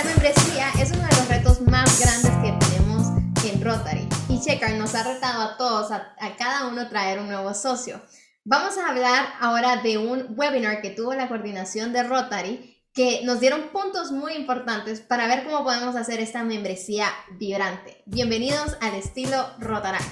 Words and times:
La 0.00 0.06
membresía 0.06 0.70
es 0.80 0.92
uno 0.92 1.02
de 1.02 1.14
los 1.14 1.28
retos 1.28 1.60
más 1.60 2.00
grandes 2.00 2.30
que 2.42 2.66
tenemos 2.66 3.06
en 3.44 3.62
Rotary 3.62 4.08
y 4.30 4.40
Checker 4.40 4.78
nos 4.78 4.94
ha 4.94 5.02
retado 5.02 5.42
a 5.42 5.56
todos, 5.58 5.92
a, 5.92 6.14
cada 6.38 6.68
uno 6.68 6.88
traer 6.88 7.18
un 7.18 7.28
nuevo 7.28 7.52
socio. 7.52 8.00
Vamos 8.42 8.78
a 8.78 8.88
hablar 8.88 9.26
ahora 9.40 9.76
de 9.82 9.98
un 9.98 10.28
webinar 10.38 10.80
que 10.80 10.88
tuvo 10.88 11.12
la 11.12 11.28
coordinación 11.28 11.92
de 11.92 12.02
Rotary 12.02 12.82
que 12.94 13.20
nos 13.24 13.40
dieron 13.40 13.68
puntos 13.74 14.10
muy 14.10 14.32
importantes 14.32 15.02
para 15.02 15.26
ver 15.26 15.44
cómo 15.44 15.64
podemos 15.64 15.94
hacer 15.96 16.18
esta 16.18 16.44
membresía 16.44 17.08
vibrante. 17.32 18.02
Bienvenidos 18.06 18.78
al 18.80 18.94
estilo 18.94 19.50
Rotaract. 19.58 20.08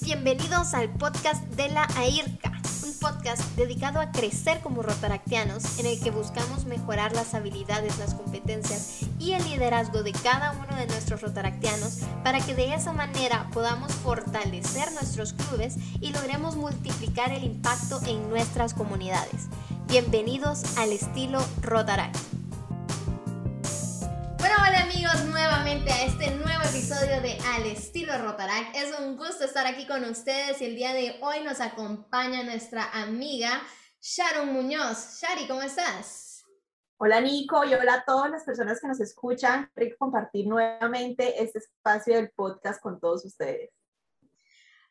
Bienvenidos 0.00 0.74
al 0.74 0.92
podcast 0.94 1.44
de 1.50 1.68
la 1.68 1.86
AIRCA, 1.96 2.49
podcast 3.00 3.42
dedicado 3.56 4.00
a 4.00 4.12
crecer 4.12 4.60
como 4.60 4.82
rotaractianos 4.82 5.78
en 5.78 5.86
el 5.86 5.98
que 6.00 6.10
buscamos 6.10 6.66
mejorar 6.66 7.12
las 7.12 7.34
habilidades, 7.34 7.98
las 7.98 8.14
competencias 8.14 9.00
y 9.18 9.32
el 9.32 9.42
liderazgo 9.44 10.02
de 10.02 10.12
cada 10.12 10.52
uno 10.52 10.76
de 10.76 10.86
nuestros 10.86 11.22
rotaractianos 11.22 12.00
para 12.22 12.40
que 12.40 12.54
de 12.54 12.74
esa 12.74 12.92
manera 12.92 13.48
podamos 13.52 13.92
fortalecer 13.92 14.92
nuestros 14.92 15.32
clubes 15.32 15.76
y 16.00 16.12
logremos 16.12 16.56
multiplicar 16.56 17.32
el 17.32 17.44
impacto 17.44 18.00
en 18.06 18.28
nuestras 18.28 18.74
comunidades. 18.74 19.48
Bienvenidos 19.88 20.76
al 20.76 20.92
estilo 20.92 21.40
Rotaract. 21.62 22.39
Bueno, 24.40 24.54
hola 24.66 24.84
amigos, 24.84 25.22
nuevamente 25.26 25.92
a 25.92 26.06
este 26.06 26.30
nuevo 26.30 26.62
episodio 26.62 27.20
de 27.20 27.36
Al 27.54 27.66
estilo 27.66 28.16
Rotaract. 28.16 28.74
Es 28.74 28.98
un 28.98 29.18
gusto 29.18 29.44
estar 29.44 29.66
aquí 29.66 29.86
con 29.86 30.02
ustedes 30.04 30.62
y 30.62 30.64
el 30.64 30.76
día 30.76 30.94
de 30.94 31.18
hoy 31.20 31.44
nos 31.44 31.60
acompaña 31.60 32.42
nuestra 32.42 32.90
amiga 32.90 33.60
Sharon 34.00 34.50
Muñoz. 34.50 35.20
Shari, 35.20 35.46
¿cómo 35.46 35.60
estás? 35.60 36.46
Hola 36.96 37.20
Nico 37.20 37.64
y 37.66 37.74
hola 37.74 37.94
a 37.94 38.04
todas 38.06 38.30
las 38.30 38.44
personas 38.44 38.80
que 38.80 38.88
nos 38.88 39.00
escuchan. 39.00 39.70
Rico 39.76 39.96
compartir 39.98 40.46
nuevamente 40.46 41.42
este 41.42 41.58
espacio 41.58 42.14
del 42.16 42.30
podcast 42.30 42.82
con 42.82 42.98
todos 42.98 43.26
ustedes. 43.26 43.70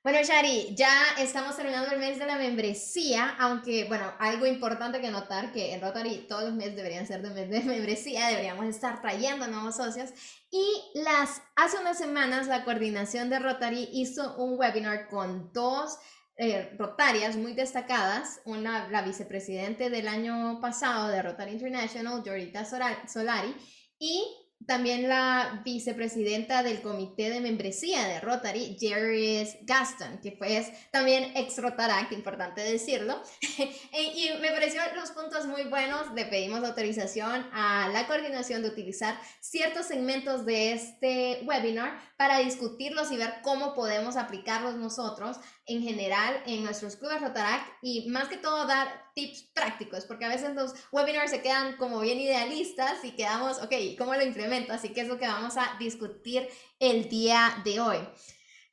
Bueno, 0.02 0.20
Shari, 0.24 0.76
ya 0.76 0.90
estamos 1.18 1.58
terminando 1.58 1.92
el 1.92 2.00
mes 2.00 2.18
de 2.18 2.26
la 2.26 2.38
membresía, 2.38 3.36
aunque, 3.38 3.84
bueno, 3.84 4.14
algo 4.18 4.46
importante 4.46 5.02
que 5.02 5.12
notar, 5.12 5.52
que 5.52 5.74
en 5.74 5.82
Rotary 5.82 6.26
todos 6.26 6.46
los 6.46 6.54
meses 6.54 6.78
deberían 6.78 7.06
ser 7.06 7.22
de 7.22 7.32
mes 7.32 7.50
de 7.50 7.60
membresía, 7.70 8.30
deberíamos 8.30 8.66
estar 8.68 9.02
trayendo 9.02 9.46
nuevos 9.48 9.76
socios. 9.76 10.12
Y 10.50 10.66
las, 10.96 11.42
hace 11.58 11.80
unas 11.80 11.98
semanas 11.98 12.48
la 12.48 12.64
coordinación 12.64 13.30
de 13.30 13.40
Rotary 13.40 13.90
hizo 13.92 14.38
un 14.38 14.58
webinar 14.58 15.10
con 15.10 15.52
dos 15.52 15.98
eh, 16.38 16.74
rotarias 16.78 17.36
muy 17.36 17.52
destacadas, 17.52 18.40
una, 18.46 18.88
la 18.88 19.02
vicepresidente 19.02 19.90
del 19.90 20.08
año 20.08 20.62
pasado 20.62 21.10
de 21.10 21.22
Rotary 21.22 21.52
International, 21.52 22.24
Jorita 22.26 22.64
Solari, 22.64 23.54
y 24.00 24.24
también 24.66 25.08
la 25.08 25.62
vicepresidenta 25.64 26.64
del 26.64 26.82
comité 26.82 27.30
de 27.30 27.40
membresía 27.40 28.08
de 28.08 28.20
Rotary, 28.20 28.78
Jerry 28.80 29.48
Gaston, 29.62 30.20
que 30.22 30.34
fue 30.34 30.66
también 30.92 31.32
ex 31.36 31.58
Rotaract, 31.58 32.12
importante 32.12 32.62
decirlo. 32.62 33.22
y 33.52 34.30
me 34.42 34.52
pareció 34.52 34.82
los 34.96 35.12
puntos 35.12 35.48
muy 35.48 35.64
buenos. 35.64 36.14
Le 36.14 36.26
pedimos 36.26 36.64
autorización 36.64 37.48
a 37.54 37.90
la 37.90 38.06
coordinación 38.08 38.62
de 38.62 38.70
utilizar 38.70 39.20
ciertos 39.40 39.86
segmentos 39.86 40.46
de 40.46 40.74
este 40.74 41.42
webinar 41.46 42.00
para 42.18 42.40
discutirlos 42.40 43.12
y 43.12 43.18
ver 43.18 43.36
cómo 43.42 43.74
podemos 43.74 44.18
aplicarlos 44.18 44.76
nosotros 44.76 45.38
en 45.70 45.84
general 45.84 46.42
en 46.46 46.64
nuestros 46.64 46.96
clubes 46.96 47.22
Rotaract 47.22 47.66
y 47.82 48.10
más 48.10 48.28
que 48.28 48.38
todo 48.38 48.66
dar 48.66 49.12
tips 49.16 49.44
prácticos, 49.54 50.06
porque 50.06 50.26
a 50.26 50.30
veces 50.30 50.56
los 50.56 50.74
webinars 50.92 51.32
se 51.32 51.42
quedan 51.42 51.78
como 51.78 52.00
bien 52.00 52.20
idealistas 52.20 53.04
y 53.04 53.12
quedamos, 53.12 53.62
ok, 53.62 53.74
¿cómo 53.98 54.16
lo 54.16 54.24
implemento? 54.24 54.74
Así 54.74 54.90
que 54.90 55.02
es 55.02 55.08
lo 55.08 55.20
que 55.20 55.28
vamos 55.28 55.58
a 55.58 55.76
discutir 55.80 56.48
el 56.80 57.08
día 57.08 57.62
de 57.64 57.80
hoy. 57.80 57.98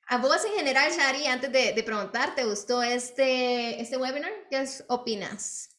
A 0.09 0.19
vos 0.19 0.45
en 0.45 0.55
general, 0.55 0.91
Shari, 0.93 1.27
antes 1.27 1.53
de, 1.53 1.73
de 1.73 1.83
preguntar, 1.83 2.35
¿te 2.35 2.45
gustó 2.45 2.83
este, 2.83 3.81
este 3.81 3.97
webinar? 3.97 4.33
¿Qué 4.51 4.65
opinas? 4.89 5.76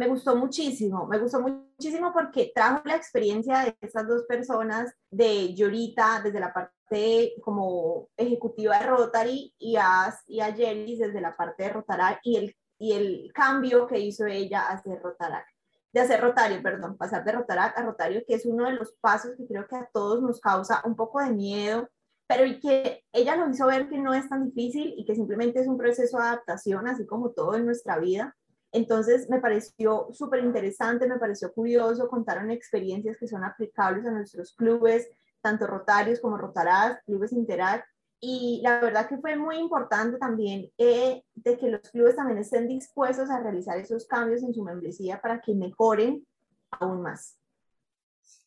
Me 0.00 0.08
gustó 0.08 0.34
muchísimo, 0.34 1.06
me 1.06 1.18
gustó 1.18 1.40
muchísimo 1.40 2.10
porque 2.10 2.52
trajo 2.54 2.80
la 2.86 2.96
experiencia 2.96 3.64
de 3.64 3.76
estas 3.82 4.08
dos 4.08 4.22
personas, 4.22 4.94
de 5.10 5.52
Yorita 5.52 6.22
desde 6.24 6.40
la 6.40 6.54
parte 6.54 7.34
como 7.44 8.08
ejecutiva 8.16 8.78
de 8.78 8.86
Rotary 8.86 9.54
y 9.58 9.76
a, 9.76 10.10
y 10.26 10.40
a 10.40 10.52
desde 10.52 11.20
la 11.20 11.36
parte 11.36 11.64
de 11.64 11.68
Rotary 11.68 12.16
y 12.22 12.36
el 12.36 12.56
y 12.78 12.92
el 12.94 13.30
cambio 13.34 13.86
que 13.86 13.98
hizo 13.98 14.24
ella 14.24 14.62
a 14.62 14.72
hacer 14.72 15.02
Rotarac, 15.02 15.46
de 15.92 16.00
hacer 16.00 16.18
Rotario, 16.18 16.62
perdón, 16.62 16.96
pasar 16.96 17.22
de 17.22 17.32
Rotarac 17.32 17.76
a 17.76 17.82
Rotario, 17.82 18.22
que 18.26 18.36
es 18.36 18.46
uno 18.46 18.64
de 18.64 18.72
los 18.72 18.92
pasos 19.02 19.32
que 19.36 19.46
creo 19.46 19.66
que 19.68 19.76
a 19.76 19.90
todos 19.92 20.22
nos 20.22 20.40
causa 20.40 20.80
un 20.86 20.96
poco 20.96 21.20
de 21.20 21.30
miedo, 21.30 21.90
pero 22.26 22.46
y 22.46 22.58
que 22.58 23.04
ella 23.12 23.36
lo 23.36 23.50
hizo 23.50 23.66
ver 23.66 23.90
que 23.90 23.98
no 23.98 24.14
es 24.14 24.26
tan 24.30 24.46
difícil 24.46 24.94
y 24.96 25.04
que 25.04 25.14
simplemente 25.14 25.60
es 25.60 25.68
un 25.68 25.76
proceso 25.76 26.16
de 26.16 26.22
adaptación, 26.22 26.88
así 26.88 27.04
como 27.04 27.32
todo 27.32 27.54
en 27.54 27.66
nuestra 27.66 27.98
vida. 27.98 28.34
Entonces 28.72 29.28
me 29.28 29.40
pareció 29.40 30.08
súper 30.12 30.44
interesante, 30.44 31.08
me 31.08 31.18
pareció 31.18 31.52
curioso, 31.52 32.08
contaron 32.08 32.50
experiencias 32.50 33.16
que 33.18 33.26
son 33.26 33.44
aplicables 33.44 34.06
a 34.06 34.12
nuestros 34.12 34.54
clubes, 34.54 35.08
tanto 35.40 35.66
Rotarios 35.66 36.20
como 36.20 36.36
Rotarac, 36.36 37.04
clubes 37.04 37.32
Interact, 37.32 37.84
y 38.20 38.60
la 38.62 38.80
verdad 38.80 39.08
que 39.08 39.16
fue 39.16 39.34
muy 39.34 39.56
importante 39.56 40.18
también 40.18 40.70
eh, 40.76 41.24
de 41.34 41.56
que 41.56 41.68
los 41.68 41.80
clubes 41.90 42.16
también 42.16 42.38
estén 42.38 42.68
dispuestos 42.68 43.30
a 43.30 43.40
realizar 43.40 43.78
esos 43.78 44.06
cambios 44.06 44.42
en 44.42 44.52
su 44.52 44.62
membresía 44.62 45.20
para 45.20 45.40
que 45.40 45.54
mejoren 45.54 46.26
aún 46.70 47.00
más. 47.00 47.39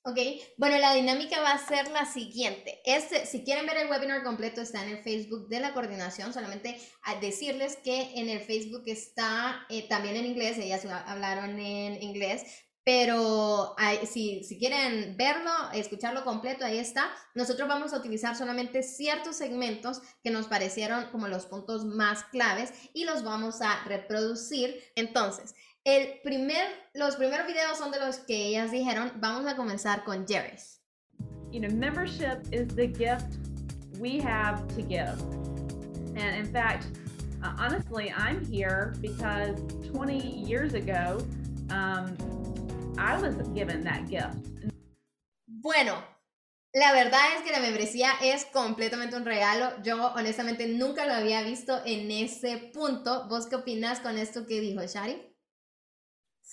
Ok, 0.06 0.18
bueno, 0.58 0.78
la 0.80 0.94
dinámica 0.94 1.40
va 1.40 1.52
a 1.52 1.66
ser 1.66 1.90
la 1.92 2.06
siguiente. 2.06 2.82
Este, 2.84 3.26
si 3.26 3.46
quieren 3.46 3.66
ver 3.66 3.78
el 3.78 3.90
webinar 3.90 4.22
completo, 4.24 4.60
está 4.60 4.84
en 4.84 4.98
el 4.98 5.02
Facebook 5.02 5.48
de 5.48 5.62
la 5.62 5.74
coordinación. 5.74 6.34
Solamente 6.34 6.78
a 7.04 7.16
decirles 7.22 7.78
que 7.78 8.12
en 8.20 8.28
el 8.28 8.42
Facebook 8.42 8.84
está 8.88 9.66
eh, 9.70 9.88
también 9.88 10.18
en 10.18 10.26
inglés, 10.26 10.58
ellas 10.58 10.86
hablaron 10.86 11.58
en 11.58 12.04
inglés, 12.04 12.44
pero 12.84 13.78
si, 14.12 14.44
si, 14.44 14.60
quieren 14.60 15.16
verlo, 15.16 15.52
escucharlo 15.74 16.26
completo, 16.26 16.66
ahí 16.66 16.80
está. 16.80 17.10
Nosotros 17.34 17.70
vamos 17.70 17.94
a 17.94 17.98
utilizar 18.00 18.36
solamente 18.36 18.84
ciertos 18.84 19.38
segmentos 19.38 20.02
que 20.22 20.32
nos 20.32 20.48
parecieron 20.48 21.06
como 21.12 21.30
los 21.30 21.46
puntos 21.46 21.86
más 21.86 22.26
claves 22.26 22.74
y 22.94 23.06
los 23.06 23.24
vamos 23.24 23.62
a 23.62 23.86
reproducir. 23.86 24.84
Entonces, 24.98 25.56
el 25.86 26.20
primer, 26.24 26.66
los 26.94 27.16
primeros 27.16 27.46
videos 27.46 27.78
son 27.78 27.92
de 27.92 28.00
los 28.00 28.18
que 28.18 28.48
ellas 28.48 28.72
dijeron. 28.72 29.12
Vamos 29.20 29.46
a 29.52 29.56
comenzar 29.56 30.04
con 30.04 30.26
Jerry's. 30.26 30.80
You 31.52 31.60
know, 31.60 31.70
membership 31.70 32.48
is 32.52 32.68
the 32.76 32.88
gift 32.88 33.38
we 34.00 34.20
have 34.20 34.66
to 34.76 34.82
give. 34.82 35.20
And 36.16 36.36
in 36.36 36.52
fact, 36.52 36.88
uh, 37.44 37.54
honestly, 37.60 38.12
I'm 38.16 38.44
here 38.46 38.94
because 39.02 39.60
20 39.92 40.18
years 40.48 40.74
ago, 40.74 41.18
um, 41.70 42.16
I 42.98 43.20
was 43.20 43.36
given 43.54 43.84
that 43.84 44.08
gift. 44.10 44.38
Bueno, 45.48 45.96
la 46.74 46.92
verdad 46.94 47.36
es 47.36 47.44
que 47.44 47.52
la 47.52 47.60
membresía 47.60 48.12
es 48.22 48.46
completamente 48.46 49.16
un 49.16 49.26
regalo. 49.26 49.72
Yo 49.84 50.14
honestamente 50.16 50.68
nunca 50.68 51.06
lo 51.06 51.14
había 51.14 51.44
visto 51.44 51.82
en 51.86 52.10
ese 52.10 52.72
punto. 52.74 53.28
¿Vos 53.28 53.48
qué 53.48 53.58
opinas 53.58 54.00
con 54.00 54.18
esto 54.18 54.46
que 54.46 54.60
dijo 54.60 54.82
Shari? 54.82 55.33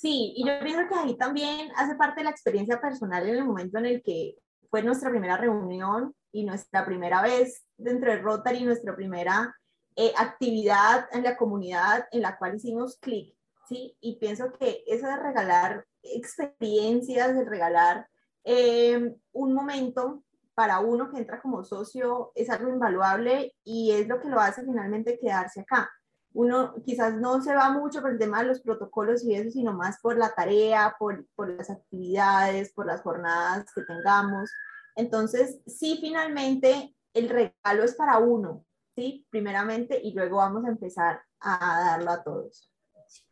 Sí, 0.00 0.32
y 0.34 0.46
yo 0.46 0.58
pienso 0.60 0.88
que 0.88 0.94
ahí 0.94 1.14
también 1.18 1.70
hace 1.76 1.94
parte 1.94 2.20
de 2.20 2.24
la 2.24 2.30
experiencia 2.30 2.80
personal 2.80 3.28
en 3.28 3.36
el 3.36 3.44
momento 3.44 3.76
en 3.78 3.84
el 3.84 4.02
que 4.02 4.34
fue 4.70 4.82
nuestra 4.82 5.10
primera 5.10 5.36
reunión 5.36 6.14
y 6.32 6.44
nuestra 6.44 6.86
primera 6.86 7.20
vez 7.20 7.66
dentro 7.76 8.10
de 8.10 8.16
Rotary, 8.16 8.64
nuestra 8.64 8.96
primera 8.96 9.54
eh, 9.96 10.14
actividad 10.16 11.06
en 11.12 11.22
la 11.24 11.36
comunidad 11.36 12.06
en 12.12 12.22
la 12.22 12.38
cual 12.38 12.56
hicimos 12.56 12.96
clic, 12.98 13.36
¿sí? 13.68 13.94
Y 14.00 14.18
pienso 14.18 14.50
que 14.54 14.82
eso 14.86 15.06
de 15.06 15.16
regalar 15.16 15.84
experiencias, 16.02 17.34
de 17.34 17.44
regalar 17.44 18.08
eh, 18.44 19.14
un 19.32 19.52
momento 19.52 20.24
para 20.54 20.80
uno 20.80 21.10
que 21.10 21.18
entra 21.18 21.42
como 21.42 21.62
socio 21.62 22.32
es 22.34 22.48
algo 22.48 22.70
invaluable 22.70 23.54
y 23.64 23.92
es 23.92 24.08
lo 24.08 24.18
que 24.18 24.30
lo 24.30 24.40
hace 24.40 24.64
finalmente 24.64 25.18
quedarse 25.20 25.60
acá. 25.60 25.90
Uno 26.32 26.74
quizás 26.84 27.14
no 27.14 27.42
se 27.42 27.54
va 27.54 27.70
mucho 27.70 28.00
por 28.00 28.12
el 28.12 28.18
tema 28.18 28.40
de 28.40 28.48
los 28.48 28.60
protocolos 28.60 29.24
y 29.24 29.34
eso, 29.34 29.50
sino 29.50 29.72
más 29.72 29.98
por 30.00 30.16
la 30.16 30.32
tarea, 30.34 30.94
por, 30.98 31.26
por 31.34 31.48
las 31.48 31.70
actividades, 31.70 32.72
por 32.72 32.86
las 32.86 33.02
jornadas 33.02 33.66
que 33.74 33.82
tengamos. 33.82 34.50
Entonces, 34.96 35.60
sí, 35.66 35.98
finalmente 36.00 36.94
el 37.14 37.28
regalo 37.28 37.82
es 37.82 37.94
para 37.94 38.18
uno, 38.18 38.64
¿sí? 38.94 39.26
Primeramente, 39.30 40.00
y 40.02 40.12
luego 40.12 40.36
vamos 40.36 40.64
a 40.64 40.68
empezar 40.68 41.22
a 41.40 41.84
darlo 41.84 42.10
a 42.10 42.22
todos. 42.22 42.70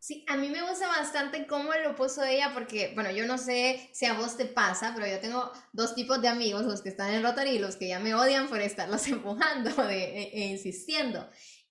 Sí, 0.00 0.24
a 0.28 0.36
mí 0.36 0.48
me 0.48 0.62
gusta 0.68 0.88
bastante 0.88 1.46
cómo 1.46 1.70
lo 1.84 1.94
puso 1.94 2.24
ella, 2.24 2.52
porque, 2.54 2.92
bueno, 2.94 3.10
yo 3.10 3.26
no 3.26 3.38
sé 3.38 3.90
si 3.92 4.06
a 4.06 4.14
vos 4.14 4.36
te 4.36 4.46
pasa, 4.46 4.92
pero 4.94 5.06
yo 5.06 5.20
tengo 5.20 5.52
dos 5.72 5.94
tipos 5.94 6.20
de 6.20 6.28
amigos, 6.28 6.64
los 6.64 6.82
que 6.82 6.88
están 6.88 7.12
en 7.12 7.22
Rotary 7.22 7.50
y 7.50 7.58
los 7.58 7.76
que 7.76 7.88
ya 7.88 8.00
me 8.00 8.14
odian 8.14 8.48
por 8.48 8.60
estarlos 8.60 9.06
empujando 9.08 9.70
e, 9.90 10.30
e 10.32 10.46
insistiendo. 10.46 11.28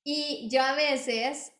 Y 0.09 0.47
yo 0.49 0.63
a 0.63 0.71
veces 0.71 1.51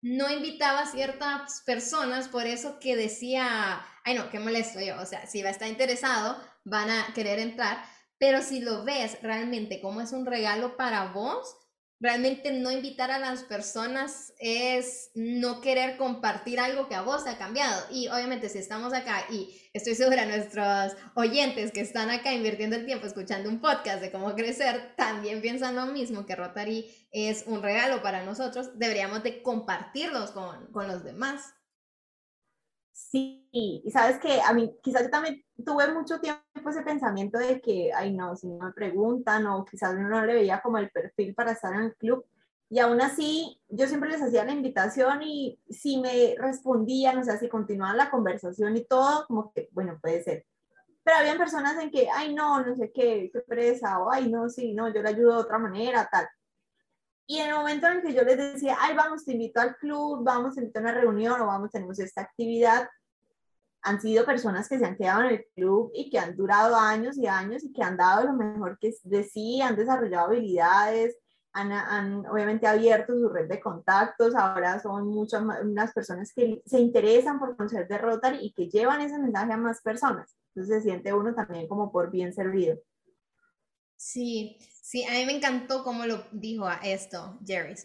no 0.00 0.28
invitaba 0.28 0.80
a 0.80 0.90
ciertas 0.90 1.62
personas, 1.64 2.26
por 2.26 2.48
eso 2.48 2.80
que 2.80 2.96
decía, 2.96 3.80
ay 4.02 4.14
no, 4.14 4.28
qué 4.28 4.40
molesto 4.40 4.80
yo, 4.80 5.00
o 5.00 5.06
sea, 5.06 5.28
si 5.28 5.40
va 5.40 5.50
a 5.50 5.52
estar 5.52 5.68
interesado, 5.68 6.36
van 6.64 6.90
a 6.90 7.14
querer 7.14 7.38
entrar, 7.38 7.84
pero 8.18 8.42
si 8.42 8.58
lo 8.58 8.82
ves 8.82 9.22
realmente 9.22 9.80
como 9.80 10.00
es 10.00 10.10
un 10.10 10.26
regalo 10.26 10.76
para 10.76 11.12
vos, 11.12 11.56
realmente 12.02 12.52
no 12.52 12.72
invitar 12.72 13.12
a 13.12 13.20
las 13.20 13.44
personas 13.44 14.34
es 14.40 15.12
no 15.14 15.60
querer 15.60 15.96
compartir 15.96 16.58
algo 16.58 16.88
que 16.88 16.96
a 16.96 17.02
vos 17.02 17.28
ha 17.28 17.38
cambiado. 17.38 17.80
Y 17.92 18.08
obviamente 18.08 18.48
si 18.48 18.58
estamos 18.58 18.92
acá 18.92 19.24
y 19.30 19.56
estoy 19.72 19.94
segura 19.94 20.26
nuestros 20.26 20.96
oyentes 21.14 21.70
que 21.70 21.80
están 21.80 22.10
acá 22.10 22.34
invirtiendo 22.34 22.74
el 22.74 22.86
tiempo 22.86 23.06
escuchando 23.06 23.48
un 23.48 23.60
podcast 23.60 24.00
de 24.00 24.10
cómo 24.10 24.34
crecer, 24.34 24.96
también 24.96 25.40
piensan 25.40 25.76
lo 25.76 25.86
mismo, 25.86 26.26
que 26.26 26.34
Rotary 26.34 27.08
es 27.12 27.44
un 27.46 27.62
regalo 27.62 28.02
para 28.02 28.24
nosotros, 28.24 28.76
deberíamos 28.78 29.22
de 29.22 29.40
compartirlos 29.40 30.32
con, 30.32 30.72
con 30.72 30.88
los 30.88 31.04
demás. 31.04 31.54
Sí, 32.92 33.48
y 33.52 33.90
sabes 33.90 34.18
que 34.18 34.40
a 34.42 34.52
mí 34.52 34.76
quizás 34.82 35.02
yo 35.04 35.10
también 35.10 35.42
tuve 35.64 35.92
mucho 35.92 36.20
tiempo 36.20 36.42
ese 36.68 36.82
pensamiento 36.82 37.38
de 37.38 37.60
que, 37.60 37.90
ay 37.94 38.12
no, 38.14 38.36
si 38.36 38.46
no 38.48 38.66
me 38.66 38.72
preguntan 38.72 39.46
o 39.46 39.64
quizás 39.64 39.94
uno 39.94 40.08
no 40.08 40.24
le 40.26 40.34
veía 40.34 40.60
como 40.60 40.78
el 40.78 40.90
perfil 40.90 41.34
para 41.34 41.52
estar 41.52 41.74
en 41.74 41.84
el 41.84 41.96
club. 41.96 42.24
Y 42.68 42.78
aún 42.78 43.00
así, 43.00 43.60
yo 43.68 43.86
siempre 43.86 44.10
les 44.10 44.22
hacía 44.22 44.44
la 44.44 44.52
invitación 44.52 45.22
y 45.22 45.58
si 45.68 45.98
me 45.98 46.34
respondían, 46.38 47.18
o 47.18 47.24
sea, 47.24 47.38
si 47.38 47.48
continuaban 47.48 47.96
la 47.98 48.10
conversación 48.10 48.76
y 48.76 48.84
todo, 48.84 49.26
como 49.26 49.52
que, 49.52 49.68
bueno, 49.72 49.98
puede 50.00 50.22
ser. 50.22 50.46
Pero 51.04 51.18
habían 51.18 51.38
personas 51.38 51.78
en 51.82 51.90
que, 51.90 52.08
ay 52.14 52.34
no, 52.34 52.64
no 52.64 52.76
sé 52.76 52.92
qué, 52.92 53.30
qué 53.32 53.40
presa, 53.40 53.98
o 54.00 54.10
ay 54.12 54.30
no, 54.30 54.48
sí, 54.48 54.74
no, 54.74 54.92
yo 54.92 55.02
le 55.02 55.08
ayudo 55.10 55.34
de 55.36 55.42
otra 55.42 55.58
manera, 55.58 56.08
tal. 56.10 56.26
Y 57.32 57.38
en 57.38 57.48
el 57.48 57.54
momento 57.54 57.86
en 57.86 58.02
que 58.02 58.12
yo 58.12 58.24
les 58.24 58.36
decía, 58.36 58.76
ay, 58.78 58.94
vamos, 58.94 59.24
te 59.24 59.32
invito 59.32 59.58
al 59.58 59.74
club, 59.76 60.22
vamos, 60.22 60.54
te 60.54 60.60
invito 60.60 60.78
a 60.78 60.82
una 60.82 60.92
reunión 60.92 61.40
o 61.40 61.46
vamos, 61.46 61.70
tenemos 61.70 61.98
esta 61.98 62.20
actividad, 62.20 62.86
han 63.80 64.02
sido 64.02 64.26
personas 64.26 64.68
que 64.68 64.78
se 64.78 64.84
han 64.84 64.98
quedado 64.98 65.22
en 65.22 65.26
el 65.28 65.46
club 65.54 65.90
y 65.94 66.10
que 66.10 66.18
han 66.18 66.36
durado 66.36 66.76
años 66.76 67.16
y 67.16 67.26
años 67.26 67.64
y 67.64 67.72
que 67.72 67.82
han 67.82 67.96
dado 67.96 68.26
lo 68.26 68.34
mejor 68.34 68.76
que 68.78 68.92
de 69.04 69.24
sí, 69.24 69.62
han 69.62 69.76
desarrollado 69.76 70.26
habilidades, 70.26 71.16
han, 71.54 71.72
han 71.72 72.26
obviamente 72.26 72.66
abierto 72.66 73.14
su 73.14 73.30
red 73.30 73.48
de 73.48 73.60
contactos, 73.60 74.34
ahora 74.34 74.78
son 74.80 75.08
muchas 75.08 75.42
más 75.42 75.94
personas 75.94 76.34
que 76.34 76.60
se 76.66 76.80
interesan 76.80 77.38
por 77.38 77.56
conocer 77.56 77.88
de 77.88 77.96
Rotary 77.96 78.40
y 78.42 78.52
que 78.52 78.68
llevan 78.68 79.00
ese 79.00 79.18
mensaje 79.18 79.54
a 79.54 79.56
más 79.56 79.80
personas. 79.80 80.36
Entonces 80.48 80.82
se 80.82 80.90
siente 80.90 81.14
uno 81.14 81.34
también 81.34 81.66
como 81.66 81.90
por 81.90 82.10
bien 82.10 82.34
servido. 82.34 82.76
Sí, 84.02 84.58
sí, 84.82 85.04
a 85.04 85.12
mí 85.12 85.24
me 85.26 85.36
encantó 85.36 85.84
cómo 85.84 86.04
lo 86.06 86.26
dijo 86.32 86.66
a 86.66 86.80
esto, 86.82 87.38
Jerry. 87.46 87.76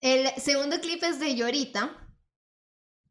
El 0.00 0.28
segundo 0.40 0.80
clip 0.80 1.00
es 1.04 1.20
de 1.20 1.36
Llorita, 1.36 1.96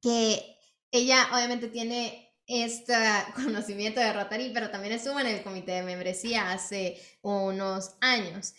que 0.02 0.58
ella 0.92 1.30
obviamente 1.32 1.70
tiene 1.70 2.36
este 2.46 2.94
conocimiento 3.36 4.02
de 4.02 4.12
Rotary, 4.12 4.52
pero 4.54 4.70
también 4.70 4.94
estuvo 4.94 5.18
en 5.22 5.28
el 5.28 5.44
comité 5.44 5.72
de 5.72 5.84
membresía 5.84 6.52
hace 6.52 7.02
unos 7.22 7.96
años 8.02 8.54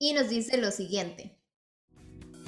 y 0.00 0.14
nos 0.14 0.30
dice 0.30 0.56
lo 0.58 0.72
siguiente. 0.72 1.38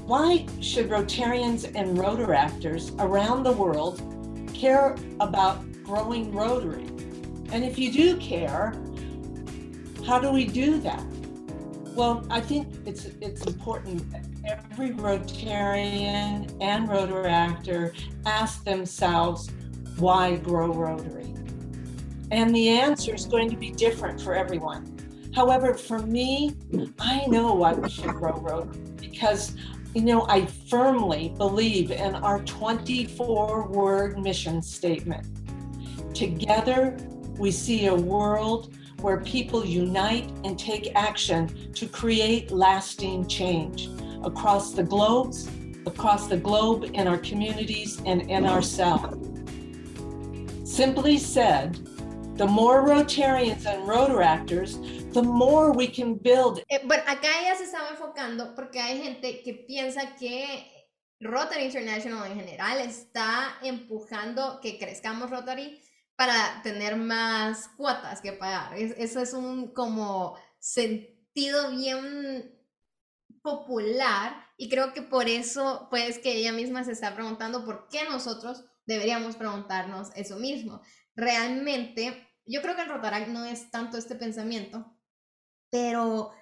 Why 0.09 0.45
should 0.61 0.91
Rotarians 0.91 1.67
and 1.77 1.97
Rotaractors 1.97 2.91
around 2.99 3.45
the 3.45 3.53
world 3.53 4.03
care 4.53 4.97
about 5.21 5.63
growing 5.85 6.35
Rotary? 6.35 6.89
And 7.53 7.65
if 7.65 7.79
you 7.79 7.93
do 7.93 8.17
care, 8.19 8.73
how 10.11 10.19
do 10.19 10.33
we 10.33 10.45
do 10.45 10.81
that? 10.81 11.05
Well, 11.95 12.27
I 12.31 12.41
think 12.41 12.67
it's 12.85 13.05
it's 13.21 13.47
important 13.47 14.11
that 14.11 14.27
every 14.45 14.91
Rotarian 14.91 16.53
and 16.61 16.89
Rotaractor 16.89 17.95
ask 18.27 18.65
themselves, 18.65 19.51
why 19.99 20.35
grow 20.39 20.75
Rotary? 20.75 21.33
And 22.33 22.53
the 22.53 22.71
answer 22.71 23.15
is 23.15 23.25
going 23.25 23.51
to 23.51 23.57
be 23.57 23.71
different 23.71 24.21
for 24.21 24.35
everyone. 24.35 24.83
However, 25.33 25.75
for 25.75 26.01
me, 26.01 26.57
I 26.99 27.25
know 27.29 27.55
why 27.55 27.75
we 27.75 27.89
should 27.89 28.11
grow 28.11 28.33
Rotary 28.33 28.83
because 28.97 29.55
you 29.95 30.03
know, 30.03 30.27
I 30.29 30.47
firmly 30.47 31.35
believe 31.37 31.93
in 31.93 32.17
our 32.17 32.41
24 32.43 33.69
word 33.69 34.19
mission 34.19 34.61
statement. 34.61 35.25
Together, 36.15 36.97
we 37.39 37.53
see 37.53 37.87
a 37.87 37.95
world 37.95 38.75
where 39.03 39.19
people 39.19 39.65
unite 39.65 40.31
and 40.45 40.59
take 40.59 40.95
action 40.95 41.73
to 41.75 41.87
create 41.87 42.51
lasting 42.51 43.27
change 43.27 43.89
across 44.25 44.73
the 44.73 44.83
globes, 44.83 45.49
across 45.87 46.27
the 46.27 46.37
globe 46.37 46.91
in 46.95 47.09
our 47.09 47.19
communities 47.19 48.01
and 48.07 48.23
in 48.31 48.45
ourselves. 48.47 49.17
Simply 50.65 51.19
said, 51.19 51.79
the 52.37 52.47
more 52.47 52.83
Rotarians 52.83 53.67
and 53.67 53.87
Rotaractors, 53.87 55.13
the 55.13 55.23
more 55.23 55.73
we 55.73 55.87
can 55.87 56.15
build. 56.15 56.63
Eh, 56.71 56.79
bueno, 56.85 57.03
acá 57.07 57.29
ella 57.43 57.57
se 57.57 57.65
estaba 57.65 57.91
enfocando 57.91 58.55
porque 58.55 58.81
hay 58.81 59.03
gente 59.03 59.43
que 59.43 59.67
piensa 59.69 60.17
que 60.19 60.65
Rotary 61.21 61.65
International 61.65 62.31
en 62.31 62.39
general 62.39 62.79
está 62.79 63.59
empujando 63.63 64.61
que 64.63 64.79
crezcamos 64.79 65.31
Rotary 65.31 65.79
para 66.21 66.61
tener 66.63 66.97
más 66.97 67.69
cuotas 67.79 68.21
que 68.21 68.35
pagar. 68.35 68.77
eso 68.77 69.23
es 69.23 69.33
un 69.33 69.73
como 69.73 70.39
sentido 70.59 71.71
bien 71.71 72.61
popular 73.41 74.35
y 74.59 74.69
creo 74.69 74.93
que 74.93 75.01
por 75.01 75.31
eso 75.31 75.87
pues 75.89 76.19
que 76.19 76.35
ella 76.35 76.53
misma 76.53 76.85
se 76.85 76.93
está 76.93 77.15
preguntando 77.15 77.65
por 77.65 77.89
qué 77.89 78.05
nosotros 78.05 78.67
deberíamos 78.85 79.37
preguntarnos 79.37 80.11
eso 80.15 80.37
mismo. 80.37 80.83
Realmente, 81.17 82.29
yo 82.45 82.61
creo 82.61 82.77
que 82.77 82.83
el 82.83 82.91
Rotaract 82.91 83.29
no 83.29 83.47
es 83.47 83.71
tanto 83.71 83.97
este 83.97 84.15
pensamiento, 84.15 84.95
pero 85.71 86.35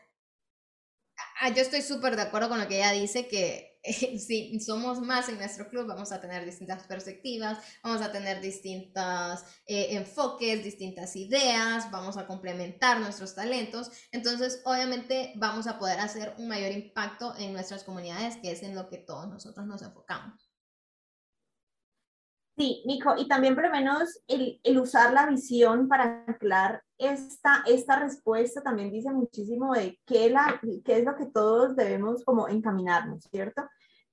yo 1.54 1.62
estoy 1.62 1.82
súper 1.82 2.16
de 2.16 2.22
acuerdo 2.22 2.48
con 2.48 2.58
lo 2.58 2.66
que 2.66 2.78
ella 2.78 2.90
dice, 2.90 3.28
que 3.28 3.67
si 4.18 4.60
somos 4.60 5.00
más 5.00 5.28
en 5.28 5.38
nuestro 5.38 5.68
club, 5.68 5.86
vamos 5.86 6.12
a 6.12 6.20
tener 6.20 6.44
distintas 6.44 6.84
perspectivas, 6.84 7.58
vamos 7.82 8.02
a 8.02 8.12
tener 8.12 8.40
distintos 8.40 9.40
eh, 9.66 9.96
enfoques, 9.96 10.64
distintas 10.64 11.16
ideas, 11.16 11.90
vamos 11.90 12.16
a 12.16 12.26
complementar 12.26 13.00
nuestros 13.00 13.34
talentos. 13.34 13.90
Entonces, 14.12 14.62
obviamente, 14.64 15.32
vamos 15.36 15.66
a 15.66 15.78
poder 15.78 16.00
hacer 16.00 16.34
un 16.38 16.48
mayor 16.48 16.72
impacto 16.72 17.34
en 17.38 17.52
nuestras 17.52 17.84
comunidades, 17.84 18.36
que 18.36 18.52
es 18.52 18.62
en 18.62 18.74
lo 18.74 18.88
que 18.88 18.98
todos 18.98 19.28
nosotros 19.28 19.66
nos 19.66 19.82
enfocamos. 19.82 20.47
Sí, 22.58 22.82
Nico, 22.86 23.14
y 23.16 23.28
también 23.28 23.54
por 23.54 23.62
lo 23.62 23.70
menos 23.70 24.20
el, 24.26 24.60
el, 24.64 24.80
usar 24.80 25.12
la 25.12 25.26
visión 25.26 25.86
para 25.86 26.24
anclar 26.26 26.82
esta, 26.98 27.62
esta 27.68 28.00
respuesta 28.00 28.62
también 28.62 28.90
dice 28.90 29.12
muchísimo 29.12 29.74
de 29.74 30.00
qué, 30.04 30.28
la, 30.28 30.60
qué 30.84 30.98
es 30.98 31.04
lo 31.04 31.14
que 31.14 31.26
todos 31.26 31.76
debemos 31.76 32.24
como 32.24 32.48
encaminarnos, 32.48 33.28
¿cierto? 33.30 33.62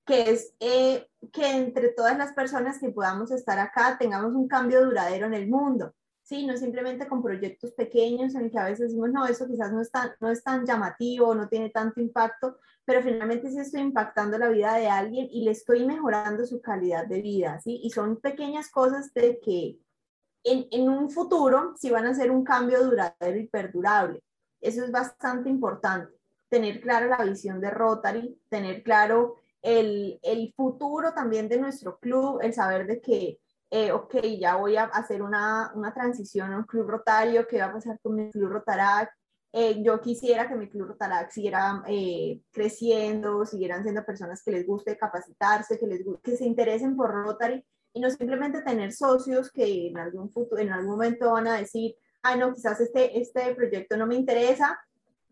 Que 0.04 0.30
es 0.30 0.54
eh, 0.60 1.08
que 1.32 1.56
entre 1.56 1.88
todas 1.88 2.16
las 2.16 2.34
personas 2.34 2.78
que 2.78 2.90
podamos 2.90 3.32
estar 3.32 3.58
acá 3.58 3.98
tengamos 3.98 4.32
un 4.36 4.46
cambio 4.46 4.84
duradero 4.84 5.26
en 5.26 5.34
el 5.34 5.48
mundo, 5.48 5.92
¿sí? 6.22 6.46
No 6.46 6.56
simplemente 6.56 7.08
con 7.08 7.24
proyectos 7.24 7.72
pequeños 7.72 8.36
en 8.36 8.42
el 8.42 8.52
que 8.52 8.60
a 8.60 8.66
veces 8.66 8.90
decimos, 8.90 9.10
no, 9.10 9.26
eso 9.26 9.48
quizás 9.48 9.72
no 9.72 9.80
es 9.80 9.90
tan, 9.90 10.12
no 10.20 10.30
es 10.30 10.44
tan 10.44 10.64
llamativo, 10.64 11.34
no 11.34 11.48
tiene 11.48 11.70
tanto 11.70 12.00
impacto, 12.00 12.58
pero 12.86 13.02
finalmente 13.02 13.50
sí 13.50 13.58
estoy 13.58 13.80
impactando 13.80 14.38
la 14.38 14.48
vida 14.48 14.74
de 14.74 14.86
alguien 14.86 15.28
y 15.30 15.42
le 15.44 15.50
estoy 15.50 15.84
mejorando 15.84 16.46
su 16.46 16.62
calidad 16.62 17.06
de 17.06 17.20
vida, 17.20 17.60
¿sí? 17.60 17.80
Y 17.82 17.90
son 17.90 18.20
pequeñas 18.20 18.70
cosas 18.70 19.12
de 19.12 19.40
que 19.40 19.76
en, 20.44 20.68
en 20.70 20.88
un 20.88 21.10
futuro 21.10 21.74
sí 21.76 21.90
van 21.90 22.06
a 22.06 22.14
ser 22.14 22.30
un 22.30 22.44
cambio 22.44 22.84
duradero 22.84 23.38
y 23.38 23.48
perdurable. 23.48 24.22
Eso 24.60 24.84
es 24.84 24.92
bastante 24.92 25.50
importante, 25.50 26.14
tener 26.48 26.80
clara 26.80 27.08
la 27.08 27.24
visión 27.24 27.60
de 27.60 27.70
Rotary, 27.70 28.40
tener 28.48 28.84
claro 28.84 29.34
el, 29.62 30.20
el 30.22 30.54
futuro 30.56 31.12
también 31.12 31.48
de 31.48 31.58
nuestro 31.58 31.98
club, 31.98 32.38
el 32.40 32.54
saber 32.54 32.86
de 32.86 33.00
que, 33.00 33.40
eh, 33.68 33.90
ok, 33.90 34.14
ya 34.38 34.54
voy 34.54 34.76
a 34.76 34.84
hacer 34.84 35.22
una, 35.22 35.72
una 35.74 35.92
transición 35.92 36.52
a 36.52 36.58
un 36.58 36.64
club 36.64 36.88
rotario, 36.88 37.48
qué 37.48 37.58
va 37.58 37.66
a 37.66 37.72
pasar 37.72 37.98
con 38.00 38.14
mi 38.14 38.30
club 38.30 38.52
Rotarac, 38.52 39.10
eh, 39.52 39.82
yo 39.82 40.00
quisiera 40.00 40.48
que 40.48 40.54
mi 40.54 40.68
Club 40.68 40.88
Rotaract 40.88 41.32
siguiera 41.32 41.82
eh, 41.86 42.42
creciendo, 42.52 43.46
siguieran 43.46 43.82
siendo 43.82 44.04
personas 44.04 44.42
que 44.42 44.50
les 44.50 44.66
guste 44.66 44.96
capacitarse, 44.96 45.78
que, 45.78 45.86
les, 45.86 46.04
que 46.22 46.36
se 46.36 46.44
interesen 46.44 46.96
por 46.96 47.10
Rotary 47.10 47.64
y 47.92 48.00
no 48.00 48.10
simplemente 48.10 48.62
tener 48.62 48.92
socios 48.92 49.50
que 49.50 49.88
en 49.88 49.98
algún, 49.98 50.30
futuro, 50.30 50.60
en 50.60 50.70
algún 50.70 50.90
momento 50.90 51.32
van 51.32 51.46
a 51.46 51.56
decir, 51.56 51.96
ah, 52.22 52.36
no, 52.36 52.52
quizás 52.52 52.80
este, 52.80 53.18
este 53.18 53.54
proyecto 53.54 53.96
no 53.96 54.06
me 54.06 54.16
interesa 54.16 54.78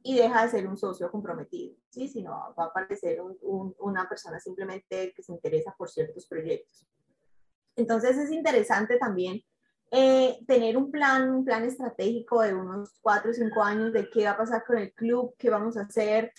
y 0.02 0.16
deja 0.16 0.44
de 0.44 0.50
ser 0.50 0.66
un 0.66 0.76
socio 0.76 1.10
comprometido, 1.10 1.74
¿sí? 1.90 2.08
sino 2.08 2.30
va 2.58 2.64
a 2.64 2.66
aparecer 2.66 3.20
una 3.42 4.08
persona 4.08 4.38
simplemente 4.38 5.12
que 5.14 5.22
se 5.22 5.32
interesa 5.32 5.74
por 5.76 5.90
ciertos 5.90 6.26
proyectos. 6.26 6.86
Entonces 7.76 8.16
es 8.18 8.30
interesante 8.30 8.98
también 8.98 9.42
eh, 9.90 10.38
tener 10.46 10.76
un 10.76 10.90
plan, 10.90 11.30
un 11.30 11.44
plan 11.44 11.64
estratégico 11.64 12.42
de 12.42 12.54
unos 12.54 12.90
cuatro 13.00 13.30
o 13.30 13.34
cinco 13.34 13.62
años 13.62 13.92
de 13.92 14.08
qué 14.10 14.24
va 14.24 14.32
a 14.32 14.36
pasar 14.36 14.64
con 14.64 14.78
el 14.78 14.92
club, 14.92 15.34
qué 15.38 15.50
vamos 15.50 15.76
a 15.76 15.82
hacer, 15.82 16.32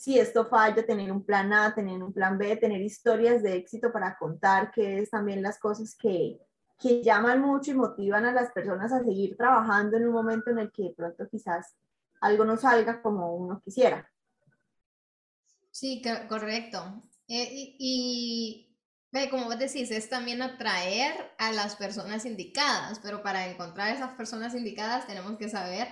si 0.00 0.18
esto 0.18 0.46
falla, 0.46 0.86
tener 0.86 1.12
un 1.12 1.24
plan 1.24 1.52
A, 1.52 1.74
tener 1.74 2.02
un 2.02 2.12
plan 2.12 2.38
B, 2.38 2.56
tener 2.56 2.80
historias 2.80 3.42
de 3.42 3.56
éxito 3.56 3.92
para 3.92 4.16
contar, 4.16 4.70
que 4.70 5.00
es 5.00 5.10
también 5.10 5.42
las 5.42 5.58
cosas 5.58 5.94
que, 5.94 6.38
que 6.78 7.02
llaman 7.02 7.42
mucho 7.42 7.72
y 7.72 7.74
motivan 7.74 8.24
a 8.24 8.32
las 8.32 8.50
personas 8.50 8.90
a 8.92 9.04
seguir 9.04 9.36
trabajando 9.36 9.98
en 9.98 10.06
un 10.06 10.14
momento 10.14 10.50
en 10.50 10.60
el 10.60 10.72
que 10.72 10.84
de 10.84 10.94
pronto 10.94 11.28
quizás 11.28 11.76
algo 12.22 12.46
no 12.46 12.56
salga 12.56 13.02
como 13.02 13.34
uno 13.34 13.60
quisiera. 13.62 14.10
Sí, 15.70 16.02
correcto. 16.28 17.02
Eh, 17.28 17.76
y 17.78 18.69
como 19.30 19.46
vos 19.46 19.58
decís, 19.58 19.90
es 19.90 20.08
también 20.08 20.40
atraer 20.40 21.34
a 21.38 21.52
las 21.52 21.76
personas 21.76 22.24
indicadas, 22.24 23.00
pero 23.02 23.22
para 23.22 23.48
encontrar 23.48 23.94
esas 23.94 24.12
personas 24.12 24.54
indicadas 24.54 25.06
tenemos 25.06 25.36
que 25.36 25.48
saber 25.48 25.88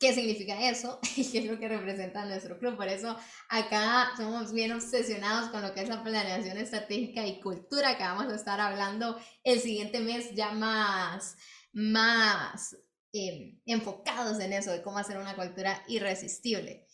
qué 0.00 0.14
significa 0.14 0.68
eso 0.68 0.98
y 1.16 1.30
qué 1.30 1.38
es 1.38 1.44
lo 1.44 1.58
que 1.60 1.68
representa 1.68 2.24
nuestro 2.24 2.58
club. 2.58 2.76
Por 2.76 2.88
eso 2.88 3.16
acá 3.48 4.10
somos 4.16 4.52
bien 4.52 4.72
obsesionados 4.72 5.50
con 5.50 5.62
lo 5.62 5.72
que 5.72 5.82
es 5.82 5.88
la 5.88 6.02
planeación 6.02 6.56
estratégica 6.56 7.24
y 7.26 7.40
cultura, 7.40 7.96
que 7.96 8.02
vamos 8.02 8.32
a 8.32 8.34
estar 8.34 8.58
hablando 8.60 9.16
el 9.44 9.60
siguiente 9.60 10.00
mes 10.00 10.34
ya 10.34 10.50
más, 10.50 11.36
más 11.72 12.76
em, 13.12 13.60
enfocados 13.66 14.40
en 14.40 14.52
eso, 14.52 14.72
de 14.72 14.82
cómo 14.82 14.98
hacer 14.98 15.18
una 15.18 15.36
cultura 15.36 15.84
irresistible. 15.86 16.86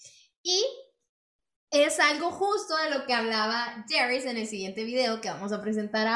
Y 0.43 0.63
es 1.71 1.99
algo 2.01 2.31
justo 2.31 2.75
de 2.77 2.97
lo 2.97 3.07
que 3.07 3.13
hablaba 3.13 3.85
Jerry 3.89 4.19
en 4.19 4.37
el 4.37 4.47
siguiente 4.47 4.85
video 4.85 5.21
que 5.21 5.29
vamos 5.29 5.53
a 5.53 5.61
presentar 5.61 6.07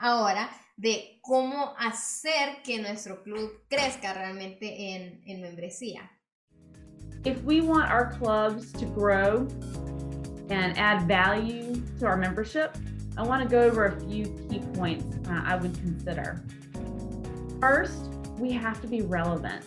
ahora, 0.00 0.50
de 0.76 1.18
cómo 1.20 1.74
hacer 1.78 2.62
que 2.64 2.80
nuestro 2.80 3.22
club 3.22 3.50
crezca 3.68 4.14
realmente 4.14 4.94
en, 4.94 5.20
en 5.26 5.42
membresía. 5.42 6.10
If 7.24 7.42
we 7.44 7.60
want 7.60 7.90
our 7.90 8.16
clubs 8.18 8.72
to 8.72 8.86
grow 8.86 9.46
and 10.48 10.78
add 10.78 11.06
value 11.06 11.74
to 11.98 12.06
our 12.06 12.16
membership, 12.16 12.76
I 13.18 13.22
want 13.22 13.42
to 13.42 13.48
go 13.48 13.60
over 13.60 13.86
a 13.86 14.00
few 14.00 14.24
key 14.48 14.60
points 14.74 15.04
uh, 15.28 15.42
I 15.44 15.56
would 15.56 15.74
consider. 15.74 16.42
First, 17.60 18.08
we 18.38 18.52
have 18.52 18.80
to 18.80 18.86
be 18.86 19.02
relevant. 19.02 19.62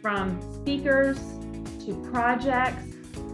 From 0.00 0.40
speakers 0.62 1.18
to 1.84 1.94
projects, 2.12 2.91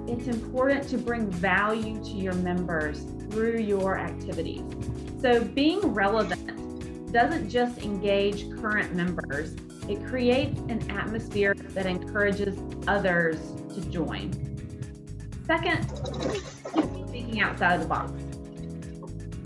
it's 0.08 0.26
important 0.26 0.88
to 0.88 0.96
bring 0.96 1.30
value 1.30 2.02
to 2.02 2.10
your 2.10 2.32
members 2.34 3.04
through 3.30 3.58
your 3.58 3.98
activities. 3.98 4.62
So, 5.20 5.44
being 5.44 5.80
relevant 5.92 7.12
doesn't 7.12 7.50
just 7.50 7.78
engage 7.82 8.50
current 8.56 8.94
members, 8.94 9.54
it 9.88 10.04
creates 10.06 10.58
an 10.68 10.90
atmosphere 10.90 11.54
that 11.54 11.86
encourages 11.86 12.58
others 12.86 13.38
to 13.74 13.80
join. 13.90 14.32
Second, 15.46 15.84
thinking 17.10 17.40
outside 17.40 17.74
of 17.74 17.82
the 17.82 17.88
box. 17.88 18.12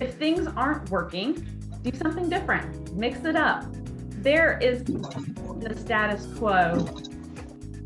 If 0.00 0.14
things 0.14 0.48
aren't 0.56 0.90
working, 0.90 1.34
do 1.82 1.96
something 1.96 2.28
different, 2.28 2.94
mix 2.94 3.24
it 3.24 3.36
up. 3.36 3.64
There 4.22 4.58
is 4.60 4.84
the 4.84 5.76
status 5.76 6.26
quo, 6.38 6.86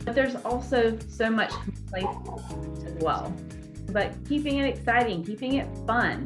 but 0.06 0.14
there's 0.14 0.36
also 0.36 0.96
so 1.08 1.28
much 1.28 1.50
complacency 1.50 2.86
as 2.86 2.94
well. 3.02 3.34
But 3.90 4.14
keeping 4.26 4.58
it 4.58 4.66
exciting, 4.66 5.24
keeping 5.24 5.54
it 5.54 5.66
fun, 5.86 6.24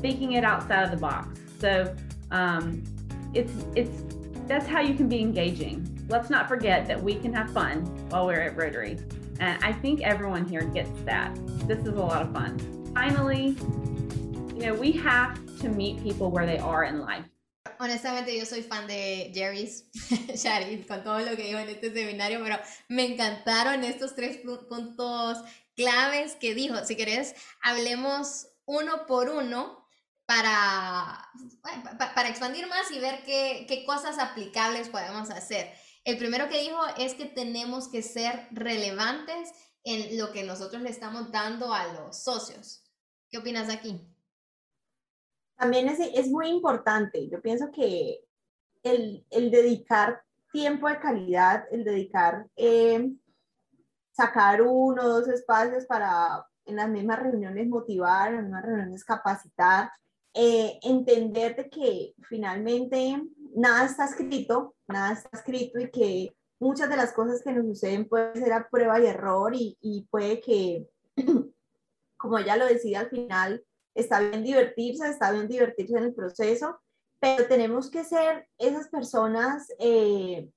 thinking 0.00 0.32
it 0.32 0.44
outside 0.44 0.84
of 0.84 0.90
the 0.90 0.98
box. 0.98 1.40
So 1.58 1.96
um, 2.30 2.84
it's 3.34 3.52
it's 3.74 4.04
that's 4.46 4.66
how 4.66 4.80
you 4.80 4.94
can 4.94 5.08
be 5.08 5.20
engaging. 5.20 6.06
Let's 6.08 6.30
not 6.30 6.46
forget 6.46 6.86
that 6.86 7.02
we 7.02 7.16
can 7.16 7.32
have 7.32 7.50
fun 7.50 7.80
while 8.10 8.26
we're 8.26 8.40
at 8.40 8.56
Rotary. 8.56 8.98
And 9.40 9.62
I 9.64 9.72
think 9.72 10.02
everyone 10.02 10.46
here 10.46 10.62
gets 10.62 10.90
that. 11.04 11.34
This 11.66 11.80
is 11.80 11.88
a 11.88 12.02
lot 12.02 12.22
of 12.22 12.32
fun. 12.32 12.58
Finally, 12.94 13.56
you 14.54 14.62
know, 14.62 14.74
we 14.74 14.92
have 14.92 15.38
to 15.60 15.68
meet 15.68 16.02
people 16.02 16.30
where 16.30 16.46
they 16.46 16.58
are 16.58 16.84
in 16.84 17.00
life. 17.00 17.24
Honestamente 17.78 18.36
yo 18.36 18.46
soy 18.46 18.62
fan 18.62 18.86
de 18.86 19.30
Jerry's 19.34 19.84
Shari 20.34 20.82
con 20.84 21.02
todo 21.04 21.20
lo 21.20 21.36
que 21.36 21.44
dijo 21.44 21.58
en 21.58 21.68
este 21.68 21.92
seminario, 21.92 22.40
pero 22.42 22.58
me 22.88 23.04
encantaron 23.04 23.84
estos 23.84 24.14
tres 24.14 24.38
puntos 24.68 25.38
claves 25.74 26.34
que 26.36 26.54
dijo. 26.54 26.84
Si 26.84 26.96
querés, 26.96 27.34
hablemos 27.62 28.48
uno 28.64 29.06
por 29.06 29.28
uno 29.28 29.86
para, 30.26 31.30
para 32.14 32.28
expandir 32.28 32.66
más 32.66 32.90
y 32.90 32.98
ver 32.98 33.22
qué, 33.24 33.66
qué 33.68 33.84
cosas 33.84 34.18
aplicables 34.18 34.88
podemos 34.88 35.30
hacer. 35.30 35.72
El 36.04 36.18
primero 36.18 36.48
que 36.48 36.60
dijo 36.60 36.80
es 36.98 37.14
que 37.14 37.26
tenemos 37.26 37.88
que 37.88 38.02
ser 38.02 38.48
relevantes 38.52 39.50
en 39.84 40.18
lo 40.18 40.32
que 40.32 40.42
nosotros 40.42 40.82
le 40.82 40.90
estamos 40.90 41.30
dando 41.30 41.72
a 41.72 41.86
los 41.92 42.22
socios. 42.22 42.82
¿Qué 43.30 43.38
opinas 43.38 43.68
aquí? 43.68 44.00
También 45.56 45.88
es, 45.88 45.98
es 46.00 46.28
muy 46.28 46.48
importante. 46.48 47.28
Yo 47.28 47.40
pienso 47.40 47.70
que 47.70 48.20
el, 48.82 49.24
el, 49.30 49.50
dedicar 49.50 50.22
tiempo 50.52 50.88
de 50.88 50.98
calidad, 50.98 51.64
el 51.70 51.84
dedicar, 51.84 52.46
eh, 52.56 53.12
sacar 54.12 54.62
uno 54.62 55.02
o 55.02 55.08
dos 55.08 55.28
espacios 55.28 55.86
para 55.86 56.46
en 56.66 56.76
las 56.76 56.88
mismas 56.88 57.20
reuniones 57.20 57.68
motivar, 57.68 58.34
en 58.34 58.46
unas 58.46 58.64
reuniones 58.64 59.04
capacitar, 59.04 59.90
eh, 60.34 60.78
entender 60.82 61.56
de 61.56 61.70
que 61.70 62.14
finalmente 62.28 63.22
nada 63.54 63.86
está 63.86 64.04
escrito, 64.04 64.74
nada 64.88 65.12
está 65.12 65.30
escrito 65.32 65.78
y 65.78 65.90
que 65.90 66.36
muchas 66.58 66.90
de 66.90 66.96
las 66.96 67.12
cosas 67.12 67.42
que 67.42 67.52
nos 67.52 67.66
suceden 67.66 68.08
pueden 68.08 68.34
ser 68.34 68.52
a 68.52 68.68
prueba 68.68 69.00
y 69.00 69.06
error 69.06 69.54
y, 69.54 69.78
y 69.80 70.06
puede 70.10 70.40
que, 70.40 70.86
como 72.16 72.38
ella 72.38 72.56
lo 72.56 72.66
decía 72.66 73.00
al 73.00 73.10
final, 73.10 73.64
está 73.96 74.20
bien 74.20 74.44
divertirse, 74.44 75.08
está 75.08 75.32
bien 75.32 75.48
divertirse 75.48 75.96
en 75.96 76.04
el 76.04 76.14
proceso, 76.14 76.78
pero 77.18 77.46
tenemos 77.46 77.90
que 77.90 78.04
ser 78.04 78.48
esas 78.58 78.88
personas 78.88 79.72
eh, 79.78 80.48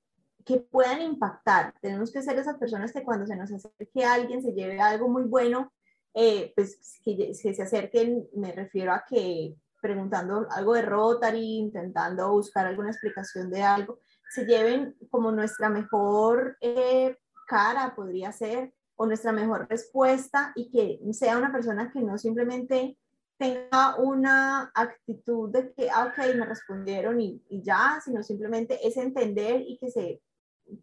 que 0.45 0.59
puedan 0.59 1.01
impactar, 1.01 1.73
tenemos 1.81 2.11
que 2.11 2.21
ser 2.21 2.37
esas 2.37 2.57
personas 2.57 2.91
que 2.91 3.03
cuando 3.03 3.25
se 3.25 3.35
nos 3.35 3.51
acerque 3.51 4.03
alguien 4.03 4.41
se 4.41 4.53
lleve 4.53 4.79
algo 4.79 5.07
muy 5.07 5.23
bueno, 5.23 5.71
eh, 6.13 6.53
pues 6.55 6.99
que, 7.03 7.15
que 7.15 7.53
se 7.53 7.61
acerquen, 7.61 8.27
me 8.35 8.51
refiero 8.51 8.93
a 8.93 9.03
que 9.07 9.55
preguntando 9.81 10.47
algo 10.51 10.73
de 10.73 10.81
Rotary, 10.81 11.57
intentando 11.57 12.31
buscar 12.31 12.65
alguna 12.65 12.89
explicación 12.89 13.49
de 13.49 13.63
algo, 13.63 13.99
se 14.29 14.45
lleven 14.45 14.95
como 15.09 15.31
nuestra 15.31 15.69
mejor 15.69 16.57
eh, 16.61 17.17
cara, 17.47 17.95
podría 17.95 18.31
ser, 18.31 18.73
o 18.95 19.05
nuestra 19.05 19.31
mejor 19.31 19.67
respuesta 19.69 20.51
y 20.55 20.69
que 20.69 20.99
sea 21.13 21.37
una 21.37 21.53
persona 21.53 21.89
que 21.89 22.01
no 22.01 22.17
simplemente 22.17 22.97
tenga 23.39 23.95
una 23.95 24.69
actitud 24.75 25.49
de 25.49 25.73
que, 25.73 25.89
ah, 25.89 26.07
ok, 26.07 26.35
me 26.35 26.45
respondieron 26.45 27.21
y, 27.21 27.41
y 27.49 27.63
ya, 27.63 28.01
sino 28.03 28.21
simplemente 28.21 28.85
es 28.85 28.97
entender 28.97 29.61
y 29.65 29.77
que 29.77 29.89
se, 29.89 30.21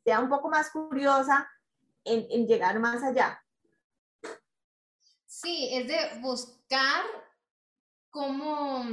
sea 0.03 0.21
un 0.21 0.31
poco 0.31 0.49
más 0.49 0.71
curiosa 0.71 1.47
en, 2.03 2.27
en 2.31 2.47
llegar 2.47 2.81
más 2.81 3.03
allá. 3.03 3.45
Sí, 5.27 5.69
es 5.71 5.87
de 5.87 6.21
buscar 6.21 7.05
cómo, 8.09 8.87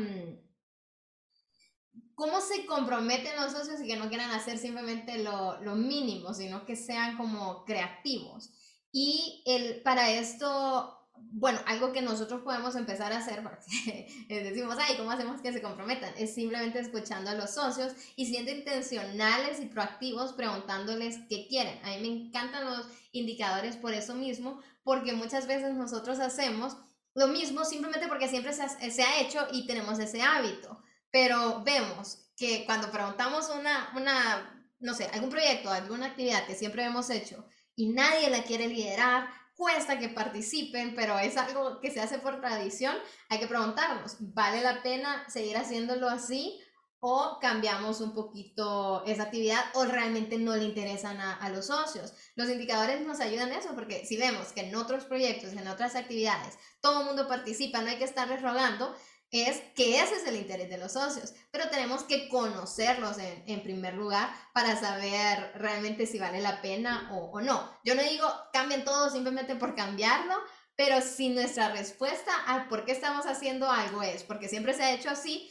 cómo 2.15 2.41
se 2.41 2.65
comprometen 2.65 3.37
los 3.37 3.53
socios 3.53 3.79
y 3.79 3.87
que 3.87 3.95
no 3.95 4.09
quieran 4.09 4.31
hacer 4.31 4.57
simplemente 4.57 5.19
lo, 5.19 5.61
lo 5.61 5.75
mínimo, 5.75 6.33
sino 6.33 6.65
que 6.65 6.75
sean 6.75 7.15
como 7.15 7.63
creativos. 7.63 8.51
Y 8.91 9.41
el, 9.45 9.81
para 9.83 10.11
esto, 10.11 11.02
bueno, 11.15 11.59
algo 11.65 11.91
que 11.91 12.01
nosotros 12.01 12.41
podemos 12.41 12.75
empezar 12.75 13.11
a 13.11 13.17
hacer, 13.17 13.41
porque 13.41 14.07
decimos, 14.29 14.77
ay, 14.79 14.95
¿cómo 14.97 15.11
hacemos 15.11 15.41
que 15.41 15.51
se 15.51 15.61
comprometan? 15.61 16.13
Es 16.17 16.35
simplemente 16.35 16.79
escuchando 16.79 17.31
a 17.31 17.33
los 17.33 17.55
socios 17.55 17.93
y 18.15 18.27
siendo 18.27 18.51
intencionales 18.51 19.59
y 19.59 19.65
proactivos 19.65 20.33
preguntándoles 20.33 21.17
qué 21.29 21.47
quieren. 21.47 21.79
A 21.83 21.89
mí 21.89 22.01
me 22.01 22.27
encantan 22.27 22.65
los 22.65 22.87
indicadores 23.11 23.77
por 23.77 23.93
eso 23.93 24.13
mismo, 24.13 24.61
porque 24.83 25.13
muchas 25.13 25.47
veces 25.47 25.73
nosotros 25.73 26.19
hacemos 26.19 26.77
lo 27.15 27.27
mismo 27.27 27.63
simplemente 27.65 28.07
porque 28.07 28.27
siempre 28.27 28.53
se 28.53 29.03
ha, 29.03 29.19
hecho 29.19 29.47
y 29.51 29.65
tenemos 29.65 29.99
ese 29.99 30.21
hábito. 30.21 30.83
Pero 31.11 31.63
vemos 31.63 32.29
que 32.35 32.65
cuando 32.65 32.91
preguntamos 32.91 33.49
una, 33.49 33.91
una, 33.95 34.67
no 34.79 34.93
sé, 34.93 35.05
algún 35.13 35.29
proyecto, 35.29 35.69
alguna 35.69 36.07
actividad 36.07 36.45
que 36.45 36.55
siempre 36.55 36.83
hemos 36.83 37.09
hecho 37.09 37.45
y 37.75 37.89
nadie 37.89 38.29
la 38.29 38.43
quiere 38.43 38.67
liderar, 38.67 39.27
cuesta 39.55 39.99
que 39.99 40.09
participen, 40.09 40.95
pero 40.95 41.17
es 41.19 41.37
algo 41.37 41.79
que 41.79 41.91
se 41.91 42.01
hace 42.01 42.19
por 42.19 42.41
tradición, 42.41 42.95
hay 43.29 43.39
que 43.39 43.47
preguntarnos, 43.47 44.17
¿vale 44.19 44.61
la 44.61 44.81
pena 44.81 45.27
seguir 45.29 45.57
haciéndolo 45.57 46.09
así 46.09 46.59
o 47.05 47.37
cambiamos 47.41 47.99
un 47.99 48.13
poquito 48.13 49.03
esa 49.05 49.23
actividad 49.23 49.61
o 49.73 49.83
realmente 49.83 50.37
no 50.37 50.55
le 50.55 50.63
interesan 50.63 51.19
a, 51.19 51.49
los 51.49 51.67
socios. 51.67 52.13
Los 52.35 52.47
indicadores 52.47 53.01
nos 53.05 53.19
ayudan 53.19 53.51
en 53.51 53.59
eso 53.59 53.75
porque 53.75 54.05
si 54.05 54.15
vemos 54.15 54.53
que 54.53 54.61
en 54.61 54.73
otros 54.73 55.03
proyectos, 55.03 55.51
en 55.51 55.67
otras 55.67 55.97
actividades, 55.97 56.57
todo 56.79 57.01
el 57.01 57.07
mundo 57.07 57.27
participa, 57.27 57.81
no 57.81 57.89
hay 57.89 57.97
que 57.97 58.05
estarles 58.05 58.41
rogando, 58.41 58.95
es 59.41 59.61
que 59.75 59.99
ese 59.99 60.15
es 60.15 60.27
el 60.27 60.35
interés 60.35 60.69
de 60.69 60.77
los 60.77 60.93
socios, 60.93 61.33
pero 61.49 61.67
tenemos 61.69 62.03
que 62.03 62.29
conocerlos 62.29 63.17
en, 63.17 63.43
en 63.47 63.63
primer 63.63 63.95
lugar 63.95 64.29
para 64.53 64.79
saber 64.79 65.51
realmente 65.55 66.05
si 66.05 66.19
vale 66.19 66.39
la 66.39 66.61
pena 66.61 67.09
o, 67.13 67.31
o, 67.31 67.41
no. 67.41 67.71
Yo 67.83 67.95
no 67.95 68.03
digo 68.03 68.27
cambien 68.53 68.83
todo 68.83 69.09
simplemente 69.09 69.55
por 69.55 69.75
cambiarlo, 69.75 70.35
pero 70.75 71.01
si 71.01 71.29
nuestra 71.29 71.69
respuesta 71.69 72.31
a 72.47 72.69
por 72.69 72.85
qué 72.85 72.91
estamos 72.91 73.25
haciendo 73.25 73.69
algo 73.69 74.03
es 74.03 74.23
porque 74.23 74.49
siempre 74.49 74.73
se 74.73 74.83
ha 74.83 74.93
hecho 74.93 75.09
así, 75.09 75.49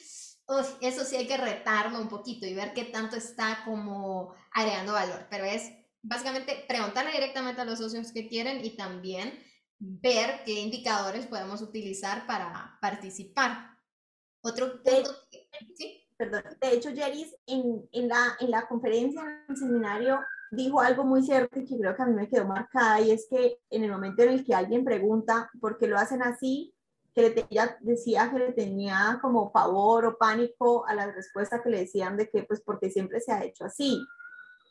eso 0.80 1.04
sí 1.04 1.16
hay 1.16 1.26
que 1.26 1.36
retarlo 1.36 2.00
un 2.00 2.08
poquito 2.08 2.46
y 2.46 2.54
ver 2.54 2.74
qué 2.74 2.84
tanto 2.84 3.16
está 3.16 3.62
como 3.64 4.34
agregando 4.52 4.92
valor, 4.92 5.26
pero 5.30 5.44
es 5.44 5.72
básicamente 6.02 6.64
preguntarle 6.68 7.12
directamente 7.12 7.60
a 7.60 7.64
los 7.64 7.78
socios 7.78 8.12
que 8.12 8.28
quieren 8.28 8.64
y 8.64 8.76
también 8.76 9.38
ver 9.78 10.42
qué 10.44 10.60
indicadores 10.60 11.26
podemos 11.26 11.62
utilizar 11.62 12.26
para 12.26 12.78
participar. 12.80 13.71
Otro 14.42 14.82
punto, 14.82 15.10
¿sí? 15.74 16.02
Perdón, 16.16 16.42
de 16.60 16.72
hecho, 16.72 16.90
Jeris, 16.90 17.34
en, 17.46 17.88
en, 17.92 18.08
la, 18.08 18.36
en 18.40 18.50
la 18.50 18.68
conferencia, 18.68 19.22
en 19.22 19.44
el 19.48 19.56
seminario, 19.56 20.20
dijo 20.50 20.80
algo 20.80 21.04
muy 21.04 21.22
cierto 21.22 21.58
y 21.58 21.64
que 21.64 21.78
creo 21.78 21.96
que 21.96 22.02
a 22.02 22.06
mí 22.06 22.14
me 22.14 22.28
quedó 22.28 22.44
marcada 22.46 23.00
y 23.00 23.10
es 23.10 23.26
que 23.28 23.58
en 23.70 23.84
el 23.84 23.90
momento 23.90 24.22
en 24.22 24.30
el 24.30 24.44
que 24.44 24.54
alguien 24.54 24.84
pregunta 24.84 25.50
por 25.60 25.78
qué 25.78 25.86
lo 25.86 25.98
hacen 25.98 26.22
así, 26.22 26.74
que 27.14 27.22
le 27.22 27.46
ella 27.50 27.76
decía 27.80 28.30
que 28.30 28.38
le 28.38 28.52
tenía 28.52 29.18
como 29.22 29.52
pavor 29.52 30.06
o 30.06 30.18
pánico 30.18 30.86
a 30.86 30.94
la 30.94 31.10
respuesta 31.10 31.62
que 31.62 31.70
le 31.70 31.80
decían 31.80 32.16
de 32.16 32.28
que 32.28 32.42
pues 32.42 32.60
porque 32.60 32.90
siempre 32.90 33.20
se 33.20 33.32
ha 33.32 33.44
hecho 33.44 33.64
así, 33.64 34.04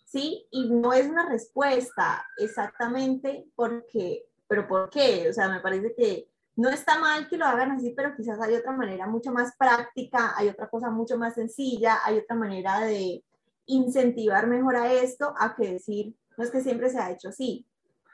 ¿sí? 0.06 0.48
Y 0.52 0.70
no 0.70 0.94
es 0.94 1.08
una 1.08 1.28
respuesta 1.28 2.26
exactamente 2.38 3.46
porque, 3.56 4.26
pero 4.48 4.68
¿por 4.68 4.90
qué? 4.90 5.30
O 5.30 5.34
sea, 5.34 5.50
me 5.50 5.62
parece 5.62 5.94
que 5.96 6.31
no 6.56 6.70
está 6.70 7.00
mal 7.00 7.28
que 7.30 7.38
lo 7.38 7.46
hagan 7.46 7.72
así, 7.72 7.94
pero 7.96 8.16
quizás 8.16 8.40
hay 8.42 8.56
otra 8.56 8.72
manera 8.74 9.08
mucho 9.08 9.32
más 9.32 9.56
práctica, 9.58 10.34
hay 10.36 10.50
otra 10.50 10.70
cosa 10.70 10.90
mucho 10.90 11.18
más 11.18 11.36
sencilla, 11.36 12.00
hay 12.04 12.18
otra 12.18 12.36
manera 12.36 12.82
de 12.82 13.24
incentivar 13.66 14.48
mejor 14.48 14.76
a 14.76 14.92
esto 14.92 15.34
a 15.38 15.56
que 15.56 15.74
decir, 15.74 16.16
no 16.38 16.44
es 16.44 16.52
que 16.52 16.62
siempre 16.62 16.90
se 16.90 17.00
ha 17.00 17.12
hecho 17.12 17.30
así, 17.30 17.66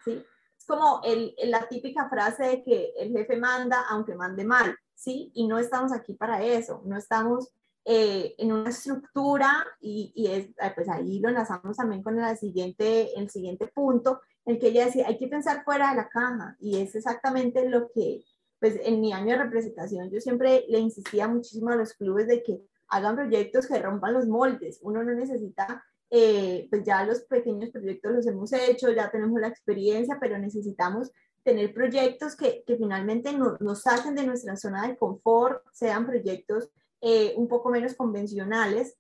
¿sí? 0.04 0.24
Es 0.58 0.66
como 0.66 1.02
la 1.46 1.68
típica 1.68 2.10
frase 2.10 2.44
de 2.44 2.64
que 2.64 2.94
el 2.98 3.12
jefe 3.12 3.38
manda 3.38 3.86
aunque 3.90 4.16
mande 4.16 4.44
mal, 4.44 4.76
¿sí? 4.94 5.32
Y 5.34 5.48
no 5.48 5.58
estamos 5.58 5.92
aquí 5.92 6.14
para 6.14 6.44
eso, 6.44 6.82
no 6.86 6.98
estamos 6.98 7.52
eh, 7.86 8.36
en 8.38 8.52
una 8.52 8.70
estructura 8.70 9.66
y, 9.80 10.28
es, 10.30 10.50
pues 10.76 10.90
ahí 10.90 11.20
lo 11.20 11.30
enlazamos 11.30 11.78
también 11.78 12.04
con 12.04 12.20
el 12.20 12.38
siguiente, 12.38 13.18
el 13.18 13.30
siguiente 13.30 13.68
punto, 13.68 14.20
en 14.48 14.60
que 14.60 14.70
ella 14.70 14.86
decía, 14.86 15.08
hay 15.08 15.18
que 15.18 15.28
pensar 15.28 15.64
fuera 15.66 15.90
de 15.90 15.98
la 15.98 16.08
caja 16.08 16.56
y 16.60 16.82
es 16.82 16.96
exactamente 16.96 17.70
lo 17.70 17.92
que, 17.92 18.24
pues 18.60 18.80
en 18.82 19.02
mi 19.02 19.12
año 19.12 19.34
de 19.34 19.44
representación 19.44 20.10
yo 20.10 20.22
siempre 20.22 20.64
le 20.70 20.80
insistía 20.80 21.28
muchísimo 21.28 21.70
a 21.70 21.76
los 21.76 21.94
clubes 21.94 22.28
de 22.28 22.42
que 22.42 22.62
hagan 22.88 23.18
proyectos 23.18 23.68
que 23.68 23.78
rompan 23.78 24.14
los 24.14 24.26
moldes. 24.26 24.80
Uno 24.82 25.04
no 25.04 25.14
necesita, 25.14 25.84
eh, 26.10 26.66
pues 26.70 26.86
ya 26.86 27.04
los 27.04 27.24
pequeños 27.24 27.72
proyectos 27.72 28.14
los 28.14 28.26
hemos 28.26 28.54
hecho, 28.54 28.90
ya 28.90 29.12
tenemos 29.12 29.40
la 29.42 29.50
experiencia, 29.50 30.18
pero 30.18 30.38
necesitamos 30.38 31.12
tener 31.44 31.74
proyectos 31.74 32.38
que, 32.38 32.64
que 32.66 32.78
finalmente 32.78 33.34
nos 33.34 33.82
saquen 33.82 34.16
de 34.16 34.26
nuestra 34.26 34.56
zona 34.56 34.88
de 34.88 34.96
confort, 34.96 35.62
sean 35.74 36.06
proyectos 36.06 36.70
eh, 37.02 37.34
un 37.36 37.50
poco 37.50 37.70
menos 37.70 37.96
convencionales, 37.96 38.98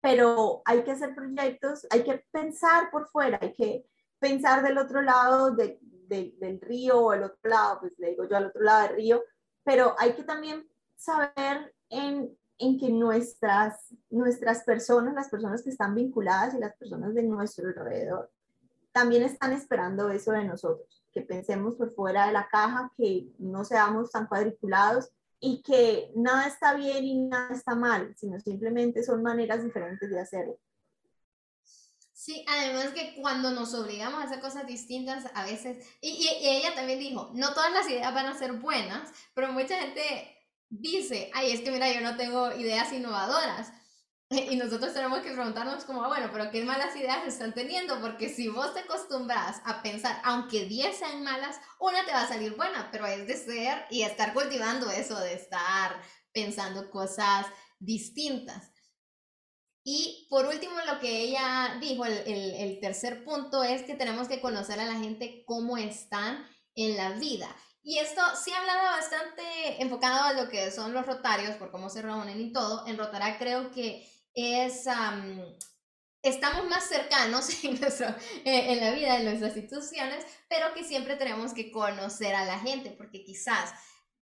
pero 0.00 0.62
hay 0.64 0.84
que 0.84 0.92
hacer 0.92 1.12
proyectos, 1.12 1.88
hay 1.90 2.04
que 2.04 2.24
pensar 2.30 2.88
por 2.92 3.08
fuera, 3.08 3.40
hay 3.42 3.52
que 3.52 3.84
pensar 4.22 4.62
del 4.62 4.78
otro 4.78 5.02
lado 5.02 5.50
de, 5.50 5.78
del 6.08 6.60
río 6.62 6.98
o 6.98 7.12
el 7.12 7.24
otro 7.24 7.50
lado, 7.50 7.80
pues 7.80 7.92
le 7.98 8.10
digo 8.10 8.26
yo 8.26 8.36
al 8.36 8.46
otro 8.46 8.62
lado 8.62 8.88
del 8.88 8.96
río, 8.96 9.22
pero 9.64 9.94
hay 9.98 10.14
que 10.14 10.24
también 10.24 10.66
saber 10.96 11.74
en 11.90 12.34
en 12.62 12.78
que 12.78 12.90
nuestras, 12.90 13.92
nuestras 14.08 14.62
personas, 14.62 15.14
las 15.14 15.28
personas 15.28 15.62
que 15.62 15.70
están 15.70 15.96
vinculadas 15.96 16.54
y 16.54 16.60
las 16.60 16.76
personas 16.76 17.12
de 17.12 17.24
nuestro 17.24 17.66
alrededor, 17.66 18.30
también 18.92 19.24
están 19.24 19.52
esperando 19.52 20.10
eso 20.10 20.30
de 20.30 20.44
nosotros, 20.44 21.04
que 21.12 21.22
pensemos 21.22 21.74
por 21.74 21.92
fuera 21.92 22.26
de 22.26 22.32
la 22.32 22.46
caja, 22.48 22.92
que 22.96 23.32
no 23.38 23.64
seamos 23.64 24.12
tan 24.12 24.28
cuadriculados 24.28 25.10
y 25.40 25.60
que 25.62 26.12
nada 26.14 26.46
está 26.46 26.74
bien 26.74 27.04
y 27.04 27.22
nada 27.22 27.52
está 27.52 27.74
mal, 27.74 28.14
sino 28.16 28.38
simplemente 28.38 29.02
son 29.02 29.22
maneras 29.22 29.64
diferentes 29.64 30.08
de 30.08 30.20
hacerlo. 30.20 30.56
Sí, 32.24 32.44
además 32.46 32.92
que 32.94 33.16
cuando 33.20 33.50
nos 33.50 33.74
obligamos 33.74 34.20
a 34.20 34.26
hacer 34.26 34.38
cosas 34.38 34.64
distintas, 34.64 35.24
a 35.34 35.44
veces, 35.44 35.84
y, 36.00 36.10
y, 36.10 36.28
ella 36.46 36.72
también 36.72 37.00
dijo, 37.00 37.32
no 37.34 37.52
todas 37.52 37.72
las 37.72 37.90
ideas 37.90 38.14
van 38.14 38.26
a 38.26 38.38
ser 38.38 38.52
buenas, 38.52 39.10
pero 39.34 39.50
mucha 39.50 39.76
gente 39.80 40.38
dice, 40.68 41.32
ay, 41.34 41.50
es 41.50 41.62
que 41.62 41.72
mira, 41.72 41.92
yo 41.92 42.00
no 42.00 42.16
tengo 42.16 42.52
ideas 42.52 42.92
innovadoras. 42.92 43.72
Y 44.52 44.56
nosotros 44.56 44.94
tenemos 44.94 45.18
que 45.20 45.32
preguntarnos 45.32 45.84
como, 45.84 46.06
bueno, 46.06 46.30
pero 46.32 46.50
qué 46.52 46.64
malas 46.64 46.94
ideas 46.94 47.26
están 47.26 47.54
teniendo, 47.54 48.00
porque 48.00 48.28
si 48.28 48.46
vos 48.48 48.72
te 48.72 48.80
acostumbras 48.80 49.60
a 49.64 49.82
pensar, 49.82 50.22
aunque 50.22 50.64
10 50.66 50.96
sean 50.96 51.24
malas, 51.24 51.60
una 51.80 52.06
te 52.06 52.12
va 52.12 52.22
a 52.22 52.28
salir 52.28 52.54
buena, 52.54 52.88
pero 52.92 53.04
es 53.04 53.26
de 53.26 53.36
ser 53.36 53.84
y 53.90 54.02
estar 54.02 54.32
cultivando 54.32 54.90
eso 54.92 55.18
de 55.18 55.34
estar 55.34 56.00
pensando 56.32 56.88
cosas 56.88 57.46
distintas. 57.80 58.71
Y 59.84 60.26
por 60.30 60.46
último, 60.46 60.74
lo 60.86 61.00
que 61.00 61.22
ella 61.22 61.76
dijo, 61.80 62.04
el, 62.04 62.78
tercer 62.80 63.24
punto 63.24 63.64
es 63.64 63.82
que 63.82 63.94
tenemos 63.94 64.28
que 64.28 64.40
conocer 64.40 64.78
a 64.78 64.86
la 64.86 64.98
gente 64.98 65.44
cómo 65.44 65.76
están 65.76 66.46
en 66.74 66.96
la 66.96 67.10
vida. 67.12 67.48
Y 67.82 67.98
esto 67.98 68.22
sí 68.42 68.52
hablaba 68.52 68.92
bastante 68.92 69.82
enfocado 69.82 70.22
a 70.22 70.32
lo 70.34 70.48
que 70.48 70.70
son 70.70 70.92
los 70.92 71.04
rotarios, 71.04 71.56
por 71.56 71.72
cómo 71.72 71.90
se 71.90 72.00
reúnen 72.00 72.40
y 72.40 72.52
todo. 72.52 72.86
En 72.86 72.96
Rotará 72.96 73.38
creo 73.38 73.72
que 73.72 74.08
es... 74.34 74.86
estamos 76.22 76.64
más 76.68 76.84
cercanos 76.84 77.48
en, 77.64 77.80
nuestro, 77.80 78.14
en 78.44 78.80
la 78.80 78.92
vida 78.92 79.18
de 79.18 79.24
nuestras 79.24 79.56
instituciones, 79.56 80.24
pero 80.48 80.72
que 80.74 80.84
siempre 80.84 81.16
tenemos 81.16 81.54
que 81.54 81.72
conocer 81.72 82.36
a 82.36 82.44
la 82.44 82.60
gente, 82.60 82.90
porque 82.90 83.24
quizás 83.24 83.74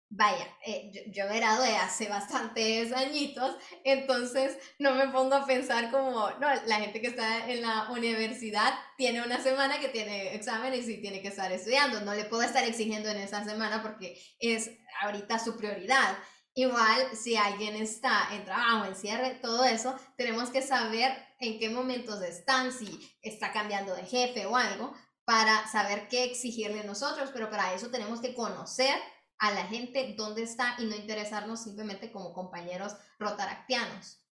vaya, 0.09 0.47
eh, 0.65 0.89
yo, 0.93 1.01
yo, 1.07 1.33
gradué 1.33 1.75
hace 1.75 2.07
bastantes 2.07 2.93
añitos, 2.93 3.55
entonces 3.83 4.57
no 4.79 4.93
me 4.95 5.09
pongo 5.09 5.35
a 5.35 5.45
pensar 5.45 5.91
como, 5.91 6.29
no, 6.39 6.47
la 6.65 6.75
gente 6.77 7.01
que 7.01 7.07
está 7.07 7.49
en 7.49 7.61
la 7.61 7.89
universidad 7.91 8.73
tiene 8.97 9.21
una 9.21 9.41
semana 9.41 9.79
que 9.79 9.89
tiene 9.89 10.33
exámenes 10.33 10.87
y 10.87 11.01
tiene 11.01 11.21
que 11.21 11.27
estar 11.27 11.51
estudiando, 11.51 12.01
no 12.01 12.13
le 12.13 12.25
puedo 12.25 12.43
estar 12.43 12.63
exigiendo 12.63 13.09
en 13.09 13.17
esa 13.17 13.43
semana 13.43 13.81
porque 13.81 14.21
es 14.39 14.71
ahorita 15.01 15.39
su 15.39 15.57
prioridad. 15.57 16.17
Igual, 16.53 17.15
si 17.15 17.35
alguien 17.35 17.75
está 17.75 18.29
en 18.33 18.43
trabajo, 18.43 18.85
en 18.85 18.95
cierre, 18.95 19.37
todo 19.41 19.63
eso, 19.65 19.95
tenemos 20.15 20.49
que 20.49 20.63
saber 20.63 21.15
en 21.39 21.59
qué 21.59 21.69
momentos 21.69 22.19
están, 22.23 22.71
si 22.71 23.15
está 23.21 23.51
cambiando 23.51 23.93
de 23.93 24.03
jefe 24.03 24.47
o 24.47 24.55
algo, 24.55 24.91
para 25.23 25.67
saber 25.67 26.07
qué 26.07 26.23
exigirle 26.23 26.83
nosotros, 26.83 27.29
pero 27.31 27.49
para 27.49 27.73
eso 27.73 27.91
tenemos 27.91 28.21
que 28.21 28.33
conocer 28.33 28.95
a 29.39 29.51
la 29.51 29.63
gente 29.65 30.15
dónde 30.17 30.43
está 30.43 30.75
y 30.79 30.85
no 30.85 30.95
interesarnos 30.95 31.63
simplemente 31.63 32.11
como 32.11 32.33
compañeros 32.33 32.95
rotaractianos. 33.19 34.23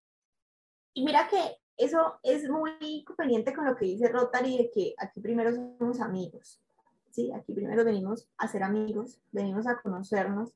Y 0.93 1.03
mira 1.03 1.27
que 1.27 1.57
eso 1.77 2.19
es 2.23 2.49
muy 2.49 3.03
conveniente 3.03 3.53
con 3.53 3.65
lo 3.65 3.75
que 3.75 3.85
dice 3.85 4.07
Rotary 4.07 4.57
de 4.57 4.71
que 4.71 4.95
aquí 4.97 5.19
primero 5.19 5.51
somos 5.53 5.99
amigos, 5.99 6.61
¿sí? 7.11 7.31
Aquí 7.33 7.53
primero 7.53 7.83
venimos 7.83 8.27
a 8.37 8.47
ser 8.47 8.63
amigos, 8.63 9.19
venimos 9.31 9.67
a 9.67 9.81
conocernos 9.81 10.53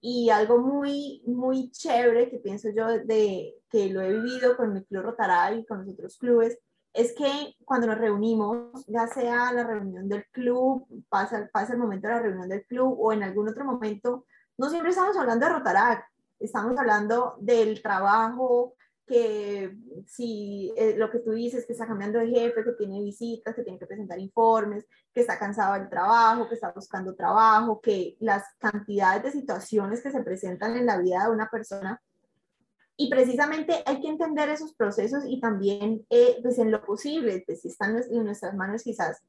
y 0.00 0.30
algo 0.30 0.58
muy, 0.58 1.22
muy 1.26 1.70
chévere 1.70 2.30
que 2.30 2.38
pienso 2.38 2.70
yo 2.70 2.86
de 2.86 3.56
que 3.68 3.90
lo 3.90 4.00
he 4.00 4.12
vivido 4.12 4.56
con 4.56 4.72
mi 4.72 4.84
club 4.84 5.02
Rotary 5.02 5.60
y 5.60 5.66
con 5.66 5.84
los 5.84 5.88
otros 5.92 6.16
clubes 6.18 6.58
es 6.92 7.12
que 7.14 7.54
cuando 7.64 7.86
nos 7.86 7.98
reunimos, 7.98 8.84
ya 8.86 9.06
sea 9.06 9.52
la 9.52 9.64
reunión 9.64 10.08
del 10.08 10.24
club, 10.30 10.86
pasa, 11.08 11.48
pasa 11.52 11.72
el 11.74 11.78
momento 11.78 12.08
de 12.08 12.14
la 12.14 12.20
reunión 12.20 12.48
del 12.48 12.64
club 12.66 12.96
o 12.98 13.12
en 13.12 13.22
algún 13.22 13.48
otro 13.48 13.64
momento, 13.64 14.26
no 14.58 14.68
siempre 14.68 14.90
estamos 14.90 15.16
hablando 15.16 15.46
de 15.46 15.52
Rotarac, 15.52 16.04
estamos 16.38 16.76
hablando 16.78 17.36
del 17.40 17.80
trabajo, 17.82 18.74
que 19.06 19.76
si 20.06 20.72
eh, 20.76 20.94
lo 20.96 21.10
que 21.10 21.18
tú 21.18 21.32
dices, 21.32 21.66
que 21.66 21.72
está 21.72 21.84
cambiando 21.84 22.20
de 22.20 22.28
jefe, 22.28 22.62
que 22.62 22.72
tiene 22.72 23.02
visitas, 23.02 23.56
que 23.56 23.64
tiene 23.64 23.78
que 23.78 23.86
presentar 23.86 24.20
informes, 24.20 24.86
que 25.12 25.22
está 25.22 25.36
cansado 25.36 25.74
del 25.74 25.88
trabajo, 25.88 26.48
que 26.48 26.54
está 26.54 26.70
buscando 26.72 27.16
trabajo, 27.16 27.80
que 27.80 28.16
las 28.20 28.44
cantidades 28.58 29.24
de 29.24 29.32
situaciones 29.32 30.00
que 30.00 30.12
se 30.12 30.22
presentan 30.22 30.76
en 30.76 30.86
la 30.86 30.98
vida 30.98 31.24
de 31.24 31.32
una 31.32 31.50
persona 31.50 32.00
y 33.00 33.08
precisamente 33.08 33.82
hay 33.86 33.98
que 34.02 34.08
entender 34.08 34.50
esos 34.50 34.74
procesos 34.74 35.24
y 35.26 35.40
también, 35.40 36.04
eh, 36.10 36.38
pues 36.42 36.58
en 36.58 36.70
lo 36.70 36.84
posible, 36.84 37.42
pues 37.46 37.62
si 37.62 37.68
están 37.68 37.96
en 37.96 38.24
nuestras 38.24 38.54
manos 38.54 38.82
quizás 38.82 39.22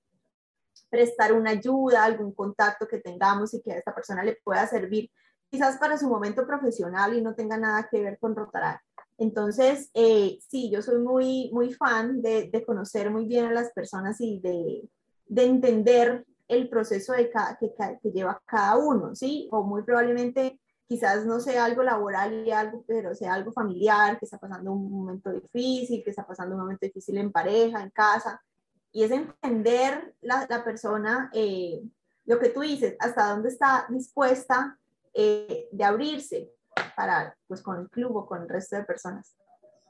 prestar 0.90 1.32
una 1.32 1.52
ayuda, 1.52 2.04
algún 2.04 2.34
contacto 2.34 2.86
que 2.86 3.00
tengamos 3.00 3.54
y 3.54 3.62
que 3.62 3.72
a 3.72 3.78
esta 3.78 3.96
persona 3.96 4.26
le 4.26 4.38
pueda 4.44 4.68
servir, 4.68 5.10
quizás 5.50 5.78
para 5.78 5.98
su 5.98 6.10
momento 6.10 6.46
profesional 6.46 7.14
y 7.14 7.22
no 7.22 7.34
tenga 7.34 7.58
nada 7.58 7.88
que 7.90 8.02
ver 8.02 8.20
con 8.20 8.36
Rotaract. 8.36 8.84
Entonces, 9.18 9.90
eh, 9.94 10.38
sí, 10.50 10.70
yo 10.70 10.82
soy 10.82 11.00
muy, 11.00 11.50
muy 11.54 11.72
fan 11.72 12.22
de, 12.22 12.50
de, 12.52 12.66
conocer 12.66 13.10
muy 13.10 13.26
bien 13.26 13.46
a 13.46 13.54
las 13.54 13.72
personas 13.72 14.20
y 14.20 14.42
de, 14.42 14.90
de 15.28 15.46
entender 15.46 16.26
el 16.50 16.68
proceso 16.68 17.14
de 17.14 17.30
cada, 17.30 17.58
que, 17.58 17.74
que, 18.04 18.12
lleva 18.12 18.42
cada 18.46 18.76
uno, 18.76 19.16
¿sí? 19.16 19.48
O 19.50 19.64
muy 19.64 19.84
probablemente 19.84 20.60
quizás 20.92 21.26
no 21.26 21.40
sea 21.40 21.64
algo 21.64 21.84
laboral 21.84 22.46
y 22.46 22.52
algo, 22.52 22.84
pero 22.86 23.16
sea 23.16 23.34
algo 23.34 23.54
familiar, 23.54 24.20
que 24.20 24.26
está 24.26 24.38
pasando 24.38 24.74
un 24.74 24.92
momento 24.92 25.32
difícil, 25.32 26.04
que 26.04 26.10
está 26.10 26.28
pasando 26.28 26.56
un 26.56 26.64
momento 26.64 26.86
difícil 26.86 27.18
en 27.18 27.32
pareja, 27.32 27.82
en 27.82 27.92
casa, 27.92 28.44
y 28.92 29.06
es 29.06 29.12
entender 29.12 30.14
la, 30.20 30.46
la 30.50 30.66
persona, 30.66 31.32
eh, 31.34 31.82
lo 32.26 32.40
que 32.40 32.50
tú 32.50 32.60
dices, 32.60 32.98
hasta 33.00 33.30
dónde 33.30 33.48
está 33.48 33.86
dispuesta 33.88 34.78
eh, 35.14 35.70
de 35.72 35.84
abrirse 35.86 36.52
para, 36.98 37.38
pues, 37.48 37.62
con 37.62 37.80
el 37.80 37.90
club 37.90 38.14
o 38.18 38.26
con 38.26 38.42
el 38.42 38.50
resto 38.50 38.76
de 38.76 38.84
personas. 38.84 39.34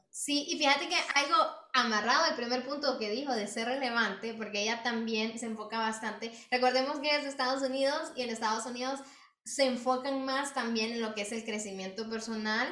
Sí, 0.08 0.46
y 0.50 0.56
fíjate 0.56 0.88
que 0.88 0.94
algo 1.16 1.36
amarrado 1.72 2.26
al 2.26 2.36
primer 2.36 2.64
punto 2.64 2.96
que 3.00 3.10
dijo 3.10 3.32
de 3.32 3.48
ser 3.48 3.66
relevante, 3.66 4.34
porque 4.34 4.62
ella 4.62 4.84
también 4.84 5.36
se 5.36 5.46
enfoca 5.46 5.78
bastante. 5.80 6.30
Recordemos 6.48 7.00
que 7.00 7.16
es 7.16 7.24
de 7.24 7.28
Estados 7.28 7.62
Unidos 7.62 8.12
y 8.14 8.22
en 8.22 8.30
Estados 8.30 8.66
Unidos 8.66 9.00
se 9.44 9.66
enfocan 9.66 10.24
más 10.24 10.54
también 10.54 10.92
en 10.92 11.00
lo 11.00 11.14
que 11.14 11.22
es 11.22 11.32
el 11.32 11.44
crecimiento 11.44 12.08
personal 12.08 12.68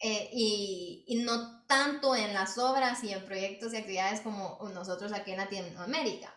eh, 0.00 0.30
y, 0.32 1.04
y, 1.06 1.22
no 1.22 1.64
tanto 1.66 2.16
en 2.16 2.32
las 2.32 2.56
obras 2.58 3.04
y 3.04 3.12
en 3.12 3.24
proyectos 3.24 3.72
y 3.72 3.76
actividades 3.76 4.20
como 4.20 4.58
nosotros 4.72 5.12
aquí 5.12 5.32
en 5.32 5.38
Latinoamérica. 5.38 6.34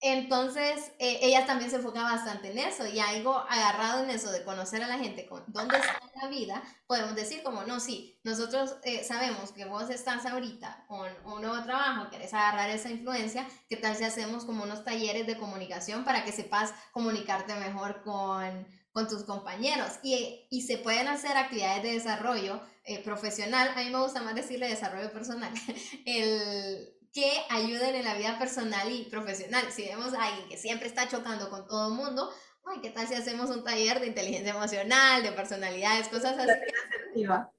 Entonces, 0.00 0.92
eh, 1.00 1.18
ella 1.22 1.44
también 1.44 1.70
se 1.70 1.76
enfoca 1.76 2.02
bastante 2.02 2.52
en 2.52 2.58
eso 2.58 2.86
y 2.86 3.00
algo 3.00 3.36
agarrado 3.36 4.04
en 4.04 4.10
eso 4.10 4.30
de 4.30 4.44
conocer 4.44 4.80
a 4.84 4.86
la 4.86 4.98
gente 4.98 5.26
con 5.26 5.42
dónde 5.48 5.76
está 5.76 6.00
la 6.22 6.28
vida, 6.28 6.62
podemos 6.86 7.16
decir 7.16 7.42
como, 7.42 7.64
no, 7.64 7.80
sí, 7.80 8.20
nosotros 8.22 8.76
eh, 8.84 9.02
sabemos 9.02 9.50
que 9.50 9.64
vos 9.64 9.90
estás 9.90 10.24
ahorita 10.24 10.84
con 10.86 11.10
un 11.24 11.42
nuevo 11.42 11.60
trabajo, 11.64 12.10
querés 12.10 12.32
agarrar 12.32 12.70
esa 12.70 12.90
influencia, 12.90 13.48
¿qué 13.68 13.76
tal 13.76 13.96
si 13.96 14.04
hacemos 14.04 14.44
como 14.44 14.62
unos 14.62 14.84
talleres 14.84 15.26
de 15.26 15.36
comunicación 15.36 16.04
para 16.04 16.24
que 16.24 16.30
sepas 16.30 16.72
comunicarte 16.92 17.56
mejor 17.56 18.02
con, 18.02 18.68
con 18.98 19.06
tus 19.06 19.22
compañeros? 19.22 20.00
Y, 20.02 20.48
y, 20.50 20.62
se 20.62 20.78
pueden 20.78 21.06
hacer 21.06 21.36
actividades 21.36 21.84
de 21.84 21.92
desarrollo 21.92 22.60
eh, 22.82 23.00
profesional, 23.04 23.70
a 23.76 23.84
mí 23.84 23.90
me 23.90 24.00
gusta 24.00 24.22
más 24.22 24.34
decirle 24.34 24.68
desarrollo 24.68 25.12
personal, 25.12 25.52
el 26.04 26.96
que 27.12 27.30
ayuden 27.48 27.94
en 27.94 28.04
la 28.04 28.14
vida 28.14 28.36
personal 28.40 28.90
y 28.90 29.04
profesional. 29.04 29.70
Si 29.70 29.82
vemos 29.82 30.14
a 30.14 30.24
alguien 30.24 30.48
que 30.48 30.56
siempre 30.56 30.88
está 30.88 31.06
chocando 31.06 31.48
con 31.48 31.64
todo 31.68 31.88
el 31.88 31.94
mundo, 31.94 32.28
ay, 32.64 32.80
¿qué 32.82 32.90
tal 32.90 33.06
si 33.06 33.14
hacemos 33.14 33.50
un 33.50 33.62
taller 33.62 34.00
de 34.00 34.08
inteligencia 34.08 34.50
emocional, 34.50 35.22
de 35.22 35.30
personalidades, 35.30 36.08
cosas 36.08 36.36
así? 36.36 36.50
Asertiva. 36.50 37.52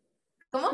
¿Cómo? 0.52 0.72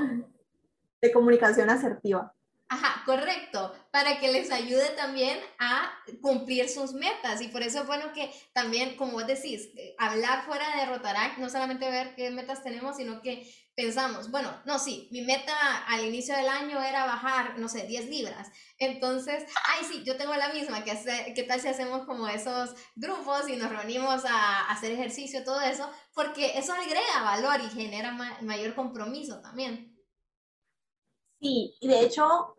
De 1.00 1.12
comunicación 1.12 1.70
asertiva. 1.70 2.35
Ajá, 2.68 3.04
correcto, 3.06 3.74
para 3.92 4.20
que 4.20 4.32
les 4.32 4.52
ayude 4.52 4.90
también 4.98 5.40
a 5.60 5.92
cumplir 6.22 6.68
sus 6.68 6.94
metas. 6.94 7.40
Y 7.42 7.50
por 7.50 7.62
eso 7.62 7.82
es 7.82 7.88
bueno 7.88 8.12
que 8.12 8.32
también, 8.54 8.96
como 8.96 9.22
decís, 9.22 9.70
eh, 9.76 9.96
hablar 10.00 10.46
fuera 10.46 10.76
de 10.76 10.86
Rotaract, 10.88 11.38
no 11.38 11.50
solamente 11.50 11.90
ver 11.92 12.16
qué 12.16 12.32
metas 12.32 12.64
tenemos, 12.64 12.98
sino 12.98 13.22
que 13.22 13.48
pensamos, 13.76 14.32
bueno, 14.32 14.52
no, 14.66 14.80
sí, 14.80 15.08
mi 15.12 15.22
meta 15.22 15.54
al 15.88 16.06
inicio 16.06 16.36
del 16.36 16.48
año 16.48 16.82
era 16.82 17.06
bajar, 17.06 17.60
no 17.60 17.70
sé, 17.70 17.86
10 17.86 18.10
libras. 18.10 18.50
Entonces, 18.80 19.46
ay, 19.68 19.86
sí, 19.86 20.04
yo 20.04 20.18
tengo 20.18 20.34
la 20.36 20.50
misma, 20.50 20.84
que 20.84 21.34
¿qué 21.36 21.44
tal 21.44 21.62
si 21.62 21.68
hacemos 21.68 22.06
como 22.06 22.28
esos 22.28 22.74
grupos 22.96 23.48
y 23.48 23.58
nos 23.58 23.70
reunimos 23.70 24.26
a, 24.26 24.72
hacer 24.72 24.92
ejercicio, 24.92 25.44
todo 25.44 25.62
eso? 25.62 25.88
Porque 26.14 26.58
eso 26.58 26.74
agrega 26.74 27.22
valor 27.22 27.62
y 27.62 27.70
genera 27.70 28.12
mayor 28.42 28.74
compromiso 28.74 29.40
también. 29.42 29.96
Sí, 31.40 31.76
y 31.80 31.88
de 31.88 32.00
hecho, 32.02 32.55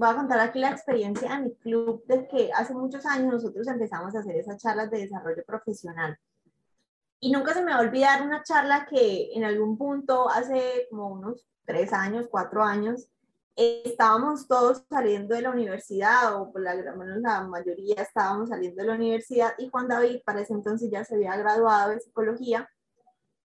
voy 0.00 0.08
a 0.08 0.16
contar 0.16 0.40
aquí 0.40 0.58
la 0.58 0.70
experiencia 0.70 1.36
de 1.36 1.42
mi 1.42 1.54
club 1.56 2.02
de 2.06 2.26
que 2.26 2.50
hace 2.54 2.72
muchos 2.72 3.04
años 3.04 3.34
nosotros 3.34 3.68
empezamos 3.68 4.14
a 4.14 4.20
hacer 4.20 4.34
esas 4.34 4.56
charlas 4.56 4.90
de 4.90 5.00
desarrollo 5.00 5.44
profesional. 5.44 6.18
Y 7.20 7.30
nunca 7.30 7.52
se 7.52 7.62
me 7.62 7.70
va 7.70 7.76
a 7.76 7.82
olvidar 7.82 8.22
una 8.22 8.42
charla 8.42 8.86
que 8.86 9.30
en 9.34 9.44
algún 9.44 9.76
punto, 9.76 10.30
hace 10.30 10.86
como 10.88 11.08
unos 11.08 11.44
tres 11.66 11.92
años, 11.92 12.28
cuatro 12.30 12.62
años, 12.62 13.10
estábamos 13.54 14.48
todos 14.48 14.86
saliendo 14.88 15.34
de 15.34 15.42
la 15.42 15.50
universidad, 15.50 16.34
o 16.40 16.50
por 16.50 16.62
la, 16.62 16.74
la 16.76 17.42
mayoría 17.42 17.96
estábamos 17.96 18.48
saliendo 18.48 18.80
de 18.80 18.88
la 18.88 18.94
universidad, 18.94 19.52
y 19.58 19.68
Juan 19.68 19.86
David 19.86 20.22
para 20.24 20.40
ese 20.40 20.54
entonces 20.54 20.90
ya 20.90 21.04
se 21.04 21.16
había 21.16 21.36
graduado 21.36 21.90
de 21.90 22.00
psicología, 22.00 22.70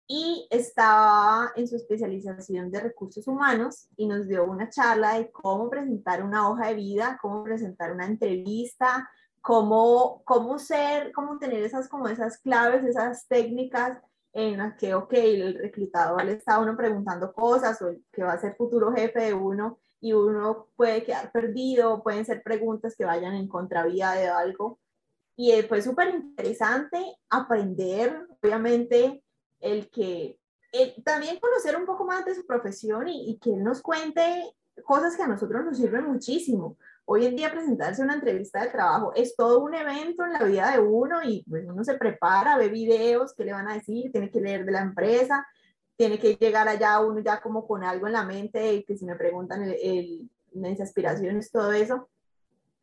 y 0.06 0.46
estaba 0.50 1.52
en 1.56 1.66
su 1.66 1.76
especialización 1.76 2.70
de 2.70 2.80
recursos 2.80 3.26
humanos 3.26 3.88
y 3.96 4.06
nos 4.06 4.28
dio 4.28 4.44
una 4.44 4.68
charla 4.68 5.14
de 5.14 5.30
cómo 5.30 5.70
presentar 5.70 6.22
una 6.22 6.48
hoja 6.48 6.68
de 6.68 6.74
vida, 6.74 7.18
cómo 7.22 7.42
presentar 7.42 7.92
una 7.92 8.06
entrevista, 8.06 9.08
cómo, 9.40 10.22
cómo 10.24 10.58
ser, 10.58 11.12
cómo 11.12 11.38
tener 11.38 11.62
esas, 11.62 11.88
como 11.88 12.08
esas 12.08 12.38
claves, 12.38 12.84
esas 12.84 13.26
técnicas 13.28 13.98
en 14.34 14.58
las 14.58 14.76
que, 14.76 14.94
ok, 14.94 15.12
el 15.14 15.54
reclutador 15.54 16.24
le 16.24 16.32
está 16.32 16.58
uno 16.58 16.76
preguntando 16.76 17.32
cosas 17.32 17.80
o 17.80 17.88
el 17.88 18.04
que 18.12 18.24
va 18.24 18.32
a 18.32 18.40
ser 18.40 18.56
futuro 18.56 18.92
jefe 18.92 19.20
de 19.20 19.34
uno 19.34 19.78
y 20.00 20.12
uno 20.12 20.68
puede 20.76 21.02
quedar 21.02 21.32
perdido, 21.32 22.02
pueden 22.02 22.26
ser 22.26 22.42
preguntas 22.42 22.94
que 22.94 23.06
vayan 23.06 23.34
en 23.34 23.48
contravía 23.48 24.10
de 24.10 24.28
algo. 24.28 24.78
Y 25.36 25.50
fue 25.62 25.80
súper 25.82 26.14
interesante 26.14 27.02
aprender, 27.30 28.26
obviamente, 28.42 29.23
el 29.64 29.88
que 29.88 30.38
también 31.04 31.38
conocer 31.40 31.76
un 31.76 31.86
poco 31.86 32.04
más 32.04 32.24
de 32.24 32.34
su 32.34 32.46
profesión 32.46 33.08
y, 33.08 33.38
que 33.38 33.54
él 33.54 33.64
nos 33.64 33.80
cuente 33.80 34.54
cosas 34.84 35.16
que 35.16 35.22
a 35.22 35.28
nosotros 35.28 35.64
nos 35.64 35.78
sirven 35.78 36.04
muchísimo. 36.04 36.76
Hoy 37.06 37.26
en 37.26 37.36
día 37.36 37.50
presentarse 37.50 38.02
una 38.02 38.14
entrevista 38.14 38.62
de 38.62 38.70
trabajo 38.70 39.12
es 39.14 39.36
todo 39.36 39.60
un 39.60 39.74
evento 39.74 40.24
en 40.24 40.32
la 40.32 40.42
vida 40.42 40.72
de 40.72 40.80
uno 40.80 41.22
y 41.22 41.44
pues, 41.48 41.64
uno 41.66 41.84
se 41.84 41.94
prepara, 41.94 42.58
ve 42.58 42.68
videos, 42.68 43.34
qué 43.34 43.44
le 43.44 43.52
van 43.52 43.68
a 43.68 43.74
decir, 43.74 44.10
tiene 44.10 44.30
que 44.30 44.40
leer 44.40 44.64
de 44.64 44.72
la 44.72 44.82
empresa, 44.82 45.46
tiene 45.96 46.18
que 46.18 46.34
llegar 46.34 46.68
allá 46.68 47.00
uno 47.00 47.20
ya 47.20 47.40
como 47.40 47.66
con 47.66 47.84
algo 47.84 48.06
en 48.06 48.14
la 48.14 48.24
mente, 48.24 48.84
que 48.86 48.96
si 48.96 49.04
me 49.04 49.16
preguntan 49.16 49.62
el, 49.62 49.76
el, 49.80 50.30
mis 50.52 50.80
aspiraciones, 50.80 51.50
todo 51.50 51.72
eso. 51.72 52.08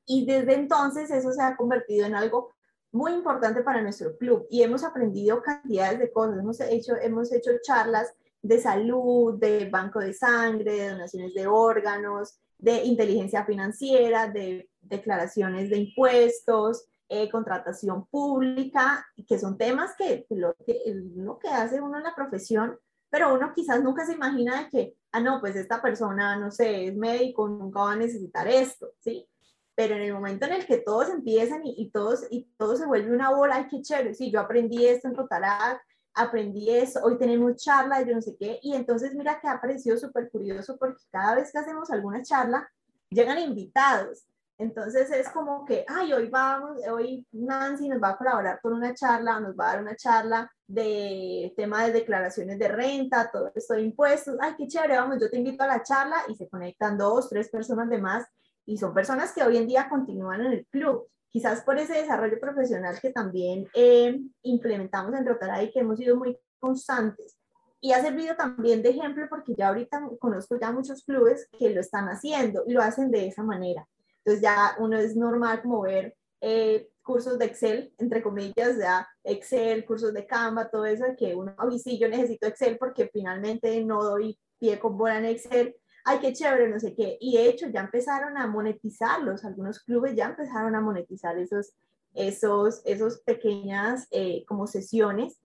Y 0.06 0.26
desde 0.26 0.56
entonces 0.56 1.12
eso 1.12 1.32
se 1.32 1.42
ha 1.42 1.56
convertido 1.56 2.06
en 2.06 2.16
algo 2.16 2.54
muy 2.92 3.14
importante 3.14 3.64
para 3.64 3.82
nuestro 3.82 4.18
club 4.18 4.46
y 4.50 4.64
hemos 4.64 4.84
aprendido 4.84 5.42
cantidades 5.42 6.00
de 6.00 6.12
cosas. 6.12 6.40
Hemos 6.40 6.60
hecho, 6.60 6.96
hemos 7.02 7.32
hecho 7.32 7.52
charlas 7.64 8.14
de 8.42 8.60
salud, 8.60 9.40
de 9.40 9.70
banco 9.70 10.00
de 10.00 10.14
sangre, 10.14 10.74
de 10.74 10.90
donaciones 10.90 11.34
de 11.34 11.48
órganos, 11.48 12.40
de 12.58 12.84
inteligencia 12.84 13.46
financiera, 13.46 14.28
de 14.28 14.70
declaraciones 14.82 15.70
de 15.70 15.78
impuestos, 15.78 16.86
eh, 17.08 17.30
contratación 17.30 18.06
pública, 18.08 19.06
que 19.28 19.38
son 19.38 19.58
temas 19.58 19.96
que 19.98 20.26
lo, 20.30 20.56
que 20.66 20.82
lo 21.16 21.38
que 21.40 21.50
hace 21.50 21.82
uno 21.82 21.98
en 21.98 22.04
la 22.04 22.16
profesión, 22.16 22.78
pero 23.10 23.34
uno 23.34 23.52
quizás 23.54 23.84
nunca 23.84 24.06
se 24.06 24.14
imagina 24.14 24.64
de 24.64 24.70
que, 24.70 24.96
ah, 25.12 25.20
no, 25.20 25.40
pues 25.42 25.56
esta 25.56 25.82
persona, 25.82 26.38
no 26.38 26.52
sé, 26.52 26.88
es 26.88 26.96
médico, 26.96 27.48
nunca 27.50 27.82
va 27.82 27.92
a 27.94 27.98
necesitar 27.98 28.48
esto, 28.48 28.94
¿sí? 29.00 29.28
Pero 29.76 29.96
en 29.96 30.02
el 30.02 30.14
momento 30.14 30.46
en 30.46 30.54
el 30.54 30.66
que 30.66 30.78
todos 30.78 31.10
empiezan 31.10 31.66
y, 31.66 31.76
y 31.78 31.92
todos, 31.92 32.26
y 32.30 32.50
todo 32.58 32.76
se 32.76 32.86
vuelve 32.86 33.14
una 33.14 33.32
bola, 33.32 33.56
ay, 33.56 33.68
qué 33.70 33.82
chévere, 33.82 34.14
sí, 34.14 34.32
yo 34.32 34.40
aprendí 34.40 34.86
esto 34.86 35.08
en 35.08 35.16
Rotarac, 35.16 35.82
aprendí 36.14 36.70
eso, 36.70 37.00
hoy 37.04 37.18
tenemos 37.18 37.56
charla, 37.56 38.02
yo 38.02 38.14
no 38.14 38.22
sé 38.22 38.36
qué, 38.38 38.60
y 38.62 38.76
entonces 38.76 39.14
mira 39.14 39.40
que 39.40 39.48
ha 39.48 39.62
parecido 39.62 39.98
súper 39.98 40.30
curioso 40.30 40.78
porque 40.78 41.04
cada 41.12 41.36
vez 41.36 41.52
que 41.52 41.60
hacemos 41.60 41.90
alguna 41.90 42.22
charla, 42.22 42.70
llegan 43.10 43.40
invitados, 43.40 44.26
entonces 44.58 45.10
es 45.10 45.28
como 45.30 45.66
que, 45.66 45.84
ay, 45.88 46.14
hoy 46.14 46.30
vamos, 46.30 46.78
hoy 46.92 47.26
Nancy 47.32 47.90
nos 47.90 48.02
va 48.02 48.10
a 48.10 48.18
colaborar 48.18 48.60
con 48.62 48.74
una 48.74 48.94
charla, 48.94 49.40
nos 49.40 49.56
va 49.56 49.66
a 49.70 49.74
dar 49.74 49.82
una 49.82 49.96
charla 49.96 50.52
de 50.68 51.52
tema 51.58 51.84
de 51.86 51.94
declaraciones 51.94 52.60
de 52.60 52.68
renta, 52.68 53.32
todo 53.32 53.52
esto 53.56 53.74
de 53.74 53.82
impuestos, 53.82 54.38
ay, 54.40 54.54
qué 54.58 54.68
chévere, 54.68 54.98
vamos, 54.98 55.18
yo 55.20 55.32
te 55.32 55.38
invito 55.38 55.64
a 55.64 55.68
la 55.68 55.82
charla 55.82 56.18
y 56.28 56.36
se 56.36 56.48
conectan 56.48 56.96
dos, 56.96 57.28
tres 57.28 57.50
personas 57.50 57.90
de 57.90 57.98
más 57.98 58.28
y 58.66 58.78
son 58.78 58.94
personas 58.94 59.34
que 59.34 59.44
hoy 59.44 59.58
en 59.58 59.68
día 59.68 59.90
continúan 59.90 60.42
en 60.42 60.54
el 60.54 60.66
club. 60.68 61.08
Quizás 61.30 61.62
por 61.62 61.78
ese 61.78 61.94
desarrollo 61.94 62.40
profesional 62.40 63.00
que 63.02 63.12
también 63.12 63.68
eh, 63.74 64.20
implementamos 64.44 65.14
en 65.14 65.26
Rotaract 65.26 65.74
que 65.74 65.80
hemos 65.80 65.98
sido 65.98 66.18
muy 66.18 66.38
constantes. 66.60 67.38
Y 67.80 67.94
ha 67.94 68.02
servido 68.02 68.36
también 68.36 68.84
de 68.84 68.90
ejemplo 68.90 69.26
porque 69.30 69.56
ya 69.58 69.70
ahorita 69.70 70.08
conozco 70.20 70.60
ya 70.60 70.72
muchos 70.72 71.04
clubes 71.04 71.50
que 71.58 71.72
lo 71.72 71.82
están 71.82 72.06
haciendo 72.10 72.64
y 72.68 72.74
lo 72.74 72.82
hacen 72.82 73.10
de 73.10 73.28
esa 73.28 73.44
manera. 73.44 73.88
Entonces 74.18 74.42
ya 74.42 74.76
uno 74.78 74.98
es 75.00 75.16
normal 75.16 75.62
como 75.64 75.82
ver 75.82 76.16
eh, 76.42 76.90
cursos 77.02 77.40
de 77.40 77.46
Excel, 77.46 77.94
entre 77.98 78.22
comillas, 78.22 78.78
ya 78.78 79.08
Excel, 79.24 79.86
cursos 79.86 80.14
de 80.14 80.28
Canva, 80.28 80.70
todo 80.70 80.86
eso, 80.86 81.06
que 81.18 81.34
uno, 81.34 81.56
hoy 81.58 81.80
sí, 81.80 82.00
necesito 82.00 82.48
Excel 82.48 82.78
porque 82.78 83.10
finalmente 83.12 83.84
no 83.84 84.04
doy 84.04 84.40
pie 84.60 84.80
con 84.80 84.98
bola 84.98 85.18
en 85.18 85.26
Excel, 85.26 85.76
ay, 86.06 86.20
qué 86.20 86.34
chévere, 86.34 86.70
no 86.70 86.80
sé 86.80 86.94
qué. 86.94 87.18
Y 87.20 87.38
de 87.38 87.48
hecho 87.48 87.68
ya 87.68 87.82
empezaron 87.82 88.38
a 88.38 88.48
monetizarlos, 88.48 89.46
algunos 89.46 89.80
clubes 89.80 90.16
ya 90.16 90.26
empezaron 90.26 90.76
a 90.76 90.82
monetizar 90.82 91.38
esos, 91.38 91.74
esos, 92.14 92.82
esos 92.86 93.20
pequeñas 93.22 94.08
eh, 94.12 94.44
como 94.48 94.68
sesiones. 94.68 95.40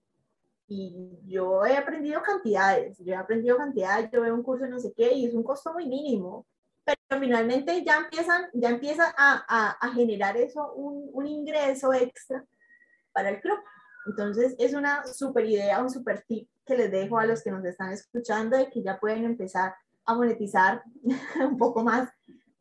Y 0.67 1.19
yo 1.25 1.65
he 1.65 1.77
aprendido 1.77 2.21
cantidades, 2.21 2.97
yo 2.99 3.13
he 3.13 3.17
aprendido 3.17 3.57
cantidades, 3.57 4.09
yo 4.11 4.21
veo 4.21 4.35
un 4.35 4.43
curso 4.43 4.67
no 4.67 4.79
sé 4.79 4.93
qué 4.95 5.13
y 5.13 5.25
es 5.25 5.33
un 5.33 5.43
costo 5.43 5.73
muy 5.73 5.87
mínimo. 5.87 6.45
Pero 6.83 7.21
finalmente 7.21 7.83
ya 7.83 7.97
empiezan, 7.97 8.47
ya 8.53 8.69
empieza 8.69 9.13
a, 9.17 9.45
a, 9.47 9.71
a 9.71 9.93
generar 9.93 10.35
eso, 10.37 10.73
un, 10.73 11.09
un 11.13 11.27
ingreso 11.27 11.93
extra 11.93 12.45
para 13.13 13.29
el 13.29 13.41
club. 13.41 13.57
Entonces 14.07 14.55
es 14.57 14.73
una 14.73 15.05
super 15.05 15.45
idea, 15.45 15.81
un 15.81 15.89
super 15.89 16.23
tip 16.27 16.49
que 16.65 16.77
les 16.77 16.91
dejo 16.91 17.17
a 17.17 17.25
los 17.25 17.43
que 17.43 17.51
nos 17.51 17.63
están 17.65 17.91
escuchando 17.91 18.57
de 18.57 18.69
que 18.69 18.83
ya 18.83 18.99
pueden 18.99 19.23
empezar 19.23 19.73
a 20.07 20.15
monetizar 20.15 20.83
un 21.39 21.57
poco 21.57 21.83
más 21.83 22.09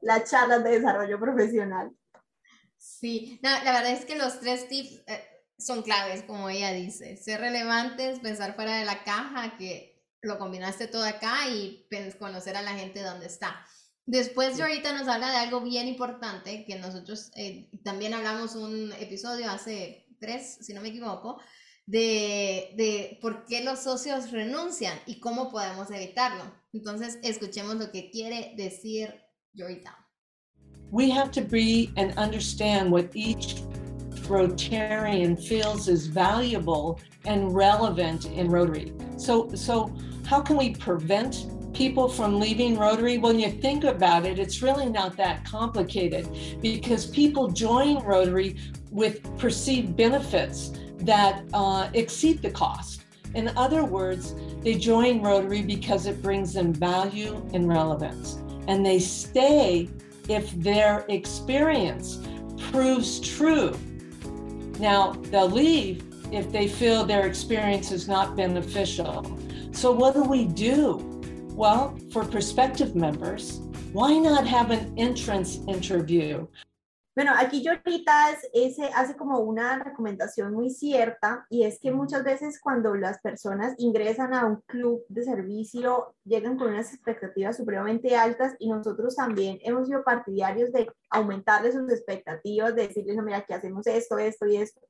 las 0.00 0.30
charlas 0.30 0.62
de 0.62 0.78
desarrollo 0.78 1.18
profesional. 1.18 1.90
Sí, 2.76 3.40
la 3.42 3.60
verdad 3.64 3.90
es 3.90 4.04
que 4.04 4.16
los 4.16 4.38
tres 4.40 4.68
tips, 4.68 5.02
eh, 5.06 5.24
son 5.58 5.82
claves, 5.82 6.22
como 6.22 6.48
ella 6.48 6.72
dice. 6.72 7.16
Ser 7.16 7.40
relevantes, 7.40 8.20
pensar 8.20 8.54
fuera 8.54 8.76
de 8.76 8.84
la 8.84 9.04
caja, 9.04 9.56
que 9.56 10.04
lo 10.20 10.38
combinaste 10.38 10.86
todo 10.86 11.04
acá 11.04 11.48
y 11.48 11.86
conocer 12.18 12.56
a 12.56 12.62
la 12.62 12.74
gente 12.74 13.02
donde 13.02 13.26
está. 13.26 13.64
Después, 14.04 14.60
ahorita 14.60 14.92
nos 14.92 15.08
habla 15.08 15.30
de 15.30 15.38
algo 15.38 15.60
bien 15.60 15.88
importante 15.88 16.64
que 16.64 16.76
nosotros 16.76 17.32
eh, 17.34 17.70
también 17.82 18.14
hablamos 18.14 18.54
un 18.54 18.92
episodio 19.00 19.50
hace 19.50 20.06
tres, 20.20 20.58
si 20.60 20.74
no 20.74 20.80
me 20.80 20.88
equivoco, 20.88 21.40
de, 21.86 22.74
de 22.76 23.18
por 23.22 23.44
qué 23.46 23.62
los 23.62 23.80
socios 23.80 24.30
renuncian 24.32 24.98
y 25.06 25.20
cómo 25.20 25.50
podemos 25.50 25.90
evitarlo. 25.90 26.42
Entonces, 26.72 27.18
escuchemos 27.22 27.76
lo 27.76 27.90
que 27.90 28.10
quiere 28.10 28.54
decir. 28.56 29.14
We 30.90 31.08
have 31.10 31.30
to 31.30 31.40
be 31.40 31.90
and 31.96 32.12
understand 32.18 32.92
what 32.92 33.06
each 33.14 33.62
Rotarian 34.28 35.36
feels 35.36 35.88
is 35.88 36.06
valuable 36.06 37.00
and 37.24 37.54
relevant 37.54 38.26
in 38.26 38.48
Rotary. 38.48 38.92
So, 39.16 39.48
so 39.54 39.90
how 40.26 40.40
can 40.42 40.56
we 40.56 40.74
prevent 40.74 41.46
people 41.72 42.08
from 42.08 42.38
leaving 42.38 42.76
Rotary? 42.76 43.18
When 43.18 43.38
you 43.38 43.50
think 43.50 43.84
about 43.84 44.26
it, 44.26 44.38
it's 44.38 44.62
really 44.62 44.90
not 44.90 45.16
that 45.16 45.44
complicated 45.44 46.28
because 46.60 47.06
people 47.06 47.48
join 47.48 48.04
Rotary 48.04 48.56
with 48.90 49.22
perceived 49.38 49.96
benefits 49.96 50.72
that 50.98 51.44
uh, 51.52 51.88
exceed 51.94 52.42
the 52.42 52.50
cost. 52.50 53.04
In 53.34 53.48
other 53.56 53.84
words, 53.84 54.34
they 54.62 54.74
join 54.74 55.22
Rotary 55.22 55.62
because 55.62 56.06
it 56.06 56.22
brings 56.22 56.54
them 56.54 56.72
value 56.72 57.46
and 57.52 57.68
relevance. 57.68 58.38
And 58.66 58.84
they 58.84 58.98
stay 58.98 59.90
if 60.28 60.50
their 60.52 61.04
experience 61.08 62.20
proves 62.70 63.20
true. 63.20 63.76
Now, 64.78 65.12
they'll 65.30 65.50
leave 65.50 66.04
if 66.32 66.50
they 66.50 66.66
feel 66.66 67.04
their 67.04 67.26
experience 67.26 67.92
is 67.92 68.08
not 68.08 68.36
beneficial. 68.36 69.24
So, 69.72 69.92
what 69.92 70.14
do 70.14 70.22
we 70.22 70.46
do? 70.46 71.22
Well, 71.52 71.98
for 72.12 72.24
prospective 72.24 72.94
members, 72.96 73.60
why 73.92 74.18
not 74.18 74.46
have 74.46 74.70
an 74.70 74.92
entrance 74.98 75.60
interview? 75.68 76.46
Bueno, 77.16 77.32
aquí 77.34 77.62
yo 77.62 77.72
ahorita 77.72 78.36
es, 78.52 78.78
hace 78.94 79.16
como 79.16 79.38
una 79.40 79.82
recomendación 79.82 80.52
muy 80.52 80.68
cierta 80.68 81.46
y 81.48 81.64
es 81.64 81.80
que 81.80 81.90
muchas 81.90 82.22
veces 82.22 82.60
cuando 82.60 82.94
las 82.94 83.20
personas 83.22 83.74
ingresan 83.78 84.34
a 84.34 84.44
un 84.44 84.60
club 84.66 85.02
de 85.08 85.22
servicio 85.22 86.14
llegan 86.24 86.58
con 86.58 86.68
unas 86.68 86.92
expectativas 86.92 87.56
supremamente 87.56 88.14
altas 88.14 88.54
y 88.58 88.68
nosotros 88.68 89.16
también 89.16 89.58
hemos 89.62 89.86
sido 89.88 90.04
partidarios 90.04 90.70
de 90.72 90.92
aumentarles 91.08 91.72
sus 91.72 91.90
expectativas, 91.90 92.76
de 92.76 92.88
decirles, 92.88 93.16
no, 93.16 93.22
mira, 93.22 93.46
que 93.46 93.54
hacemos 93.54 93.86
esto, 93.86 94.18
esto 94.18 94.46
y 94.46 94.56
esto. 94.56 94.82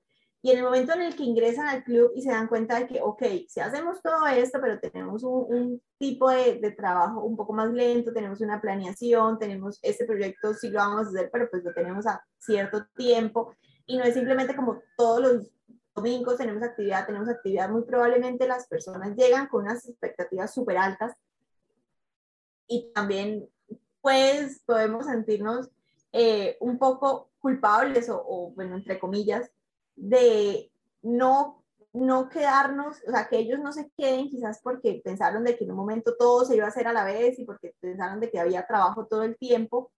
Y 0.46 0.52
en 0.52 0.58
el 0.58 0.62
momento 0.62 0.92
en 0.92 1.02
el 1.02 1.16
que 1.16 1.24
ingresan 1.24 1.66
al 1.66 1.82
club 1.82 2.12
y 2.14 2.22
se 2.22 2.30
dan 2.30 2.46
cuenta 2.46 2.78
de 2.78 2.86
que, 2.86 3.02
ok, 3.02 3.20
si 3.48 3.58
hacemos 3.58 4.00
todo 4.00 4.28
esto, 4.28 4.60
pero 4.60 4.78
tenemos 4.78 5.24
un, 5.24 5.82
tipo 5.98 6.30
de, 6.30 6.60
de, 6.60 6.70
trabajo 6.70 7.24
un 7.24 7.36
poco 7.36 7.52
más 7.52 7.72
lento, 7.72 8.12
tenemos 8.12 8.40
una 8.40 8.60
planeación, 8.60 9.40
tenemos 9.40 9.80
este 9.82 10.04
proyecto, 10.04 10.54
sí 10.54 10.68
lo 10.68 10.78
vamos 10.78 11.06
a 11.06 11.08
hacer, 11.08 11.30
pero 11.32 11.50
pues 11.50 11.64
lo 11.64 11.74
tenemos 11.74 12.06
a 12.06 12.24
cierto 12.38 12.86
tiempo. 12.94 13.56
Y 13.86 13.98
no 13.98 14.04
es 14.04 14.14
simplemente 14.14 14.54
como 14.54 14.80
todos 14.96 15.20
los 15.20 15.50
domingos 15.96 16.36
tenemos 16.36 16.62
actividad, 16.62 17.06
tenemos 17.06 17.28
actividad, 17.28 17.68
muy 17.68 17.82
probablemente 17.82 18.46
las 18.46 18.68
personas 18.68 19.16
llegan 19.16 19.48
con 19.48 19.64
unas 19.64 19.84
expectativas 19.88 20.54
súper 20.54 20.78
altas 20.78 21.12
y 22.68 22.92
también 22.94 23.48
pues 24.00 24.62
podemos 24.64 25.06
sentirnos 25.06 25.68
eh, 26.12 26.56
un 26.60 26.78
poco 26.78 27.32
culpables 27.40 28.08
o, 28.08 28.24
o, 28.24 28.52
bueno, 28.52 28.76
entre 28.76 29.00
comillas, 29.00 29.50
de 29.96 30.70
no, 31.02 31.64
no 31.92 32.28
quedarnos, 32.28 32.98
o 33.06 33.10
sea, 33.10 33.28
que 33.28 33.38
ellos 33.38 33.58
no 33.58 33.72
se 33.72 33.90
queden 33.96 34.28
quizás 34.28 34.60
porque 34.62 35.00
pensaron 35.04 35.44
de 35.44 35.56
que 35.56 35.64
en 35.64 35.72
un 35.72 35.78
momento 35.78 36.14
todo 36.16 36.44
se 36.44 36.56
iba 36.56 36.66
a 36.66 36.68
hacer 36.68 36.86
a 36.86 36.92
la 36.92 37.04
vez 37.04 37.38
y 37.38 37.44
porque 37.44 37.74
pensaron 37.80 38.20
de 38.20 38.30
que 38.30 38.38
había 38.38 38.66
trabajo 38.66 39.06
todo 39.06 39.22
el 39.22 39.36
tiempo. 39.36 39.90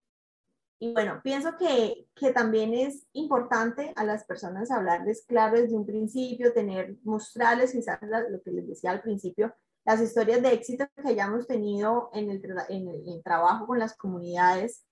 Y 0.81 0.93
bueno, 0.93 1.21
pienso 1.25 1.57
que, 1.59 2.07
que 2.15 2.33
también 2.33 2.73
es 2.73 3.09
importante 3.13 3.93
a 3.97 4.05
las 4.05 4.25
personas 4.25 4.71
hablarles 4.71 5.25
claro 5.27 5.61
desde 5.61 5.77
un 5.77 5.85
principio, 5.85 6.53
tener, 6.53 6.97
mostrarles 7.03 7.73
quizás 7.73 7.99
lo 8.03 8.41
que 8.43 8.53
les 8.53 8.69
decía 8.69 8.93
al 8.93 9.03
principio, 9.03 9.53
las 9.85 10.01
historias 10.01 10.41
de 10.43 10.53
éxito 10.53 10.87
que 10.95 11.09
hayamos 11.09 11.49
tenido 11.49 12.11
en 12.13 12.31
el, 12.31 12.41
en 12.69 12.89
el 13.09 13.23
trabajo 13.25 13.67
con 13.67 13.81
las 13.81 13.97
comunidades, 13.97 14.85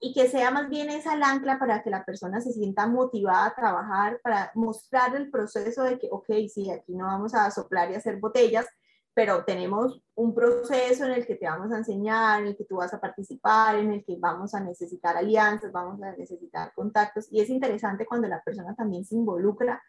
y 0.00 0.12
que 0.12 0.28
sea 0.28 0.50
más 0.50 0.68
bien 0.68 0.90
esa 0.90 1.14
el 1.14 1.22
ancla 1.22 1.58
para 1.58 1.82
que 1.82 1.90
la 1.90 2.04
persona 2.04 2.40
se 2.40 2.52
sienta 2.52 2.86
motivada 2.86 3.46
a 3.46 3.54
trabajar, 3.54 4.20
para 4.22 4.50
mostrar 4.54 5.16
el 5.16 5.30
proceso 5.30 5.82
de 5.84 5.98
que, 5.98 6.08
ok, 6.10 6.26
sí, 6.52 6.70
aquí 6.70 6.94
no 6.94 7.06
vamos 7.06 7.34
a 7.34 7.50
soplar 7.50 7.90
y 7.90 7.94
hacer 7.94 8.18
botellas, 8.18 8.66
pero 9.14 9.44
tenemos 9.44 10.02
un 10.16 10.34
proceso 10.34 11.04
en 11.04 11.12
el 11.12 11.26
que 11.26 11.36
te 11.36 11.46
vamos 11.46 11.72
a 11.72 11.78
enseñar, 11.78 12.40
en 12.40 12.48
el 12.48 12.56
que 12.56 12.64
tú 12.64 12.76
vas 12.76 12.92
a 12.92 13.00
participar, 13.00 13.76
en 13.76 13.92
el 13.92 14.04
que 14.04 14.16
vamos 14.18 14.54
a 14.54 14.60
necesitar 14.60 15.16
alianzas, 15.16 15.70
vamos 15.70 16.02
a 16.02 16.12
necesitar 16.12 16.72
contactos. 16.74 17.28
Y 17.30 17.40
es 17.40 17.48
interesante 17.48 18.06
cuando 18.06 18.26
la 18.26 18.42
persona 18.42 18.74
también 18.74 19.04
se 19.04 19.14
involucra 19.14 19.80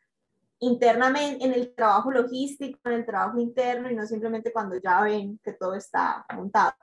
internamente 0.59 1.43
en 1.43 1.53
el 1.53 1.73
trabajo 1.73 2.11
logístico, 2.11 2.79
en 2.85 2.93
el 2.93 3.05
trabajo 3.05 3.39
interno 3.39 3.89
y 3.89 3.95
no 3.95 4.05
simplemente 4.05 4.53
cuando 4.53 4.77
ya 4.77 5.01
ven 5.01 5.39
que 5.43 5.53
todo 5.53 5.73
está 5.73 6.25
montado. 6.33 6.75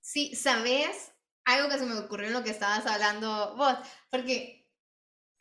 Sí, 0.00 0.34
sabes, 0.34 1.12
algo 1.44 1.68
que 1.68 1.78
se 1.78 1.86
me 1.86 1.98
ocurrió 1.98 2.28
en 2.28 2.34
lo 2.34 2.44
que 2.44 2.50
estabas 2.50 2.86
hablando 2.86 3.56
vos, 3.56 3.76
porque 4.10 4.68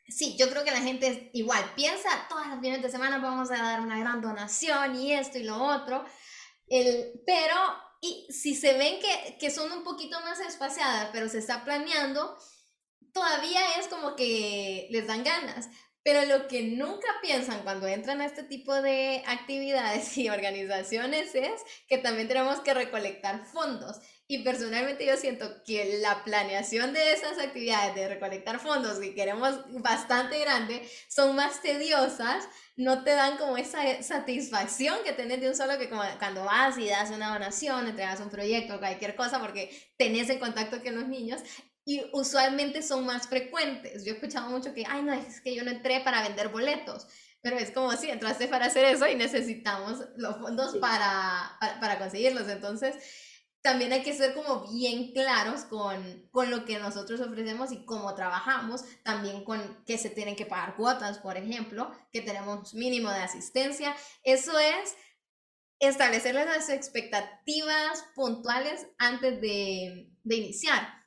sí, 0.08 0.36
yo 0.38 0.50
creo 0.50 0.64
que 0.64 0.72
la 0.72 0.82
gente 0.82 1.30
igual 1.34 1.64
piensa, 1.76 2.10
todas 2.30 2.48
las 2.48 2.60
fines 2.60 2.82
de 2.82 2.90
semana 2.90 3.20
vamos 3.20 3.52
a 3.52 3.58
dar 3.58 3.82
una 3.82 4.00
gran 4.00 4.22
donación 4.22 4.96
y 4.96 5.14
esto 5.14 5.38
y 5.38 5.44
lo 5.44 5.62
otro, 5.62 6.06
el, 6.68 7.22
pero 7.26 7.56
y 8.02 8.28
si 8.32 8.56
se 8.56 8.78
ven 8.78 9.00
que, 9.00 9.38
que 9.38 9.52
son 9.52 9.72
un 9.72 9.84
poquito 9.84 10.20
más 10.22 10.40
espaciadas, 10.40 11.10
pero 11.12 11.28
se 11.28 11.40
está 11.40 11.66
planeando, 11.66 12.38
todavía 13.14 13.60
es 13.80 13.88
como 13.88 14.16
que 14.16 14.88
les 14.92 15.08
dan 15.08 15.24
ganas. 15.24 15.70
Pero 16.02 16.26
lo 16.26 16.48
que 16.48 16.62
nunca 16.64 17.08
piensan 17.22 17.64
cuando 17.64 17.86
entran 17.88 18.22
a 18.22 18.26
este 18.26 18.44
tipo 18.44 18.74
de 18.82 19.22
actividades 19.28 20.18
y 20.18 20.30
organizaciones 20.30 21.36
es 21.36 21.62
que 21.88 21.98
también 21.98 22.28
tenemos 22.28 22.62
que 22.62 22.74
recolectar 22.74 23.46
fondos. 23.46 24.00
Y 24.32 24.44
personalmente 24.44 25.08
yo 25.08 25.18
siento 25.18 25.64
que 25.64 25.98
la 26.04 26.24
planeación 26.24 26.94
de 26.94 27.14
esas 27.14 27.40
actividades 27.40 27.96
de 27.96 28.10
recolectar 28.10 28.60
fondos 28.60 29.00
que 29.00 29.16
queremos 29.16 29.60
bastante 29.82 30.38
grande 30.38 30.88
son 31.08 31.36
más 31.36 31.64
tediosas, 31.64 32.48
no 32.76 33.04
te 33.04 33.10
dan 33.10 33.38
como 33.38 33.58
esa 33.58 34.04
satisfacción 34.04 34.98
que 35.04 35.14
tenés 35.14 35.42
de 35.42 35.50
un 35.50 35.56
solo 35.56 35.80
que 35.80 35.90
como 35.90 36.04
cuando 36.20 36.44
vas 36.44 36.78
y 36.78 36.88
das 36.88 37.10
una 37.10 37.34
donación, 37.34 37.88
entregas 37.88 38.20
un 38.20 38.30
proyecto, 38.30 38.78
cualquier 38.78 39.16
cosa, 39.16 39.40
porque 39.40 39.76
tenés 39.98 40.30
el 40.30 40.38
contacto 40.38 40.80
con 40.84 40.94
los 40.94 41.08
niños 41.08 41.42
y 41.84 42.04
usualmente 42.14 42.84
son 42.84 43.08
más 43.08 43.28
frecuentes. 43.28 44.06
Yo 44.06 44.12
he 44.12 44.16
escuchado 44.18 44.52
mucho 44.52 44.76
que, 44.76 44.84
ay, 44.88 45.02
no, 45.02 45.12
es 45.12 45.42
que 45.42 45.56
yo 45.56 45.64
no 45.64 45.72
entré 45.72 46.02
para 46.02 46.22
vender 46.22 46.50
boletos. 46.50 47.08
Pero 47.42 47.58
es 47.58 47.72
como 47.72 47.94
si 47.94 48.12
entraste 48.12 48.48
para 48.48 48.68
hacer 48.68 48.86
eso 48.86 49.08
y 49.08 49.16
necesitamos 49.16 50.04
los 50.18 50.38
fondos 50.38 50.78
para, 50.78 51.58
para, 51.60 51.80
para 51.80 51.98
conseguirlos. 51.98 52.48
Entonces, 52.48 52.96
también 53.62 53.92
hay 53.92 54.04
que 54.04 54.14
ser 54.14 54.34
como 54.34 54.72
bien 54.72 55.12
claros 55.12 55.66
con, 55.66 56.28
con, 56.32 56.50
lo 56.50 56.66
que 56.66 56.80
nosotros 56.80 57.20
ofrecemos 57.20 57.72
y 57.72 57.84
cómo 57.86 58.16
trabajamos, 58.16 58.86
también 59.04 59.44
con 59.44 59.84
que 59.86 59.98
se 59.98 60.10
tienen 60.10 60.36
que 60.36 60.46
pagar 60.46 60.76
cuotas, 60.76 61.20
por 61.20 61.36
ejemplo, 61.36 61.92
que 62.12 62.22
tenemos 62.22 62.74
mínimo 62.74 63.10
de 63.10 63.20
asistencia. 63.20 63.96
Eso 64.24 64.58
es 64.58 64.96
establecerles 65.80 66.46
las 66.46 66.70
expectativas 66.70 68.06
puntuales 68.16 68.88
antes 68.98 69.42
de, 69.42 70.10
de 70.24 70.36
iniciar. 70.36 71.00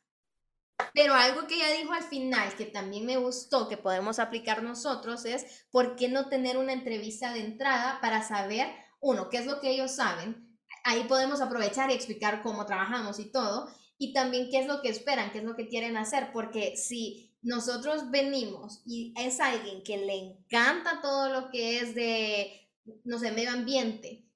Pero 0.94 1.14
algo 1.14 1.46
que 1.46 1.54
ella 1.54 1.72
dijo 1.78 1.92
al 1.92 2.02
final, 2.02 2.54
que 2.56 2.66
también 2.66 3.06
me 3.06 3.16
gustó, 3.16 3.68
que 3.68 3.76
podemos 3.78 4.18
aplicar 4.18 4.62
nosotros, 4.62 5.24
es 5.24 5.64
por 5.70 5.96
qué 5.96 6.08
no 6.08 6.28
tener 6.28 6.58
una 6.58 6.72
entrevista 6.72 7.32
de 7.32 7.40
entrada 7.40 7.98
para 8.00 8.22
saber, 8.22 8.68
uno, 9.00 9.30
qué 9.30 9.38
es 9.38 9.46
lo 9.46 9.60
que 9.60 9.70
ellos 9.70 9.92
saben, 9.92 10.51
ahí 10.84 11.04
podemos 11.04 11.40
aprovechar 11.40 11.90
y 11.90 11.94
explicar 11.94 12.42
cómo 12.42 12.66
trabajamos 12.66 13.18
y 13.18 13.30
todo, 13.30 13.68
y 13.98 14.12
también 14.12 14.50
qué 14.50 14.60
es 14.60 14.66
lo 14.66 14.82
que 14.82 14.88
esperan, 14.88 15.30
qué 15.30 15.38
es 15.38 15.44
lo 15.44 15.54
que 15.54 15.68
quieren 15.68 15.96
hacer, 15.96 16.30
porque 16.32 16.76
si 16.76 17.36
nosotros 17.42 18.10
venimos 18.10 18.82
y 18.84 19.14
es 19.16 19.40
alguien 19.40 19.82
que 19.82 19.98
le 19.98 20.14
encanta 20.14 21.00
todo 21.00 21.28
lo 21.28 21.50
que 21.50 21.80
es 21.80 21.94
de, 21.94 22.70
no 23.04 23.18
sé, 23.18 23.32
medio 23.32 23.50
ambiente, 23.50 24.26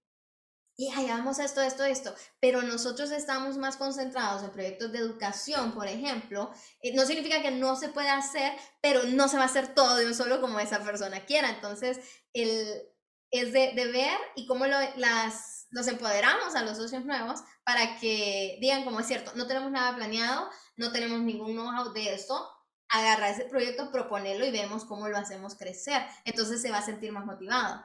y 0.79 0.91
hagamos 0.91 1.39
esto, 1.39 1.63
esto, 1.63 1.85
esto, 1.85 2.15
pero 2.39 2.61
nosotros 2.61 3.11
estamos 3.11 3.57
más 3.57 3.79
concentrados 3.79 4.43
en 4.43 4.51
proyectos 4.51 4.93
de 4.93 4.99
educación, 4.99 5.73
por 5.73 5.87
ejemplo, 5.87 6.51
eh, 6.83 6.95
no 6.95 7.07
significa 7.07 7.41
que 7.41 7.51
no 7.51 7.77
se 7.77 7.89
pueda 7.89 8.19
hacer, 8.19 8.53
pero 8.83 9.05
no 9.05 9.27
se 9.29 9.39
va 9.39 9.45
a 9.45 9.47
hacer 9.47 9.75
todo 9.75 9.97
de 9.97 10.05
un 10.05 10.15
solo 10.15 10.41
como 10.43 10.61
esa 10.61 10.85
persona 10.85 11.25
quiera. 11.25 11.49
Entonces, 11.49 11.99
el, 12.35 12.83
es 13.31 13.55
de, 13.55 13.73
de 13.75 13.87
ver 13.91 14.19
y 14.35 14.47
cómo 14.47 14.67
lo, 14.67 14.77
las 14.97 15.56
los 15.77 15.89
empoderamos 15.89 16.55
a 16.55 16.65
los 16.65 16.79
socios 16.79 17.05
nuevos 17.05 17.45
para 17.63 17.99
que 18.01 18.57
digan 18.63 18.83
como 18.83 18.99
es 18.99 19.07
cierto, 19.07 19.33
no 19.35 19.47
tenemos 19.47 19.71
nada 19.71 19.95
planeado, 19.95 20.49
no 20.79 20.91
tenemos 20.91 21.21
ningún 21.21 21.53
know-how 21.53 21.93
de 21.93 22.15
esto, 22.15 22.49
agarrar 22.89 23.33
ese 23.33 23.45
proyecto, 23.45 23.93
proponerlo 23.93 24.47
y 24.47 24.51
vemos 24.53 24.87
cómo 24.87 25.07
lo 25.07 25.19
hacemos 25.19 25.55
crecer. 25.55 26.01
Entonces 26.25 26.63
se 26.63 26.71
va 26.71 26.79
a 26.79 26.83
sentir 26.83 27.13
más 27.13 27.27
motivado. 27.27 27.85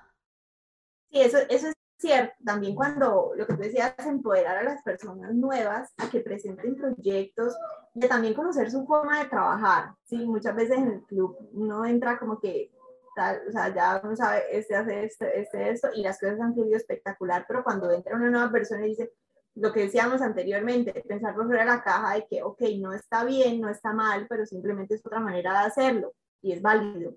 Sí, 1.12 1.20
eso, 1.20 1.40
eso 1.50 1.68
es 1.68 1.76
cierto. 1.98 2.34
También 2.46 2.76
cuando 2.76 3.34
lo 3.36 3.46
que 3.46 3.56
tú 3.56 3.62
decías, 3.62 3.94
empoderar 4.00 4.56
a 4.56 4.64
las 4.64 4.82
personas 4.84 5.34
nuevas 5.34 5.92
a 5.98 6.10
que 6.10 6.22
presenten 6.22 6.78
proyectos 6.78 7.58
y 7.94 8.08
también 8.08 8.34
conocer 8.34 8.72
su 8.72 8.86
forma 8.86 9.20
de 9.20 9.30
trabajar. 9.30 9.96
Sí, 10.06 10.16
muchas 10.16 10.56
veces 10.56 10.78
en 10.78 10.92
el 10.92 11.02
club 11.04 11.38
uno 11.52 11.86
entra 11.86 12.18
como 12.18 12.40
que 12.40 12.72
o 13.16 13.52
sea, 13.52 13.74
ya 13.74 14.02
uno 14.04 14.16
sabe, 14.16 14.44
este 14.52 14.76
hace 14.76 15.06
esto, 15.06 15.26
este 15.26 15.70
esto, 15.70 15.90
y 15.94 16.02
las 16.02 16.20
cosas 16.20 16.40
han 16.40 16.54
fluido 16.54 16.78
espectacular, 16.78 17.46
pero 17.48 17.64
cuando 17.64 17.92
entra 17.92 18.16
una 18.16 18.30
nueva 18.30 18.52
persona 18.52 18.86
y 18.86 18.90
dice, 18.90 19.12
lo 19.56 19.74
que 19.74 19.82
decíamos 19.82 20.22
anteriormente, 20.22 20.94
pensar 21.08 21.36
fuera 21.36 21.60
de 21.62 21.66
la 21.66 21.84
caja 21.84 22.16
de 22.16 22.26
que, 22.26 22.42
ok, 22.42 22.62
no 22.80 22.94
está 22.94 23.26
bien, 23.26 23.60
no 23.60 23.70
está 23.70 23.94
mal, 23.94 24.28
pero 24.30 24.46
simplemente 24.46 24.96
es 24.96 25.06
otra 25.06 25.20
manera 25.20 25.52
de 25.52 25.68
hacerlo 25.68 26.14
y 26.42 26.54
es 26.54 26.62
válido. 26.62 27.16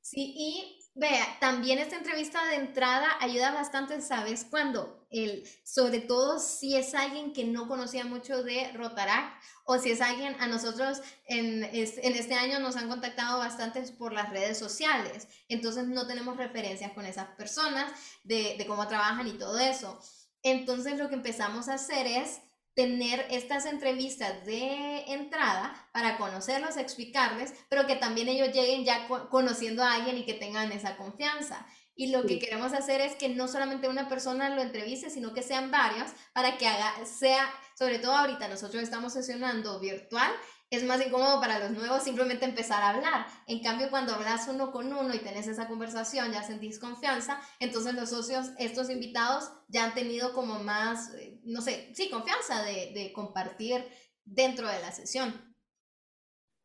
Sí, 0.00 0.34
y 0.36 0.83
vea, 0.94 1.26
también 1.40 1.78
esta 1.78 1.96
entrevista 1.96 2.44
de 2.46 2.56
entrada 2.56 3.08
ayuda 3.20 3.52
bastante, 3.52 4.00
¿sabes? 4.00 4.46
Cuando 4.48 5.06
el, 5.10 5.44
sobre 5.64 6.00
todo 6.00 6.38
si 6.38 6.76
es 6.76 6.94
alguien 6.94 7.32
que 7.32 7.44
no 7.44 7.68
conocía 7.68 8.04
mucho 8.04 8.42
de 8.42 8.72
Rotarac 8.72 9.40
o 9.64 9.78
si 9.78 9.90
es 9.90 10.00
alguien, 10.00 10.36
a 10.40 10.46
nosotros 10.46 11.00
en 11.26 11.64
en 11.64 12.14
este 12.14 12.34
año 12.34 12.60
nos 12.60 12.76
han 12.76 12.88
contactado 12.88 13.38
bastantes 13.38 13.90
por 13.90 14.12
las 14.12 14.30
redes 14.30 14.58
sociales, 14.58 15.28
entonces 15.48 15.86
no 15.86 16.06
tenemos 16.06 16.36
referencias 16.36 16.92
con 16.92 17.06
esas 17.06 17.28
personas 17.36 17.90
de, 18.22 18.56
de 18.56 18.66
cómo 18.66 18.86
trabajan 18.86 19.26
y 19.26 19.32
todo 19.32 19.58
eso. 19.58 20.00
Entonces 20.42 20.98
lo 20.98 21.08
que 21.08 21.14
empezamos 21.14 21.68
a 21.68 21.74
hacer 21.74 22.06
es 22.06 22.40
tener 22.74 23.26
estas 23.30 23.66
entrevistas 23.66 24.44
de 24.44 25.04
entrada 25.12 25.88
para 25.92 26.18
conocerlos, 26.18 26.76
explicarles, 26.76 27.54
pero 27.68 27.86
que 27.86 27.96
también 27.96 28.28
ellos 28.28 28.52
lleguen 28.52 28.84
ya 28.84 29.06
conociendo 29.30 29.82
a 29.82 29.94
alguien 29.94 30.18
y 30.18 30.24
que 30.24 30.34
tengan 30.34 30.72
esa 30.72 30.96
confianza. 30.96 31.66
Y 31.96 32.08
lo 32.08 32.26
que 32.26 32.40
queremos 32.40 32.72
hacer 32.72 33.00
es 33.00 33.14
que 33.14 33.28
no 33.28 33.46
solamente 33.46 33.88
una 33.88 34.08
persona 34.08 34.50
lo 34.50 34.60
entreviste, 34.60 35.10
sino 35.10 35.32
que 35.32 35.44
sean 35.44 35.70
varias 35.70 36.12
para 36.32 36.58
que 36.58 36.66
haga, 36.66 36.92
sea, 37.06 37.48
sobre 37.78 38.00
todo 38.00 38.16
ahorita 38.16 38.48
nosotros 38.48 38.82
estamos 38.82 39.12
sesionando 39.12 39.78
virtual 39.78 40.32
es 40.70 40.84
más 40.84 41.04
incómodo 41.04 41.40
para 41.40 41.58
los 41.58 41.70
nuevos 41.70 42.02
simplemente 42.02 42.44
empezar 42.44 42.82
a 42.82 42.90
hablar. 42.90 43.26
En 43.46 43.62
cambio, 43.62 43.90
cuando 43.90 44.14
hablas 44.14 44.48
uno 44.48 44.72
con 44.72 44.92
uno 44.92 45.14
y 45.14 45.18
tenés 45.18 45.46
esa 45.46 45.68
conversación, 45.68 46.32
ya 46.32 46.42
sentís 46.42 46.78
confianza, 46.78 47.40
entonces 47.60 47.94
los 47.94 48.10
socios, 48.10 48.50
estos 48.58 48.90
invitados, 48.90 49.50
ya 49.68 49.84
han 49.84 49.94
tenido 49.94 50.32
como 50.32 50.58
más, 50.60 51.14
eh, 51.14 51.40
no 51.44 51.60
sé, 51.60 51.92
sí, 51.94 52.10
confianza 52.10 52.62
de, 52.62 53.12
compartir 53.14 53.84
dentro 54.24 54.66
de 54.68 54.80
la 54.80 54.90
sesión. 54.90 55.54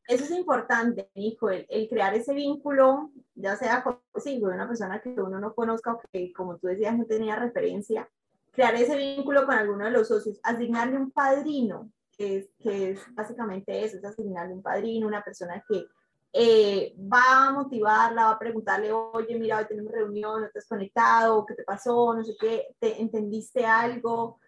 Eso 0.07 0.23
es 0.23 0.31
importante, 0.31 1.09
hijo, 1.13 1.49
el, 1.51 1.87
crear 1.87 2.15
ese 2.15 2.33
vínculo, 2.33 3.11
ya 3.35 3.55
sea 3.55 3.83
con 3.83 4.01
una 4.41 4.67
persona 4.67 4.99
que 5.01 5.09
uno 5.09 5.39
no 5.39 5.53
conozca 5.53 5.93
o 5.93 6.01
que, 6.11 6.33
como 6.33 6.57
tú 6.57 6.67
decías, 6.67 6.97
no 6.97 7.05
tenía 7.05 7.35
referencia, 7.35 8.09
crear 8.51 8.73
ese 8.73 8.97
vínculo 8.97 9.45
con 9.45 9.55
alguno 9.55 9.85
de 9.85 9.91
los 9.91 10.07
socios, 10.07 10.39
asignarle 10.41 10.97
un 10.97 11.11
padrino, 11.11 11.91
que 12.19 12.91
es, 12.91 13.15
básicamente 13.15 13.83
eso, 13.83 13.97
es 13.97 14.03
asignarle 14.03 14.53
un 14.53 14.61
padrino, 14.61 15.07
una 15.07 15.23
persona 15.23 15.63
que 15.67 15.85
eh, 16.33 16.93
va 16.97 17.47
a 17.47 17.51
motivarla, 17.53 18.25
va 18.25 18.31
a 18.31 18.39
preguntarle, 18.39 18.91
oye, 18.91 19.39
mira, 19.39 19.57
hoy 19.57 19.65
tenemos 19.65 19.93
reunión, 19.93 20.41
no 20.41 20.49
te 20.49 20.59
has 20.59 20.67
conectado, 20.67 21.45
¿qué 21.45 21.55
te 21.55 21.63
pasó? 21.63 22.13
No 22.13 22.23
sé 22.23 22.35
qué, 22.39 22.75
¿te 22.77 23.01
entendiste 23.01 23.65
algo? 23.65 24.39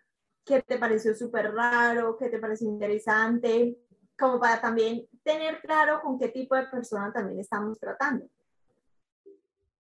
¿Qué 0.45 0.61
te 0.61 0.77
pareció 0.77 1.15
súper 1.15 1.53
raro? 1.53 2.17
¿Qué 2.17 2.29
te 2.29 2.39
pareció 2.39 2.67
interesante? 2.67 3.77
Como 4.19 4.37
para 4.37 4.59
también 4.59 5.07
tener 5.23 5.61
claro 5.61 6.01
con 6.01 6.19
qué 6.19 6.27
tipo 6.27 6.55
de 6.55 6.67
persona 6.67 7.11
también 7.13 7.39
estamos 7.39 7.79
tratando. 7.79 8.27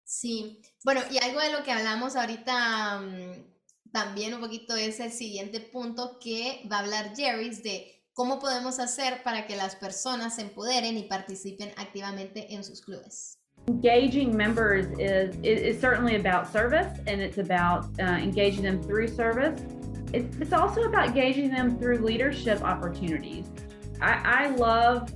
Sí, 0.03 0.61
bueno, 0.83 1.01
y 1.09 1.17
algo 1.23 1.41
de 1.41 1.51
lo 1.51 1.63
que 1.63 1.71
hablamos 1.71 2.15
ahorita 2.15 3.01
mm, 3.01 3.51
también 3.91 4.33
un 4.33 4.41
poquito 4.41 4.75
es 4.75 4.99
el 4.99 5.11
siguiente 5.11 5.59
punto 5.59 6.17
que 6.19 6.67
va 6.71 6.77
a 6.77 6.79
hablar 6.79 7.15
Jerry 7.15 7.49
de 7.61 8.01
cómo 8.13 8.39
podemos 8.39 8.79
hacer 8.79 9.23
para 9.23 9.47
que 9.47 9.55
las 9.55 9.75
personas 9.75 10.35
se 10.35 10.43
empoderen 10.43 10.97
y 10.97 11.03
participen 11.03 11.71
activamente 11.77 12.53
en 12.53 12.63
sus 12.63 12.81
clubes. 12.81 13.37
Engaging 13.67 14.35
members 14.35 14.87
is, 14.97 15.35
is, 15.43 15.79
certainly 15.79 16.15
about 16.15 16.51
service 16.51 16.87
and 17.05 17.21
it's 17.21 17.37
about 17.37 17.85
uh, 17.99 18.17
engaging 18.17 18.63
them 18.63 18.81
through 18.81 19.07
service. 19.07 19.61
It's, 20.13 20.35
it's 20.37 20.51
also 20.51 20.83
about 20.83 21.09
engaging 21.09 21.51
them 21.51 21.77
through 21.77 21.99
leadership 21.99 22.61
opportunities. 22.63 23.45
I, 24.01 24.47
I 24.47 24.55
love 24.55 25.13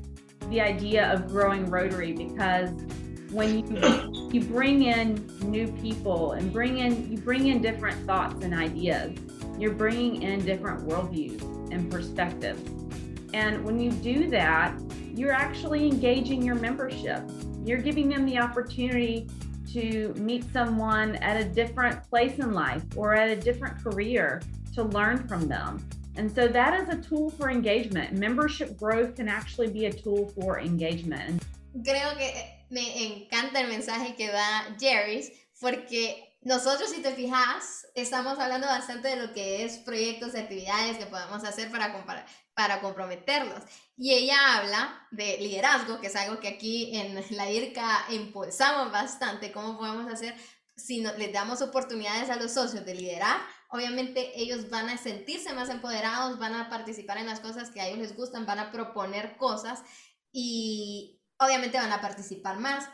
the 0.51 0.61
idea 0.61 1.11
of 1.11 1.27
growing 1.27 1.65
Rotary 1.65 2.13
because 2.13 2.69
when 3.35 3.59
you 3.59 4.29
you 4.31 4.41
bring 4.45 4.83
in 4.83 5.25
new 5.41 5.67
people 5.81 6.33
and 6.33 6.51
bring 6.51 6.79
in 6.79 7.11
you 7.11 7.17
bring 7.17 7.47
in 7.47 7.61
different 7.61 8.05
thoughts 8.07 8.43
and 8.43 8.53
ideas. 8.53 9.17
You're 9.59 9.73
bringing 9.73 10.21
in 10.21 10.43
different 10.45 10.87
worldviews 10.87 11.41
and 11.71 11.91
perspectives. 11.91 12.61
And 13.33 13.63
when 13.65 13.79
you 13.79 13.91
do 13.91 14.29
that 14.29 14.73
you're 15.15 15.31
actually 15.31 15.87
engaging 15.87 16.41
your 16.41 16.55
membership. 16.55 17.21
You're 17.63 17.81
giving 17.81 18.09
them 18.09 18.25
the 18.25 18.37
opportunity 18.37 19.29
to 19.71 20.13
meet 20.17 20.43
someone 20.51 21.15
at 21.17 21.39
a 21.39 21.45
different 21.45 22.03
place 22.09 22.37
in 22.39 22.53
life 22.53 22.83
or 22.97 23.15
at 23.15 23.29
a 23.29 23.35
different 23.35 23.81
career 23.81 24.41
to 24.73 24.83
learn 24.83 25.25
from 25.27 25.47
them. 25.47 25.87
And 26.17 26.33
so 26.33 26.47
that 26.49 26.81
is 26.81 26.89
a 26.89 26.97
tool 27.01 27.29
for 27.29 27.49
engagement. 27.49 28.13
Membership 28.13 28.77
growth 28.77 29.15
can 29.15 29.29
actually 29.29 29.67
be 29.67 29.85
a 29.85 29.91
tool 29.91 30.31
for 30.35 30.59
engagement. 30.59 31.41
Creo 31.81 32.17
que 32.17 32.54
me 32.69 33.05
encanta 33.05 33.61
el 33.61 33.67
mensaje 33.67 34.15
que 34.15 34.27
da 34.27 34.75
Jerry, 34.79 35.31
porque 35.59 36.37
nosotros, 36.41 36.89
si 36.89 37.01
te 37.01 37.13
fijas, 37.13 37.87
estamos 37.95 38.37
hablando 38.39 38.67
bastante 38.67 39.09
de 39.09 39.15
lo 39.15 39.33
que 39.33 39.63
es 39.63 39.77
proyectos 39.79 40.33
y 40.33 40.37
actividades 40.37 40.97
que 40.97 41.07
podemos 41.07 41.43
hacer 41.43 41.71
para, 41.71 42.05
para 42.53 42.81
comprometerlos. 42.81 43.63
Y 43.97 44.13
ella 44.13 44.57
habla 44.57 45.07
de 45.11 45.37
liderazgo, 45.39 45.99
que 45.99 46.07
es 46.07 46.15
algo 46.15 46.39
que 46.39 46.49
aquí 46.49 46.95
en 46.97 47.15
la 47.35 47.49
IRCA 47.49 48.05
impulsamos 48.09 48.91
bastante, 48.91 49.51
cómo 49.51 49.77
podemos 49.77 50.11
hacer 50.11 50.35
si 50.77 51.01
les 51.01 51.31
damos 51.31 51.61
oportunidades 51.61 52.29
a 52.29 52.35
los 52.35 52.51
socios 52.51 52.85
de 52.85 52.95
liderar, 52.95 53.39
obviamente 53.69 54.39
ellos 54.39 54.69
van 54.69 54.89
a 54.89 54.97
sentirse 54.97 55.53
más 55.53 55.69
empoderados, 55.69 56.37
van 56.37 56.53
a 56.53 56.69
participar 56.69 57.17
en 57.17 57.27
las 57.27 57.39
cosas 57.39 57.71
que 57.71 57.81
a 57.81 57.87
ellos 57.87 57.99
les 57.99 58.15
gustan, 58.15 58.45
van 58.45 58.59
a 58.59 58.71
proponer 58.71 59.37
cosas 59.37 59.83
y, 60.31 61.14
obviamente 61.39 61.77
van 61.77 61.91
a 61.91 62.01
participar 62.01 62.59
más. 62.59 62.87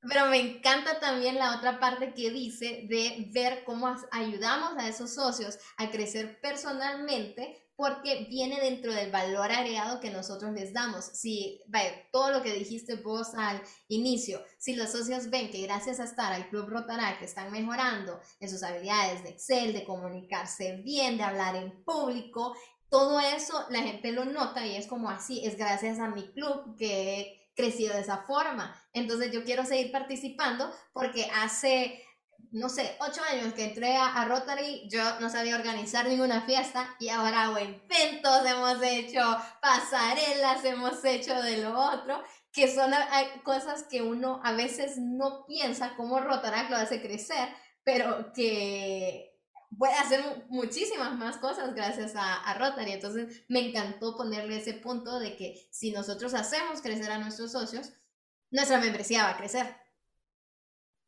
Pero 0.00 0.26
me 0.26 0.38
encanta 0.38 1.00
también 1.00 1.36
la 1.36 1.56
otra 1.56 1.80
parte 1.80 2.14
que 2.14 2.30
dice 2.30 2.86
de 2.88 3.30
ver 3.32 3.64
cómo 3.64 3.94
ayudamos 4.12 4.78
a 4.78 4.88
esos 4.88 5.14
socios 5.14 5.58
a 5.76 5.90
crecer 5.90 6.40
personalmente 6.40 7.68
porque 7.78 8.26
viene 8.28 8.60
dentro 8.60 8.92
del 8.92 9.12
valor 9.12 9.52
agregado 9.52 10.00
que 10.00 10.10
nosotros 10.10 10.52
les 10.52 10.72
damos. 10.72 11.04
Si, 11.04 11.62
vaya, 11.68 11.92
todo 12.10 12.32
lo 12.32 12.42
que 12.42 12.52
dijiste 12.52 12.96
vos 12.96 13.34
al 13.36 13.62
inicio, 13.86 14.42
si 14.58 14.74
los 14.74 14.90
socios 14.90 15.30
ven 15.30 15.48
que 15.48 15.62
gracias 15.62 16.00
a 16.00 16.04
estar 16.04 16.32
al 16.32 16.48
Club 16.48 16.68
Rotaract 16.68 17.22
están 17.22 17.52
mejorando 17.52 18.20
en 18.40 18.50
sus 18.50 18.64
habilidades 18.64 19.22
de 19.22 19.30
Excel, 19.30 19.72
de 19.72 19.84
comunicarse 19.84 20.78
bien, 20.84 21.18
de 21.18 21.22
hablar 21.22 21.54
en 21.54 21.84
público, 21.84 22.56
todo 22.90 23.20
eso 23.20 23.66
la 23.70 23.82
gente 23.82 24.10
lo 24.10 24.24
nota 24.24 24.66
y 24.66 24.74
es 24.74 24.88
como 24.88 25.08
así, 25.08 25.46
es 25.46 25.56
gracias 25.56 26.00
a 26.00 26.08
mi 26.08 26.32
club 26.32 26.76
que 26.76 27.37
crecido 27.58 27.94
de 27.94 28.02
esa 28.02 28.18
forma. 28.18 28.72
Entonces 28.92 29.32
yo 29.32 29.44
quiero 29.44 29.66
seguir 29.66 29.90
participando 29.90 30.72
porque 30.92 31.28
hace, 31.42 32.04
no 32.52 32.68
sé, 32.68 32.96
ocho 33.00 33.20
años 33.32 33.52
que 33.52 33.64
entré 33.64 33.96
a, 33.96 34.24
Rotary, 34.26 34.88
yo 34.88 35.18
no 35.18 35.28
sabía 35.28 35.56
organizar 35.56 36.06
ninguna 36.06 36.42
fiesta 36.42 36.94
y 37.00 37.08
ahora 37.08 37.42
hago 37.42 37.58
eventos, 37.58 38.46
hemos 38.46 38.80
hecho 38.80 39.20
pasarelas, 39.60 40.64
hemos 40.64 41.04
hecho 41.04 41.34
de 41.42 41.58
lo 41.58 41.76
otro, 41.76 42.22
que 42.52 42.72
son 42.72 42.92
cosas 43.42 43.82
que 43.90 44.02
uno 44.02 44.40
a 44.44 44.52
veces 44.52 44.96
no 44.98 45.44
piensa 45.44 45.96
cómo 45.96 46.20
Rotaract 46.20 46.70
lo 46.70 46.76
hace 46.76 47.02
crecer, 47.02 47.48
pero 47.82 48.32
que 48.32 49.36
puede 49.76 49.94
hacer 49.94 50.46
muchísimas 50.48 51.16
más 51.16 51.36
cosas 51.38 51.74
gracias 51.74 52.16
a, 52.16 52.34
a, 52.34 52.54
Rotary. 52.58 52.92
Entonces 52.92 53.44
me 53.48 53.68
encantó 53.68 54.16
ponerle 54.16 54.56
ese 54.56 54.74
punto 54.74 55.18
de 55.18 55.36
que 55.36 55.68
si 55.70 55.90
nosotros 55.90 56.34
hacemos 56.34 56.80
crecer 56.80 57.10
a 57.10 57.18
nuestros 57.18 57.52
socios, 57.52 57.92
nuestra 58.50 58.80
membresía 58.80 59.24
va 59.24 59.30
a 59.30 59.36
crecer. 59.36 59.66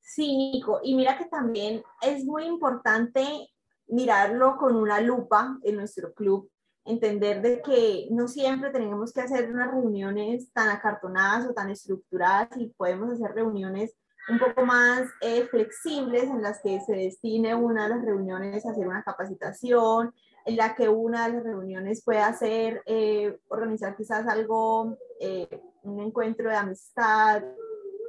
Sí, 0.00 0.36
Nico. 0.36 0.80
Y 0.82 0.94
mira 0.94 1.16
que 1.16 1.26
también 1.26 1.82
es 2.02 2.24
muy 2.24 2.44
importante 2.44 3.48
mirarlo 3.86 4.56
con 4.56 4.76
una 4.76 5.00
lupa 5.00 5.58
en 5.62 5.76
nuestro 5.76 6.12
club, 6.14 6.50
entender 6.84 7.42
de 7.42 7.62
que 7.62 8.08
no 8.10 8.28
siempre 8.28 8.70
tenemos 8.70 9.12
que 9.12 9.20
hacer 9.20 9.50
unas 9.50 9.70
reuniones 9.70 10.52
tan 10.52 10.68
acartonadas 10.68 11.46
o 11.48 11.54
tan 11.54 11.70
estructuradas 11.70 12.48
y 12.56 12.68
podemos 12.68 13.12
hacer 13.12 13.32
reuniones 13.34 13.94
un 14.28 14.38
poco 14.38 14.64
más 14.64 15.08
eh, 15.20 15.46
flexibles 15.46 16.24
en 16.24 16.42
las 16.42 16.60
que 16.62 16.80
se 16.80 16.92
destine 16.92 17.54
una 17.54 17.84
de 17.84 17.96
las 17.96 18.04
reuniones 18.04 18.64
a 18.64 18.70
hacer 18.70 18.86
una 18.86 19.02
capacitación, 19.02 20.14
en 20.44 20.56
la 20.56 20.74
que 20.74 20.88
una 20.88 21.26
de 21.26 21.34
las 21.34 21.44
reuniones 21.44 22.02
pueda 22.04 22.32
ser 22.32 22.82
eh, 22.86 23.38
organizar 23.48 23.96
quizás 23.96 24.26
algo, 24.26 24.96
eh, 25.20 25.48
un 25.82 26.00
encuentro 26.00 26.50
de 26.50 26.56
amistad, 26.56 27.42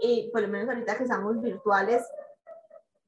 y 0.01 0.29
por 0.31 0.41
lo 0.41 0.47
menos 0.47 0.69
ahorita 0.69 0.97
que 0.97 1.03
estamos 1.03 1.41
virtuales, 1.41 2.03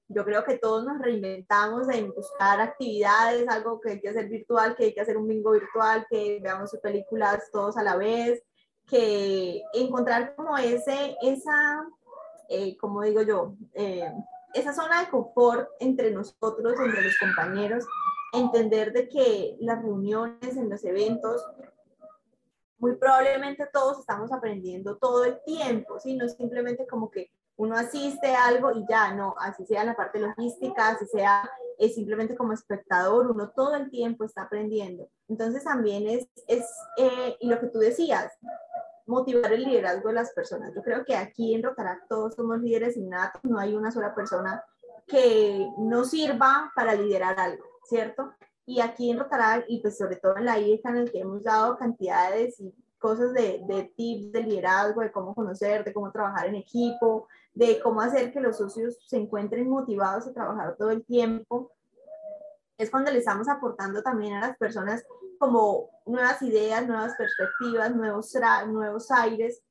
yo 0.07 0.23
creo 0.25 0.43
que 0.43 0.57
todos 0.57 0.85
nos 0.85 0.99
reinventamos 1.01 1.89
en 1.89 2.13
buscar 2.13 2.61
actividades, 2.61 3.47
algo 3.47 3.79
que 3.79 3.91
hay 3.91 4.01
que 4.01 4.09
hacer 4.09 4.27
virtual, 4.29 4.75
que 4.75 4.85
hay 4.85 4.93
que 4.93 5.01
hacer 5.01 5.17
un 5.17 5.27
bingo 5.27 5.51
virtual, 5.51 6.05
que 6.09 6.39
veamos 6.41 6.77
películas 6.81 7.49
todos 7.51 7.77
a 7.77 7.83
la 7.83 7.95
vez, 7.95 8.43
que 8.87 9.63
encontrar 9.73 10.35
como 10.35 10.57
ese, 10.57 11.15
esa, 11.21 11.87
eh, 12.49 12.77
como 12.77 13.01
digo 13.01 13.21
yo, 13.21 13.55
eh, 13.73 14.11
esa 14.53 14.73
zona 14.73 15.01
de 15.01 15.09
confort 15.09 15.69
entre 15.79 16.11
nosotros, 16.11 16.79
entre 16.79 17.01
los 17.01 17.17
compañeros, 17.17 17.85
entender 18.33 18.93
de 18.93 19.09
que 19.09 19.57
las 19.59 19.81
reuniones, 19.81 20.55
en 20.55 20.69
los 20.69 20.83
eventos, 20.83 21.43
muy 22.77 22.95
probablemente 22.95 23.67
todos 23.71 23.99
estamos 23.99 24.31
aprendiendo 24.31 24.97
todo 24.97 25.25
el 25.25 25.41
tiempo, 25.45 25.99
¿sí? 25.99 26.15
No 26.15 26.27
simplemente 26.27 26.85
como 26.85 27.09
que 27.09 27.31
uno 27.55 27.75
asiste 27.75 28.33
a 28.35 28.47
algo 28.47 28.71
y 28.71 28.85
ya, 28.89 29.13
no, 29.13 29.35
así 29.39 29.65
sea 29.65 29.83
la 29.83 29.95
parte 29.95 30.19
logística, 30.19 30.89
así 30.89 31.05
sea 31.05 31.49
es 31.77 31.91
eh, 31.91 31.93
simplemente 31.95 32.35
como 32.35 32.53
espectador, 32.53 33.29
uno 33.29 33.49
todo 33.49 33.75
el 33.75 33.89
tiempo 33.89 34.23
está 34.23 34.43
aprendiendo. 34.43 35.09
Entonces 35.27 35.63
también 35.63 36.07
es, 36.07 36.27
es 36.47 36.65
eh, 36.97 37.35
y 37.39 37.47
lo 37.47 37.59
que 37.59 37.67
tú 37.67 37.79
decías, 37.79 38.31
motivar 39.05 39.51
el 39.53 39.63
liderazgo 39.63 40.09
de 40.09 40.15
las 40.15 40.31
personas. 40.33 40.73
Yo 40.75 40.81
creo 40.81 41.03
que 41.05 41.15
aquí 41.15 41.53
en 41.53 41.63
Rotaract 41.63 42.07
todos 42.07 42.35
somos 42.35 42.59
líderes 42.59 42.97
innatos, 42.97 43.43
no 43.43 43.59
hay 43.59 43.75
una 43.75 43.91
sola 43.91 44.15
persona 44.15 44.63
que 45.07 45.67
no 45.77 46.05
sirva 46.05 46.71
para 46.75 46.95
liderar 46.95 47.39
algo, 47.39 47.65
¿cierto? 47.83 48.33
Y 48.65 48.79
aquí 48.79 49.11
en 49.11 49.19
Rotaract, 49.19 49.65
y 49.67 49.81
pues 49.81 49.97
sobre 49.97 50.15
todo 50.15 50.37
en 50.37 50.45
la 50.45 50.59
IECA, 50.59 50.89
en 50.89 50.97
el 50.97 51.11
que 51.11 51.19
hemos 51.19 51.43
dado 51.43 51.77
cantidades 51.77 52.59
y 52.61 52.73
cosas 52.97 53.33
de, 53.33 53.61
de 53.67 53.91
tips 53.97 54.31
de 54.31 54.43
liderazgo, 54.43 55.01
de 55.01 55.11
cómo 55.11 55.35
conocer, 55.35 55.83
de 55.83 55.93
cómo 55.93 56.11
trabajar 56.11 56.47
en 56.47 56.55
equipo, 56.55 57.27
de 57.53 57.81
cómo 57.81 57.99
hacer 57.99 58.31
que 58.31 58.39
los 58.39 58.57
socios 58.57 58.97
se 59.05 59.17
encuentren 59.17 59.69
motivados 59.69 60.25
a 60.25 60.33
trabajar 60.33 60.77
todo 60.77 60.91
el 60.91 61.03
tiempo, 61.03 61.71
es 62.77 62.89
cuando 62.89 63.11
le 63.11 63.19
estamos 63.19 63.47
aportando 63.47 64.01
también 64.01 64.33
a 64.35 64.41
las 64.41 64.57
personas 64.57 65.03
como 65.39 65.89
nuevas 66.05 66.41
ideas, 66.41 66.87
nuevas 66.87 67.13
perspectivas, 67.17 67.95
nuevos, 67.95 68.33
nuevos 68.67 69.11
aires. 69.11 69.61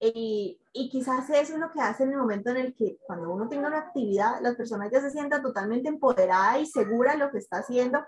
Y, 0.00 0.60
y, 0.72 0.90
quizás 0.90 1.30
eso 1.30 1.54
es 1.54 1.58
lo 1.58 1.72
que 1.72 1.80
hace 1.80 2.02
en 2.02 2.10
el 2.10 2.18
momento 2.18 2.50
en 2.50 2.58
el 2.58 2.74
que 2.74 2.98
cuando 3.06 3.30
uno 3.30 3.48
tenga 3.48 3.68
una 3.68 3.78
actividad, 3.78 4.40
las 4.42 4.54
personas 4.54 4.90
ya 4.90 5.00
se 5.00 5.10
sientan 5.10 5.40
totalmente 5.40 5.88
empoderadas 5.88 6.60
y 6.60 6.66
seguras 6.66 7.14
de 7.14 7.24
lo 7.24 7.30
que 7.30 7.38
está 7.38 7.58
haciendo 7.58 8.00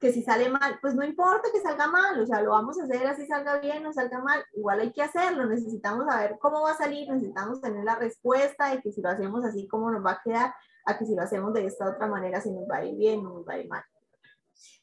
que 0.00 0.12
si 0.12 0.22
sale 0.22 0.48
mal, 0.48 0.78
pues 0.80 0.94
no 0.94 1.04
importa 1.04 1.48
que 1.52 1.60
salga 1.60 1.88
mal, 1.88 2.20
o 2.20 2.26
sea, 2.26 2.40
lo 2.40 2.50
vamos 2.50 2.78
a 2.78 2.84
hacer 2.84 3.06
así 3.06 3.26
salga 3.26 3.58
bien 3.58 3.84
o 3.84 3.92
salga 3.92 4.20
mal, 4.20 4.44
igual 4.54 4.80
hay 4.80 4.92
que 4.92 5.02
hacerlo, 5.02 5.46
necesitamos 5.46 6.06
saber 6.06 6.36
cómo 6.40 6.62
va 6.62 6.72
a 6.72 6.76
salir, 6.76 7.10
necesitamos 7.10 7.60
tener 7.60 7.84
la 7.84 7.96
respuesta 7.96 8.70
de 8.70 8.80
que 8.80 8.92
si 8.92 9.02
lo 9.02 9.08
hacemos 9.08 9.44
así, 9.44 9.66
cómo 9.66 9.90
nos 9.90 10.04
va 10.04 10.12
a 10.12 10.22
quedar, 10.22 10.54
a 10.86 10.96
que 10.96 11.04
si 11.04 11.16
lo 11.16 11.22
hacemos 11.22 11.52
de 11.52 11.66
esta 11.66 11.90
otra 11.90 12.06
manera, 12.06 12.40
si 12.40 12.50
nos 12.50 12.68
va 12.70 12.76
a 12.76 12.84
ir 12.84 12.96
bien 12.96 13.26
o 13.26 13.34
nos 13.34 13.48
va 13.48 13.54
a 13.54 13.58
ir 13.58 13.68
mal. 13.68 13.82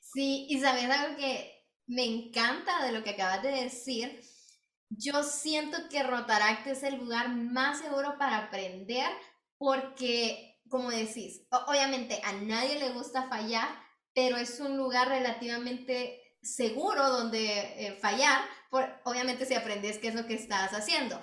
Sí, 0.02 0.48
y 0.50 0.60
sabes 0.60 0.90
algo 0.90 1.16
que 1.18 1.55
me 1.88 2.04
encanta 2.04 2.84
de 2.86 2.92
lo 2.92 3.04
que 3.04 3.12
acabas 3.12 3.44
de 3.44 3.52
decir, 3.52 4.22
yo 4.90 5.24
siento 5.24 5.78
que 5.90 6.04
Rotaract 6.04 6.68
es 6.68 6.84
el 6.84 6.96
lugar 6.96 7.30
más 7.30 7.80
seguro 7.80 8.18
para 8.18 8.38
aprender 8.38 9.10
porque, 9.58 10.60
como 10.70 10.90
decís, 10.90 11.42
obviamente 11.68 12.22
a 12.24 12.34
nadie 12.34 12.80
le 12.80 12.92
gusta 12.92 13.28
fallar, 13.28 13.68
pero 14.14 14.38
es 14.38 14.60
un 14.60 14.78
lugar 14.78 15.10
relativamente 15.10 16.22
seguro 16.42 17.10
donde 17.10 17.88
eh, 17.88 17.98
fallar, 18.00 18.42
por, 18.70 19.02
obviamente 19.04 19.46
si 19.46 19.56
aprendes 19.56 19.98
qué 19.98 20.10
es 20.10 20.16
lo 20.16 20.28
que 20.28 20.36
estás 20.36 20.72
haciendo. 20.74 21.20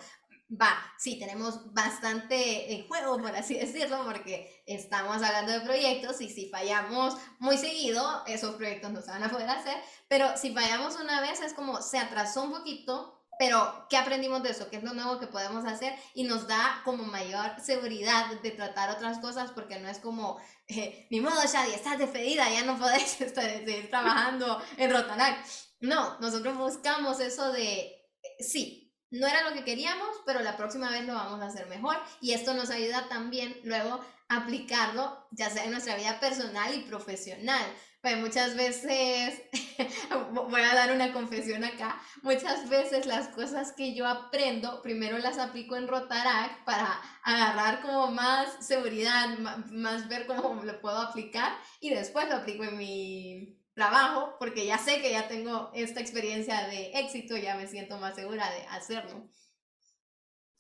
Va, 0.55 0.77
sí, 0.99 1.19
tenemos 1.19 1.73
bastante 1.73 2.75
en 2.75 2.87
juego, 2.87 3.17
por 3.17 3.35
así 3.35 3.55
decirlo, 3.59 4.05
porque 4.05 4.63
estamos 4.67 5.23
hablando 5.23 5.53
de 5.53 5.61
proyectos 5.61 6.21
y 6.21 6.29
si 6.29 6.51
fallamos 6.51 7.17
muy 7.39 7.57
seguido, 7.57 8.23
esos 8.27 8.57
proyectos 8.57 8.93
no 8.93 9.01
se 9.01 9.11
van 9.11 9.23
a 9.23 9.31
poder 9.31 9.49
hacer, 9.49 9.77
pero 10.09 10.37
si 10.37 10.53
fallamos 10.53 10.97
una 10.97 11.23
vez 11.23 11.41
es 11.41 11.55
como 11.55 11.81
se 11.81 11.99
atrasó 11.99 12.43
un 12.43 12.53
poquito, 12.53 13.19
pero, 13.39 13.87
¿qué 13.89 13.97
aprendimos 13.97 14.43
de 14.43 14.51
eso? 14.51 14.69
¿Qué 14.69 14.77
es 14.77 14.85
lo 14.85 14.93
nuevo 14.93 15.19
que 15.19 15.27
podemos 15.27 15.65
hacer? 15.65 15.95
Y 16.15 16.25
nos 16.25 16.47
da 16.47 16.83
como 16.85 17.05
mayor 17.05 17.59
seguridad 17.61 18.27
de 18.41 18.51
tratar 18.51 18.91
otras 18.91 19.19
cosas 19.19 19.51
porque 19.53 19.81
no 19.81 19.89
es 19.89 19.99
como, 19.99 20.39
eh, 20.69 21.09
ni 21.11 21.21
modo, 21.21 21.41
Shadi, 21.43 21.73
estás 21.73 21.99
despedida, 21.99 22.49
ya 22.51 22.65
no 22.65 22.79
podés 22.79 23.03
seguir 23.35 23.91
trabajando 23.91 24.63
en 24.77 24.93
Rotaract. 24.93 25.47
No, 25.81 26.21
nosotros 26.21 26.57
buscamos 26.57 27.19
eso 27.21 27.51
de, 27.53 28.07
sí, 28.39 28.82
no 29.13 29.27
era 29.27 29.49
lo 29.49 29.55
que 29.55 29.65
queríamos, 29.65 30.09
pero 30.25 30.41
la 30.41 30.57
próxima 30.57 30.91
vez 30.91 31.05
lo 31.07 31.15
vamos 31.15 31.41
a 31.41 31.47
hacer 31.47 31.67
mejor. 31.67 31.97
Y 32.21 32.33
esto 32.33 32.55
nos 32.55 32.71
ayuda 32.71 33.09
también 33.09 33.55
luego 33.63 34.01
a 34.29 34.37
aplicarlo, 34.39 35.29
ya 35.31 35.51
sea 35.51 35.65
en 35.65 35.71
nuestra 35.71 35.97
vida 35.97 36.19
personal 36.19 36.75
y 36.75 36.81
profesional. 36.81 37.63
Pues 38.01 38.17
muchas 38.17 38.57
veces, 38.57 39.43
voy 40.33 40.63
a 40.63 40.75
dar 40.75 40.93
una 40.93 41.13
confesión 41.13 41.63
acá, 41.63 42.03
muchas 42.23 42.69
veces 42.69 43.07
las 43.07 43.29
cosas 43.29 43.73
que 43.73 43.95
yo 43.95 44.09
aprendo, 44.09 44.83
primero 44.83 45.19
las 45.19 45.39
aplico 45.39 45.77
en 45.77 45.87
Rotaract 45.87 46.65
para 46.65 47.01
agarrar 47.23 47.81
como 47.81 48.11
más 48.11 48.67
seguridad, 48.67 49.39
más, 49.39 50.09
ver 50.09 50.27
cómo 50.27 50.65
lo 50.65 50.81
puedo 50.81 50.99
aplicar 50.99 51.53
y 51.81 51.91
después 51.91 52.29
lo 52.29 52.37
aplico 52.37 52.65
en 52.65 52.77
mi 52.77 53.62
trabajo 53.75 54.35
porque 54.39 54.67
ya 54.67 54.79
sé 54.79 55.01
que 55.01 55.13
ya 55.13 55.29
tengo 55.29 55.71
esta 55.75 56.01
experiencia 56.01 56.67
de 56.69 56.93
éxito, 56.99 57.37
ya 57.37 57.57
me 57.57 57.67
siento 57.67 57.99
más 57.99 58.15
segura 58.15 58.51
de 58.51 58.63
hacerlo. 58.67 59.29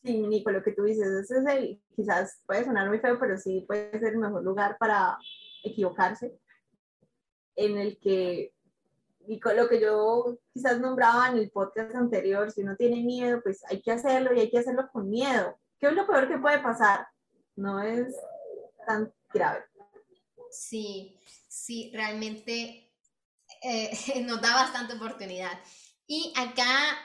Sí, 0.03 0.19
Nico, 0.19 0.51
lo 0.51 0.63
que 0.63 0.73
tú 0.73 0.83
dices, 0.83 1.07
ese 1.07 1.39
es 1.39 1.47
el, 1.47 1.83
quizás 1.95 2.41
puede 2.45 2.65
sonar 2.65 2.89
muy 2.89 2.99
feo, 2.99 3.19
pero 3.21 3.39
sí 3.39 3.65
puede 3.67 3.91
ser 3.99 4.15
el 4.15 4.19
mejor 4.19 4.43
lugar 4.43 4.77
para 4.79 5.17
equivocarse 5.63 6.37
en 7.57 7.79
el 7.79 7.99
que, 8.01 8.53
con 9.41 9.57
lo 9.57 9.69
que 9.69 9.81
yo 9.81 10.39
quizás 10.53 10.81
nombraba 10.81 11.29
en 11.29 11.39
el 11.39 11.51
podcast 11.51 11.95
anterior, 11.95 12.51
si 12.51 12.63
uno 12.63 12.77
tiene 12.77 13.03
miedo, 13.03 13.41
pues 13.43 13.63
hay 13.69 13.81
que 13.81 13.93
hacerlo 13.93 14.35
y 14.35 14.41
hay 14.41 14.51
que 14.51 14.59
hacerlo 14.59 14.89
con 14.93 15.09
miedo. 15.09 15.57
¿Qué 15.79 15.89
es 15.89 15.93
lo 15.93 16.07
peor 16.07 16.29
que 16.29 16.39
puede 16.39 16.59
pasar? 16.61 17.07
No 17.55 17.81
es 17.81 18.15
tan 18.87 19.13
grave. 19.33 19.65
Sí, 20.51 21.19
sí, 21.49 21.93
realmente 21.95 22.82
eh, 23.63 24.23
nos 24.27 24.41
da 24.41 24.55
bastante 24.55 24.95
oportunidad. 24.95 25.59
Y 26.07 26.33
acá, 26.37 26.99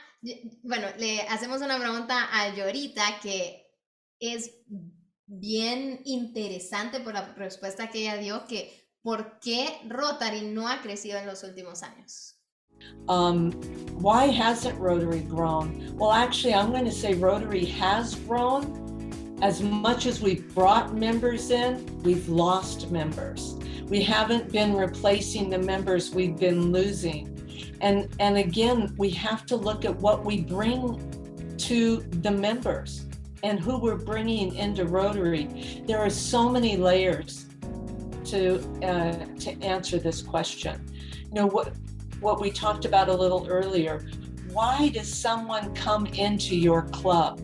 bueno, 0.62 0.88
le 0.98 1.22
hacemos 1.22 1.62
una 1.62 1.78
pregunta 1.78 2.28
a 2.32 2.54
Yorita 2.54 3.20
que 3.20 3.66
es 4.20 4.50
bien 5.26 6.00
interesante 6.04 7.00
por 7.00 7.14
la 7.14 7.34
respuesta 7.34 7.88
que 7.88 8.00
ella 8.00 8.16
dio, 8.16 8.46
que 8.46 8.88
¿Por 9.08 9.38
qué 9.40 9.80
Rotary 9.88 10.42
no 10.42 10.68
ha 10.68 10.82
crecido 10.82 11.18
en 11.18 11.26
los 11.26 11.42
últimos 11.44 11.82
años? 11.82 12.34
Um, 13.08 13.52
why 14.00 14.26
hasn't 14.26 14.78
Rotary 14.78 15.20
grown? 15.20 15.96
Well, 15.96 16.12
actually, 16.12 16.52
I'm 16.54 16.70
going 16.72 16.84
to 16.84 16.92
say 16.92 17.14
Rotary 17.14 17.64
has 17.64 18.14
grown. 18.26 19.38
As 19.40 19.62
much 19.62 20.06
as 20.06 20.20
we've 20.20 20.52
brought 20.54 20.94
members 20.94 21.50
in, 21.50 21.86
we've 22.02 22.28
lost 22.28 22.90
members. 22.90 23.54
We 23.88 24.02
haven't 24.02 24.52
been 24.52 24.74
replacing 24.74 25.50
the 25.50 25.58
members 25.58 26.14
we've 26.14 26.36
been 26.36 26.72
losing. 26.72 27.34
And, 27.80 28.08
and 28.20 28.36
again, 28.36 28.94
we 28.98 29.10
have 29.10 29.46
to 29.46 29.56
look 29.56 29.84
at 29.84 29.96
what 29.96 30.24
we 30.24 30.42
bring 30.42 31.56
to 31.58 31.96
the 32.22 32.30
members 32.30 33.06
and 33.42 33.58
who 33.60 33.78
we're 33.78 33.96
bringing 33.96 34.54
into 34.56 34.84
Rotary. 34.84 35.82
There 35.86 35.98
are 35.98 36.10
so 36.10 36.48
many 36.48 36.76
layers 36.76 37.46
to 38.26 38.60
uh, 38.84 39.24
to 39.40 39.52
answer 39.62 39.98
this 39.98 40.22
question. 40.22 40.84
You 41.28 41.34
know 41.34 41.46
what 41.46 41.72
what 42.20 42.40
we 42.40 42.50
talked 42.50 42.84
about 42.84 43.08
a 43.08 43.14
little 43.14 43.46
earlier. 43.48 44.08
Why 44.52 44.88
does 44.88 45.12
someone 45.12 45.74
come 45.74 46.06
into 46.06 46.56
your 46.56 46.82
club? 46.82 47.40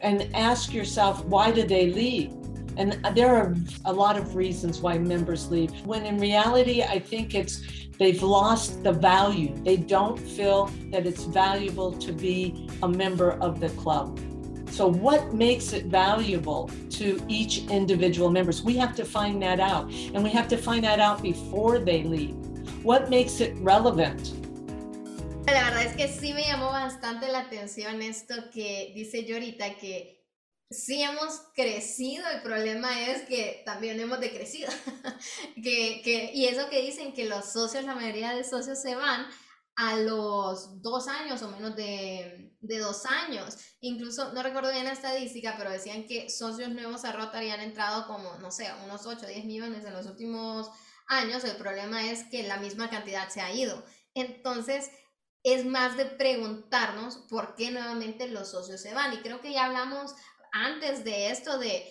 And 0.00 0.28
ask 0.34 0.74
yourself, 0.74 1.24
why 1.24 1.50
did 1.50 1.68
they 1.68 1.90
leave? 1.90 2.32
And 2.76 2.98
there 3.14 3.34
are 3.34 3.54
a 3.84 3.92
lot 3.92 4.16
of 4.16 4.34
reasons 4.34 4.80
why 4.80 4.98
members 4.98 5.50
leave. 5.50 5.70
When 5.86 6.04
in 6.04 6.18
reality, 6.18 6.82
I 6.82 6.98
think 6.98 7.34
it's 7.34 7.62
they've 7.98 8.22
lost 8.22 8.82
the 8.82 8.92
value. 8.92 9.54
They 9.62 9.76
don't 9.76 10.18
feel 10.18 10.70
that 10.90 11.06
it's 11.06 11.24
valuable 11.24 11.92
to 11.92 12.12
be 12.12 12.68
a 12.82 12.88
member 12.88 13.32
of 13.40 13.60
the 13.60 13.68
club. 13.70 14.18
So, 14.70 14.88
what 14.88 15.32
makes 15.32 15.72
it 15.72 15.86
valuable 15.86 16.68
to 16.90 17.20
each 17.28 17.58
individual 17.70 18.28
members? 18.28 18.62
We 18.62 18.76
have 18.76 18.96
to 18.96 19.04
find 19.04 19.40
that 19.42 19.60
out, 19.60 19.88
and 19.92 20.24
we 20.24 20.30
have 20.30 20.48
to 20.48 20.56
find 20.56 20.82
that 20.82 20.98
out 20.98 21.22
before 21.22 21.78
they 21.78 22.02
leave. 22.02 22.34
What 22.82 23.08
makes 23.08 23.40
it 23.40 23.56
relevant? 23.58 24.32
La 25.46 25.70
verdad 25.70 25.84
es 25.84 25.94
que 25.94 26.08
sí 26.08 26.34
me 26.34 26.42
llamó 26.42 26.72
bastante 26.72 27.30
la 27.30 27.40
atención 27.40 28.02
esto 28.02 28.34
que 28.52 28.92
dice 28.96 29.24
Yorita, 29.24 29.76
que 29.78 30.13
sí 30.74 31.02
hemos 31.02 31.40
crecido, 31.54 32.26
el 32.28 32.42
problema 32.42 33.08
es 33.08 33.22
que 33.22 33.62
también 33.64 33.98
hemos 34.00 34.20
decrecido. 34.20 34.70
que, 35.62 36.02
que, 36.02 36.30
y 36.34 36.46
eso 36.46 36.68
que 36.68 36.82
dicen 36.82 37.12
que 37.12 37.24
los 37.26 37.52
socios, 37.52 37.84
la 37.84 37.94
mayoría 37.94 38.34
de 38.34 38.44
socios 38.44 38.80
se 38.80 38.94
van 38.94 39.26
a 39.76 39.96
los 39.96 40.82
dos 40.82 41.08
años 41.08 41.42
o 41.42 41.50
menos 41.50 41.74
de, 41.74 42.54
de, 42.60 42.78
dos 42.78 43.06
años. 43.06 43.56
Incluso, 43.80 44.32
no 44.32 44.42
recuerdo 44.42 44.70
bien 44.70 44.84
la 44.84 44.92
estadística, 44.92 45.54
pero 45.56 45.70
decían 45.70 46.06
que 46.06 46.30
socios 46.30 46.70
nuevos 46.70 47.04
a 47.04 47.12
Rotary 47.12 47.50
han 47.50 47.60
entrado 47.60 48.06
como, 48.06 48.34
no 48.38 48.50
sé, 48.50 48.68
unos 48.84 49.06
8 49.06 49.20
o 49.24 49.28
10 49.28 49.44
millones 49.44 49.84
en 49.84 49.94
los 49.94 50.06
últimos 50.06 50.70
años. 51.08 51.44
El 51.44 51.56
problema 51.56 52.08
es 52.08 52.24
que 52.24 52.44
la 52.44 52.58
misma 52.58 52.88
cantidad 52.88 53.28
se 53.28 53.40
ha 53.40 53.52
ido. 53.52 53.84
Entonces, 54.14 54.90
es 55.42 55.66
más 55.66 55.96
de 55.96 56.06
preguntarnos 56.06 57.16
por 57.28 57.54
qué 57.54 57.70
nuevamente 57.70 58.28
los 58.28 58.50
socios 58.50 58.80
se 58.80 58.94
van. 58.94 59.12
Y 59.12 59.18
creo 59.18 59.40
que 59.40 59.52
ya 59.52 59.66
hablamos 59.66 60.14
antes 60.54 61.04
de 61.04 61.30
esto 61.30 61.58
de 61.58 61.90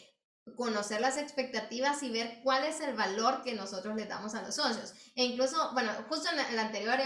conocer 0.55 1.01
las 1.01 1.17
expectativas 1.17 2.01
y 2.03 2.09
ver 2.09 2.39
cuál 2.43 2.63
es 2.63 2.79
el 2.81 2.95
valor 2.95 3.43
que 3.43 3.53
nosotros 3.53 3.95
le 3.95 4.05
damos 4.05 4.35
a 4.35 4.41
los 4.41 4.55
socios. 4.55 4.93
E 5.15 5.23
incluso, 5.23 5.71
bueno, 5.73 5.91
justo 6.09 6.29
en 6.29 6.55
la, 6.55 6.61
anterior 6.61 6.97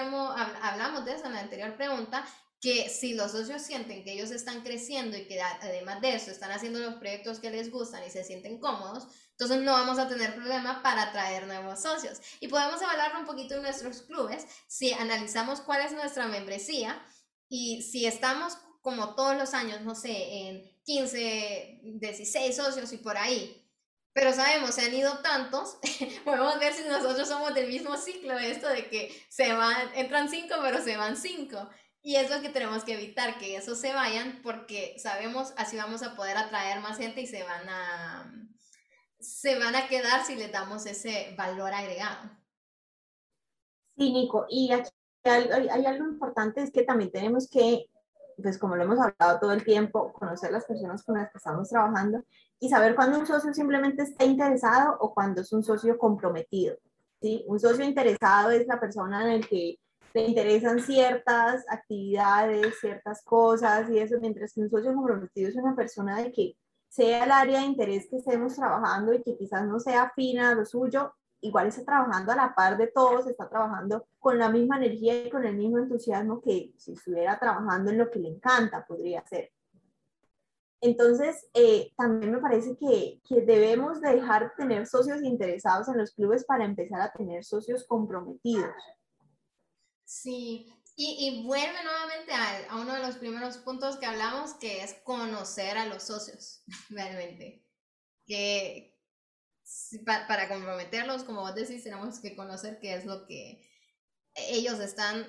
hablamos 0.62 1.05
de 1.05 1.14
eso, 1.14 1.26
en 1.26 1.34
la 1.34 1.41
anterior 1.41 1.76
pregunta, 1.76 2.26
que 2.60 2.89
si 2.89 3.14
los 3.14 3.32
socios 3.32 3.62
sienten 3.62 4.03
que 4.03 4.14
ellos 4.14 4.32
están 4.32 4.62
creciendo 4.62 5.16
y 5.18 5.28
que 5.28 5.39
además 5.41 6.01
de 6.01 6.16
eso 6.16 6.32
están 6.32 6.51
haciendo 6.51 6.80
los 6.80 6.95
proyectos 6.95 7.39
que 7.39 7.51
les 7.51 7.70
gustan 7.70 8.03
y 8.05 8.10
se 8.10 8.24
sienten 8.24 8.60
cómodos, 8.60 9.08
entonces 9.32 9.62
no 9.62 9.74
vamos 9.74 9.99
a 9.99 10.08
tener 10.08 10.36
problema 10.36 10.82
para 10.82 11.03
atraer 11.03 11.45
nuevos 11.45 11.82
socios. 11.82 12.20
Y 12.39 12.47
podemos 12.47 12.82
evaluar 12.82 13.16
un 13.18 13.26
poquito 13.26 13.55
en 13.55 13.62
nuestros 13.62 14.01
clubes 14.01 14.47
si 14.68 14.93
analizamos 14.93 15.62
cuál 15.62 15.82
es 15.82 15.91
nuestra 15.91 16.28
membresía 16.28 16.99
y 17.47 17.84
si 17.84 18.08
estamos 18.08 18.58
como 18.88 19.15
todos 19.15 19.35
los 19.35 19.53
años, 19.53 19.81
no 19.81 19.95
sé, 19.95 20.47
en 20.47 20.63
15, 20.85 21.81
16 21.83 22.55
socios 22.55 22.93
y 22.93 22.97
por 22.97 23.17
ahí. 23.17 23.69
Pero 24.13 24.31
sabemos, 24.31 24.75
se 24.75 24.85
han 24.85 24.93
ido 24.93 25.17
tantos, 25.17 25.77
podemos 26.23 26.57
ver 26.57 26.71
si 26.71 26.88
nosotros 26.88 27.27
somos 27.27 27.53
del 27.53 27.67
mismo 27.67 27.97
ciclo, 27.97 28.39
esto 28.39 28.69
de 28.69 28.88
que 28.88 29.11
se 29.27 29.51
van, 29.51 29.93
entran 29.93 30.29
5 30.29 30.55
pero 30.61 30.81
se 30.81 30.95
van 30.95 31.17
5. 31.17 31.69
Y 32.01 32.15
es 32.15 32.29
lo 32.29 32.41
que 32.41 32.47
tenemos 32.47 32.85
que 32.85 32.93
evitar, 32.93 33.38
que 33.38 33.57
esos 33.57 33.77
se 33.77 33.91
vayan, 33.91 34.39
porque 34.41 34.95
sabemos 34.97 35.53
así 35.57 35.75
vamos 35.75 36.01
a 36.01 36.15
poder 36.15 36.38
atraer 36.38 36.79
más 36.79 36.97
gente 36.97 37.19
y 37.19 37.27
se 37.27 37.43
van 37.43 37.67
a, 37.67 38.33
se 39.19 39.59
van 39.59 39.75
a 39.75 39.89
quedar 39.89 40.25
si 40.25 40.35
les 40.35 40.53
damos 40.53 40.85
ese 40.85 41.35
valor 41.38 41.73
agregado. 41.73 42.31
Sí, 43.97 44.13
Nico, 44.13 44.45
y 44.49 44.71
aquí 44.71 44.91
hay, 45.25 45.67
hay 45.67 45.85
algo 45.85 46.05
importante, 46.05 46.63
es 46.63 46.71
que 46.71 46.83
también 46.83 47.11
tenemos 47.11 47.49
que 47.49 47.89
pues 48.41 48.57
como 48.57 48.75
lo 48.75 48.83
hemos 48.83 48.99
hablado 48.99 49.39
todo 49.39 49.51
el 49.51 49.63
tiempo, 49.63 50.13
conocer 50.13 50.51
las 50.51 50.65
personas 50.65 51.03
con 51.03 51.15
las 51.15 51.31
que 51.31 51.38
estamos 51.38 51.69
trabajando 51.69 52.23
y 52.59 52.69
saber 52.69 52.95
cuándo 52.95 53.19
un 53.19 53.25
socio 53.25 53.53
simplemente 53.53 54.03
está 54.03 54.25
interesado 54.25 54.97
o 54.99 55.13
cuando 55.13 55.41
es 55.41 55.51
un 55.51 55.63
socio 55.63 55.97
comprometido. 55.97 56.75
¿sí? 57.21 57.43
Un 57.47 57.59
socio 57.59 57.83
interesado 57.83 58.51
es 58.51 58.67
la 58.67 58.79
persona 58.79 59.25
en 59.25 59.31
el 59.31 59.47
que 59.47 59.79
le 60.13 60.27
interesan 60.27 60.79
ciertas 60.79 61.65
actividades, 61.69 62.79
ciertas 62.79 63.23
cosas 63.23 63.89
y 63.89 63.99
eso, 63.99 64.15
mientras 64.19 64.53
que 64.53 64.61
un 64.61 64.69
socio 64.69 64.93
comprometido 64.93 65.49
es 65.49 65.55
una 65.55 65.75
persona 65.75 66.17
de 66.21 66.31
que 66.31 66.57
sea 66.89 67.25
el 67.25 67.31
área 67.31 67.59
de 67.59 67.65
interés 67.65 68.07
que 68.09 68.17
estemos 68.17 68.55
trabajando 68.55 69.13
y 69.13 69.21
que 69.21 69.38
quizás 69.38 69.65
no 69.67 69.79
sea 69.79 70.03
afina 70.03 70.51
a 70.51 70.55
lo 70.55 70.65
suyo, 70.65 71.13
igual 71.41 71.67
está 71.67 71.83
trabajando 71.83 72.31
a 72.31 72.35
la 72.35 72.55
par 72.55 72.77
de 72.77 72.88
todos, 72.88 73.27
está 73.27 73.49
trabajando 73.49 74.07
con 74.19 74.38
la 74.38 74.49
misma 74.49 74.77
energía 74.77 75.25
y 75.25 75.29
con 75.29 75.45
el 75.45 75.55
mismo 75.55 75.77
entusiasmo 75.77 76.41
que 76.41 76.73
si 76.77 76.93
estuviera 76.93 77.39
trabajando 77.39 77.91
en 77.91 77.97
lo 77.97 78.09
que 78.09 78.19
le 78.19 78.29
encanta, 78.29 78.85
podría 78.85 79.25
ser. 79.27 79.51
Entonces, 80.79 81.47
eh, 81.53 81.91
también 81.97 82.31
me 82.31 82.39
parece 82.39 82.77
que, 82.77 83.19
que, 83.27 83.41
debemos 83.41 83.99
dejar 83.99 84.43
de 84.43 84.55
tener 84.57 84.85
socios 84.85 85.23
interesados 85.23 85.88
en 85.88 85.97
los 85.97 86.13
clubes 86.13 86.45
para 86.45 86.65
empezar 86.65 87.01
a 87.01 87.11
tener 87.11 87.43
socios 87.43 87.83
comprometidos. 87.88 88.75
Sí, 90.05 90.71
y, 90.95 91.17
y 91.19 91.47
vuelve 91.47 91.83
nuevamente 91.83 92.31
a, 92.31 92.71
a 92.71 92.79
uno 92.79 92.93
de 92.93 92.99
los 92.99 93.17
primeros 93.17 93.57
puntos 93.57 93.97
que 93.97 94.05
hablamos, 94.05 94.53
que 94.55 94.83
es 94.83 94.93
conocer 95.03 95.77
a 95.77 95.88
los 95.88 96.03
socios, 96.03 96.63
realmente. 96.89 97.63
Que, 98.27 98.96
para 100.05 100.47
comprometerlos, 100.47 101.24
como 101.24 101.41
vos 101.41 101.55
decís, 101.55 101.84
tenemos 101.84 102.20
que 102.20 102.36
conocer 102.36 102.80
qué 102.80 102.95
es 102.95 103.05
lo 103.05 103.26
que 103.26 103.61
ellos 104.36 104.80
están 104.80 105.26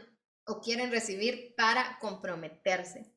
o 0.46 0.60
quieren 0.60 0.90
recibir 0.90 1.54
para 1.56 1.98
comprometerse. 2.00 3.12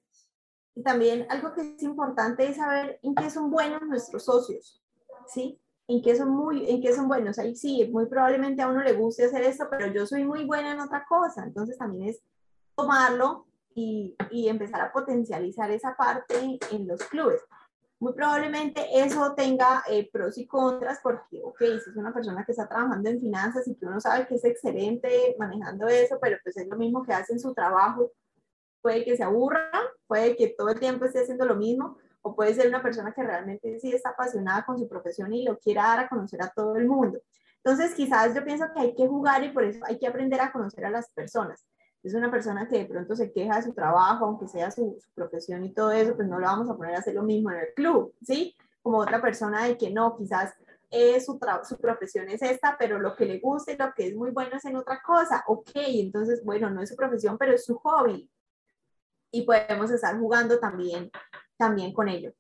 Y 0.76 0.84
también 0.84 1.28
algo 1.30 1.54
que 1.54 1.76
es 1.76 1.84
importante 1.84 2.48
es 2.48 2.58
saber 2.58 3.00
en 3.04 3.16
qué 3.16 3.30
son 3.30 3.52
buenos 3.52 3.82
nuestros 3.84 4.26
socios, 4.26 4.84
¿sí? 5.28 5.62
En 5.88 6.02
qué 6.02 6.16
son 6.16 6.30
muy, 6.30 6.70
en 6.70 6.82
qué 6.82 6.94
son 6.94 7.08
buenos. 7.08 7.38
Ahí 7.40 7.56
sí, 7.56 7.88
muy 7.92 8.06
probablemente 8.06 8.62
a 8.62 8.68
uno 8.68 8.82
le 8.82 8.94
guste 8.94 9.26
hacer 9.26 9.44
esto, 9.44 9.68
pero 9.70 9.88
yo 9.88 10.06
soy 10.06 10.24
muy 10.24 10.46
buena 10.46 10.72
en 10.72 10.80
otra 10.80 11.06
cosa. 11.08 11.44
Entonces 11.44 11.78
también 11.78 12.10
es 12.10 12.22
tomarlo 12.76 13.48
y, 13.76 14.16
y 14.32 14.48
empezar 14.48 14.82
a 14.82 14.94
potencializar 14.94 15.70
esa 15.72 15.96
parte 15.96 16.60
en 16.72 16.88
los 16.88 17.02
clubes 17.04 17.42
muy 18.02 18.14
probablemente 18.14 18.84
eso 18.96 19.36
tenga 19.36 19.84
eh, 19.88 20.10
pros 20.12 20.36
y 20.40 20.48
contras 20.48 21.00
porque, 21.04 21.40
ok, 21.44 21.60
si 21.60 21.92
es 21.92 21.96
una 21.96 22.12
persona 22.12 22.44
que 22.44 22.52
está 22.52 22.68
trabajando 22.68 23.08
en 23.08 23.22
finanzas 23.22 23.68
y 23.68 23.76
que 23.76 23.86
uno 23.86 24.02
sabe 24.02 24.26
que 24.26 24.36
es 24.36 24.44
excelente 24.44 25.36
manejando 25.38 25.88
eso, 25.88 26.18
pero 26.20 26.38
pues 26.44 26.58
es 26.58 26.68
lo 26.68 26.78
mismo 26.78 27.04
que 27.04 27.14
hace 27.14 27.34
en 27.34 27.40
su 27.40 27.54
trabajo, 27.54 28.12
puede 28.82 29.06
que 29.06 29.16
se 29.16 29.22
aburra, 29.22 29.70
puede 30.08 30.36
que 30.36 30.48
todo 30.48 30.70
el 30.70 30.80
tiempo 30.80 31.06
esté 31.06 31.20
haciendo 31.20 31.46
lo 31.46 31.56
mismo, 31.56 32.00
o 32.24 32.36
puede 32.36 32.56
ser 32.56 32.70
una 32.70 32.82
persona 32.82 33.14
que 33.14 33.22
realmente 33.22 33.80
sí 33.80 33.94
está 33.94 34.10
apasionada 34.10 34.66
con 34.66 34.80
su 34.80 34.90
profesión 34.90 35.32
y 35.32 35.44
lo 35.44 35.60
quiera 35.60 35.84
dar 35.84 36.00
a 36.00 36.10
conocer 36.10 36.42
a 36.42 36.50
todo 36.50 36.78
el 36.78 36.88
mundo. 36.88 37.20
Entonces, 37.64 37.94
quizás 37.94 38.34
yo 38.34 38.44
pienso 38.44 38.66
que 38.74 38.80
hay 38.80 38.96
que 38.96 39.08
jugar 39.08 39.44
y 39.44 39.50
por 39.50 39.64
eso 39.64 39.80
hay 39.86 40.00
que 40.00 40.08
aprender 40.08 40.42
a 40.42 40.52
conocer 40.52 40.86
a 40.86 40.90
las 40.90 41.12
personas 41.12 41.64
es 42.04 42.14
una 42.14 42.32
persona 42.32 42.68
que 42.68 42.80
de 42.80 42.86
pronto 42.86 43.16
se 43.16 43.32
queja 43.32 43.58
de 43.58 43.64
su 43.64 43.74
trabajo, 43.74 44.26
aunque 44.26 44.48
sea 44.48 44.72
su, 44.72 45.00
profesión 45.14 45.64
y 45.64 45.74
todo 45.74 45.92
eso, 45.92 46.16
pues 46.16 46.28
no 46.28 46.40
lo 46.40 46.48
vamos 46.48 46.70
a 46.70 46.76
poner 46.76 46.96
a 46.96 47.00
hacer 47.00 47.14
lo 47.14 47.24
mismo 47.24 47.52
en 47.52 47.58
el 47.58 47.74
club, 47.76 48.16
¿sí? 48.22 48.56
Como 48.82 48.98
otra 48.98 49.22
persona 49.22 49.66
de 49.66 49.78
que 49.78 49.92
no, 49.92 50.18
quizás 50.18 50.54
eh, 50.90 51.22
su, 51.22 51.40
su 51.68 51.78
profesión 51.78 52.28
es 52.30 52.42
esta, 52.42 52.76
pero 52.78 53.00
lo 53.00 53.16
que 53.16 53.26
le 53.26 53.40
gusta 53.40 53.72
y 53.72 53.78
lo 53.78 53.94
que 53.94 54.08
es 54.08 54.16
muy 54.16 54.32
bueno 54.32 54.58
es 54.58 54.66
en 54.66 54.78
otra 54.78 55.02
cosa. 55.06 55.44
Ok, 55.48 55.70
entonces, 55.76 56.44
bueno, 56.44 56.70
no 56.72 56.82
es 56.82 56.90
su 56.90 56.96
profesión, 56.96 57.38
pero 57.38 57.54
es 57.54 57.66
su 57.66 57.78
hobby. 57.78 58.30
Y 59.32 59.44
podemos 59.44 59.92
estar 59.92 60.18
jugando 60.20 60.60
también, 60.60 61.12
también 61.56 61.94
con 61.94 62.10
ello. 62.10 62.34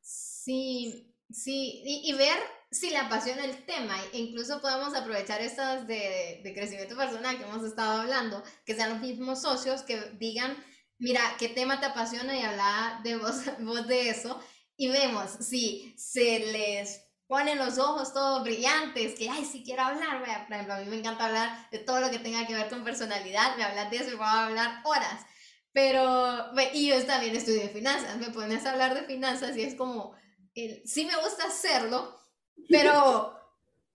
Sí, 0.00 1.14
sí, 1.30 1.82
y 1.84 2.12
ver 2.14 2.38
si 2.70 2.90
le 2.90 2.98
apasiona 2.98 3.44
el 3.44 3.64
tema. 3.64 3.96
E 4.12 4.18
incluso 4.18 4.60
podemos 4.60 4.94
aprovechar 4.94 5.40
estas 5.40 5.86
de, 5.86 6.40
de, 6.42 6.54
crecimiento 6.54 6.96
personal 6.96 7.36
que 7.36 7.44
hemos 7.44 7.64
estado 7.64 8.02
hablando, 8.02 8.42
que 8.64 8.74
sean 8.74 8.90
los 8.90 9.00
mismos 9.00 9.42
socios 9.42 9.82
que 9.82 10.00
digan, 10.18 10.56
mira, 10.98 11.20
¿qué 11.38 11.48
tema 11.48 11.80
te 11.80 11.86
apasiona? 11.86 12.36
Y 12.36 12.42
habla 12.42 13.00
de 13.02 13.16
vos, 13.16 13.42
vos 13.60 13.86
de 13.86 14.10
eso. 14.10 14.40
Y 14.76 14.88
vemos 14.88 15.30
si 15.40 15.94
se 15.98 16.38
les 16.38 17.02
ponen 17.26 17.58
los 17.58 17.78
ojos 17.78 18.12
todos 18.12 18.42
brillantes, 18.42 19.16
que, 19.16 19.28
ay, 19.28 19.44
si 19.44 19.62
quiero 19.62 19.82
hablar, 19.82 20.20
vea, 20.20 20.46
por 20.46 20.54
ejemplo, 20.54 20.74
a 20.74 20.80
mí 20.80 20.86
me 20.86 20.98
encanta 20.98 21.26
hablar 21.26 21.70
de 21.70 21.78
todo 21.78 22.00
lo 22.00 22.10
que 22.10 22.18
tenga 22.18 22.44
que 22.44 22.54
ver 22.54 22.68
con 22.68 22.82
personalidad, 22.82 23.56
me 23.56 23.62
hablas 23.62 23.88
de 23.88 23.98
eso 23.98 24.10
y 24.10 24.16
voy 24.16 24.26
a 24.26 24.46
hablar 24.46 24.80
horas. 24.84 25.24
Pero, 25.72 26.50
y 26.74 26.88
yo 26.88 27.06
también 27.06 27.36
estudié 27.36 27.68
finanzas, 27.68 28.16
me 28.16 28.30
pones 28.30 28.66
a 28.66 28.72
hablar 28.72 28.94
de 28.94 29.04
finanzas 29.04 29.56
y 29.56 29.62
es 29.62 29.76
como, 29.76 30.16
el, 30.56 30.82
sí 30.84 31.04
me 31.04 31.14
gusta 31.22 31.44
hacerlo, 31.44 32.19
pero 32.68 33.38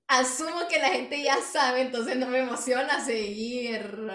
asumo 0.08 0.68
que 0.68 0.80
la 0.80 0.90
gente 0.90 1.22
ya 1.22 1.42
sabe, 1.42 1.82
entonces 1.82 2.18
no 2.18 2.28
me 2.28 2.40
emociona 2.40 3.04
seguir 3.04 4.10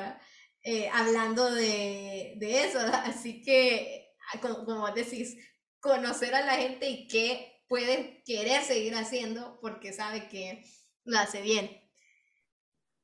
eh, 0.63 0.89
hablando 0.93 1.51
de, 1.53 2.35
de, 2.37 2.65
eso. 2.65 2.79
Así 3.05 3.43
que, 3.43 4.15
como, 4.41 4.65
como 4.65 4.91
decís, 4.93 5.37
conocer 5.81 6.35
a 6.35 6.45
la 6.45 6.55
gente 6.55 6.89
y 6.89 7.09
qué 7.09 7.63
puede 7.69 8.23
querer 8.25 8.63
seguir 8.63 8.95
haciendo 8.95 9.59
porque 9.61 9.93
sabe 9.93 10.29
que 10.29 10.65
lo 11.05 11.19
hace 11.19 11.41
bien. 11.41 11.81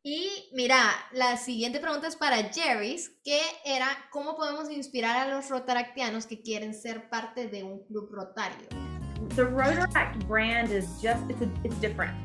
Y 0.08 0.50
mira, 0.52 0.78
la 1.12 1.36
siguiente 1.36 1.80
pregunta 1.80 2.06
es 2.06 2.14
para 2.14 2.52
Jerry's, 2.52 3.10
que 3.24 3.40
era, 3.64 3.88
¿cómo 4.12 4.36
podemos 4.36 4.70
inspirar 4.70 5.16
a 5.16 5.34
los 5.34 5.48
rotaractianos 5.48 6.26
que 6.26 6.42
quieren 6.42 6.74
ser 6.74 7.10
parte 7.10 7.48
de 7.48 7.64
un 7.64 7.84
club 7.86 8.08
rotario? 8.12 8.85
The 9.30 9.42
Rotaract 9.42 10.26
brand 10.26 10.70
is 10.70 11.00
just 11.00 11.22
it's 11.28 11.42
a, 11.42 11.50
it's 11.64 11.76
different. 11.76 12.16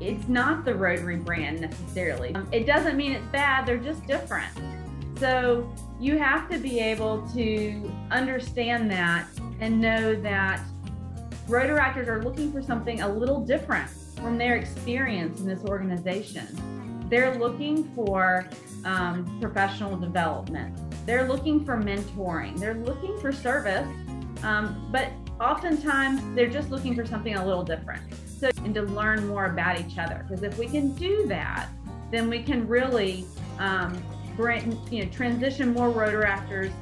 It's 0.00 0.26
not 0.28 0.64
the 0.64 0.74
Rotary 0.74 1.16
brand 1.16 1.60
necessarily. 1.60 2.34
Um, 2.34 2.48
it 2.52 2.66
doesn't 2.66 2.96
mean 2.96 3.12
it's 3.12 3.26
bad, 3.26 3.66
they're 3.66 3.76
just 3.76 4.06
different. 4.06 4.50
So 5.18 5.72
you 6.00 6.18
have 6.18 6.48
to 6.50 6.58
be 6.58 6.80
able 6.80 7.26
to 7.34 7.92
understand 8.10 8.90
that 8.90 9.26
and 9.60 9.80
know 9.80 10.14
that 10.22 10.60
Rotaractors 11.46 12.08
are 12.08 12.22
looking 12.22 12.50
for 12.50 12.62
something 12.62 13.02
a 13.02 13.08
little 13.08 13.44
different 13.44 13.88
from 14.16 14.38
their 14.38 14.56
experience 14.56 15.40
in 15.40 15.46
this 15.46 15.62
organization. 15.64 17.06
They're 17.08 17.36
looking 17.38 17.84
for 17.94 18.48
um, 18.84 19.38
professional 19.40 19.96
development. 19.96 20.76
They're 21.06 21.28
looking 21.28 21.64
for 21.64 21.76
mentoring. 21.76 22.58
They're 22.58 22.74
looking 22.74 23.18
for 23.20 23.32
service 23.32 23.86
Um, 24.42 24.88
but 24.90 25.10
oftentimes 25.42 26.22
they're 26.36 26.48
just 26.48 26.70
looking 26.70 26.94
for 26.94 27.04
something 27.04 27.34
a 27.34 27.44
little 27.44 27.64
different. 27.64 28.02
So, 28.38 28.50
and 28.64 28.74
to 28.74 28.82
learn 28.82 29.26
more 29.26 29.46
about 29.46 29.80
each 29.80 29.98
other. 29.98 30.24
Because 30.26 30.42
if 30.42 30.56
we 30.58 30.66
can 30.66 30.94
do 30.94 31.26
that, 31.26 31.68
then 32.10 32.28
we 32.30 32.42
can 32.42 32.66
really 32.68 33.24
um, 33.58 34.00
bring, 34.36 34.78
you 34.90 35.04
know, 35.04 35.10
transition 35.10 35.72
more 35.72 35.90
Rotaractors, 35.90 36.72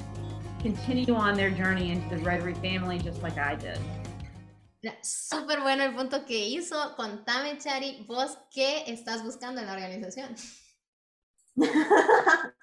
continue 0.61 1.15
on 1.15 1.35
their 1.35 1.51
journey 1.51 1.91
into 1.91 2.15
the 2.15 2.23
Rotary 2.23 2.55
family, 2.55 2.99
just 2.99 3.23
like 3.23 3.39
I 3.39 3.55
did. 3.55 3.79
Súper 5.03 5.61
bueno 5.61 5.85
el 5.85 5.93
punto 5.93 6.25
que 6.25 6.57
hizo. 6.57 6.97
Contame, 6.97 7.59
Chari, 7.59 8.07
vos 8.07 8.39
qué 8.51 8.85
estás 8.87 9.23
buscando 9.23 9.61
en 9.61 9.67
la 9.67 9.75
organización. 9.75 10.35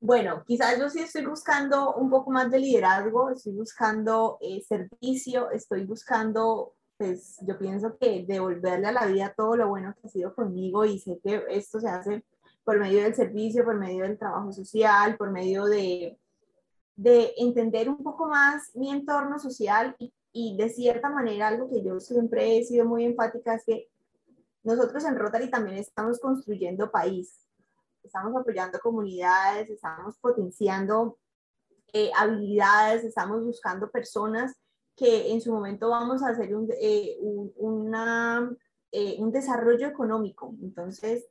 bueno, 0.00 0.44
quizás 0.46 0.78
yo 0.78 0.88
sí 0.88 1.00
estoy 1.00 1.26
buscando 1.26 1.94
un 1.94 2.10
poco 2.10 2.30
más 2.30 2.50
de 2.50 2.58
liderazgo, 2.58 3.30
estoy 3.30 3.52
buscando 3.54 4.38
eh, 4.40 4.62
servicio, 4.62 5.50
estoy 5.50 5.84
buscando, 5.84 6.74
pues 6.96 7.36
yo 7.42 7.58
pienso 7.58 7.96
que 7.98 8.24
devolverle 8.26 8.88
a 8.88 8.92
la 8.92 9.06
vida 9.06 9.34
todo 9.36 9.56
lo 9.56 9.68
bueno 9.68 9.94
que 9.94 10.06
ha 10.06 10.10
sido 10.10 10.34
conmigo 10.34 10.84
y 10.84 10.98
sé 10.98 11.18
que 11.22 11.44
esto 11.50 11.80
se 11.80 11.88
hace 11.88 12.24
por 12.64 12.78
medio 12.78 13.02
del 13.02 13.14
servicio, 13.14 13.64
por 13.64 13.76
medio 13.76 14.04
del 14.04 14.18
trabajo 14.18 14.52
social, 14.52 15.16
por 15.16 15.30
medio 15.30 15.64
de, 15.64 16.18
de 16.96 17.32
entender 17.38 17.88
un 17.88 18.02
poco 18.02 18.28
más 18.28 18.70
mi 18.74 18.90
entorno 18.90 19.38
social 19.38 19.96
y 19.98 20.12
y 20.32 20.56
de 20.56 20.68
cierta 20.68 21.10
manera 21.10 21.48
algo 21.48 21.68
que 21.70 21.82
yo 21.82 21.98
siempre 22.00 22.56
he 22.56 22.64
sido 22.64 22.84
muy 22.84 23.04
enfática 23.04 23.54
es 23.54 23.64
que 23.64 23.88
nosotros 24.62 25.04
en 25.04 25.16
Rotary 25.16 25.50
también 25.50 25.78
estamos 25.78 26.20
construyendo 26.20 26.90
país, 26.90 27.47
estamos 28.02 28.34
apoyando 28.36 28.78
comunidades, 28.80 29.70
estamos 29.70 30.16
potenciando 30.18 31.18
eh, 31.92 32.10
habilidades, 32.14 33.04
estamos 33.04 33.42
buscando 33.42 33.90
personas 33.90 34.54
que 34.94 35.32
en 35.32 35.40
su 35.40 35.52
momento 35.52 35.88
vamos 35.88 36.22
a 36.22 36.28
hacer 36.28 36.54
un, 36.54 36.70
eh, 36.72 37.16
eh, 38.92 39.16
un 39.18 39.32
desarrollo 39.32 39.86
económico. 39.86 40.54
Entonces, 40.60 41.26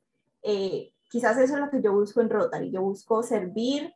quizás 1.10 1.38
eso 1.38 1.54
es 1.54 1.60
lo 1.60 1.70
que 1.70 1.82
yo 1.82 1.92
busco 1.92 2.20
en 2.20 2.30
Rotary. 2.30 2.70
Yo 2.70 2.82
busco 2.82 3.22
servir, 3.22 3.92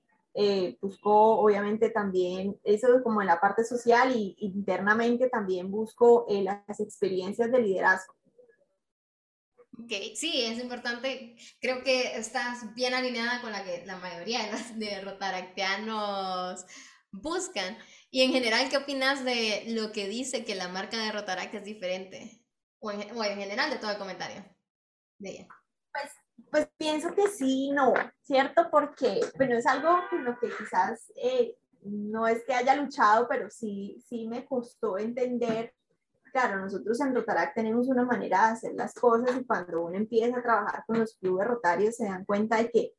busco 0.81 1.41
obviamente 1.41 1.91
también 1.91 2.59
eso 2.65 3.03
como 3.03 3.23
en 3.23 3.29
la 3.29 3.41
parte 3.41 3.65
social 3.65 4.15
y 4.15 4.37
internamente 4.39 5.29
también 5.29 5.71
busco 5.71 6.27
las 6.29 6.79
experiencias 6.81 7.51
de 7.51 7.61
liderazgo. 7.61 8.15
Ok, 9.85 9.93
sí, 10.15 10.45
es 10.45 10.59
importante. 10.59 11.37
Creo 11.61 11.83
que 11.83 12.17
estás 12.17 12.75
bien 12.75 12.95
alineada 12.95 13.41
con 13.41 13.53
la 13.53 13.65
que 13.65 13.85
la 13.85 13.97
mayoría 13.97 14.45
de, 14.45 14.53
los, 14.53 14.79
de 14.79 15.01
buscan. 17.11 17.77
Y 18.11 18.23
en 18.23 18.33
general, 18.33 18.69
¿qué 18.69 18.77
opinas 18.77 19.25
de 19.25 19.65
lo 19.69 19.93
que 19.93 20.09
dice 20.09 20.45
que 20.45 20.55
la 20.55 20.69
marca 20.69 20.99
de 20.99 21.13
Rotaract 21.13 21.55
es 21.55 21.65
diferente? 21.65 22.45
O 22.81 22.91
en, 22.91 23.39
general 23.39 23.71
de 23.71 23.79
todo 23.79 23.91
el 23.93 23.99
comentario 23.99 24.45
de 25.19 25.31
ella. 25.31 25.49
Pues 26.51 26.69
pienso 26.77 27.15
que 27.15 27.29
sí, 27.29 27.71
no, 27.71 27.95
¿cierto? 28.21 28.69
Porque, 28.71 29.21
bueno, 29.37 29.57
es 29.57 29.67
algo 29.67 30.01
con 30.11 30.25
lo 30.25 30.39
que 30.39 30.49
quizás 30.49 31.13
eh, 31.17 31.57
no 31.83 32.27
es 32.27 32.45
que 32.45 32.55
haya 32.55 32.75
luchado, 32.75 33.27
pero 33.29 33.49
sí, 33.51 34.03
sí 34.09 34.27
me 34.27 34.45
costó 34.45 34.99
entender. 34.99 35.75
Claro, 36.33 36.61
nosotros 36.61 36.99
en 37.01 37.15
Rotarac 37.15 37.55
tenemos 37.55 37.89
una 37.89 38.07
manera 38.07 38.47
de 38.47 38.53
hacer 38.55 38.73
las 38.75 38.95
cosas 38.95 39.37
y 39.39 39.45
cuando 39.45 39.83
uno 39.83 39.97
empieza 39.97 40.39
a 40.39 40.43
trabajar 40.43 40.83
con 40.87 40.99
los 40.99 41.15
clubes 41.17 41.47
rotarios 41.47 41.95
se 41.97 42.07
dan 42.07 42.25
cuenta 42.25 42.57
de 42.57 42.71
que 42.71 42.95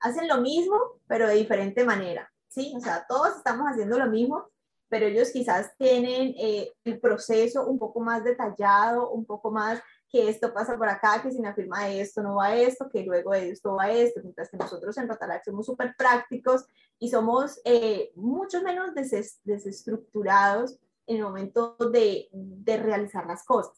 hacen 0.00 0.26
lo 0.26 0.38
mismo, 0.40 0.74
pero 1.06 1.28
de 1.28 1.34
diferente 1.34 1.84
manera, 1.84 2.32
¿sí? 2.48 2.72
O 2.74 2.80
sea, 2.80 3.04
todos 3.06 3.36
estamos 3.36 3.66
haciendo 3.66 3.98
lo 3.98 4.06
mismo, 4.06 4.48
pero 4.88 5.04
ellos 5.04 5.30
quizás 5.32 5.76
tienen 5.76 6.34
eh, 6.38 6.72
el 6.84 6.98
proceso 6.98 7.66
un 7.66 7.78
poco 7.78 8.00
más 8.00 8.24
detallado, 8.24 9.10
un 9.10 9.26
poco 9.26 9.50
más 9.50 9.82
que 10.08 10.30
esto 10.30 10.54
pasa 10.54 10.78
por 10.78 10.88
acá, 10.88 11.20
que 11.22 11.30
si 11.30 11.40
me 11.40 11.48
afirma 11.48 11.90
esto 11.90 12.22
no 12.22 12.36
va 12.36 12.56
esto, 12.56 12.88
que 12.90 13.04
luego 13.04 13.32
de 13.32 13.50
esto 13.50 13.76
va 13.76 13.90
esto, 13.90 14.22
mientras 14.22 14.48
que 14.48 14.56
nosotros 14.56 14.96
en 14.96 15.08
Rotaract 15.08 15.44
somos 15.44 15.66
súper 15.66 15.94
prácticos 15.94 16.64
y 16.98 17.10
somos 17.10 17.60
eh, 17.64 18.12
mucho 18.14 18.62
menos 18.62 18.94
desestructurados 18.94 20.78
en 21.10 21.16
el 21.16 21.22
momento 21.22 21.76
de, 21.92 22.28
de, 22.32 22.76
realizar 22.76 23.26
las 23.26 23.44
cosas. 23.44 23.76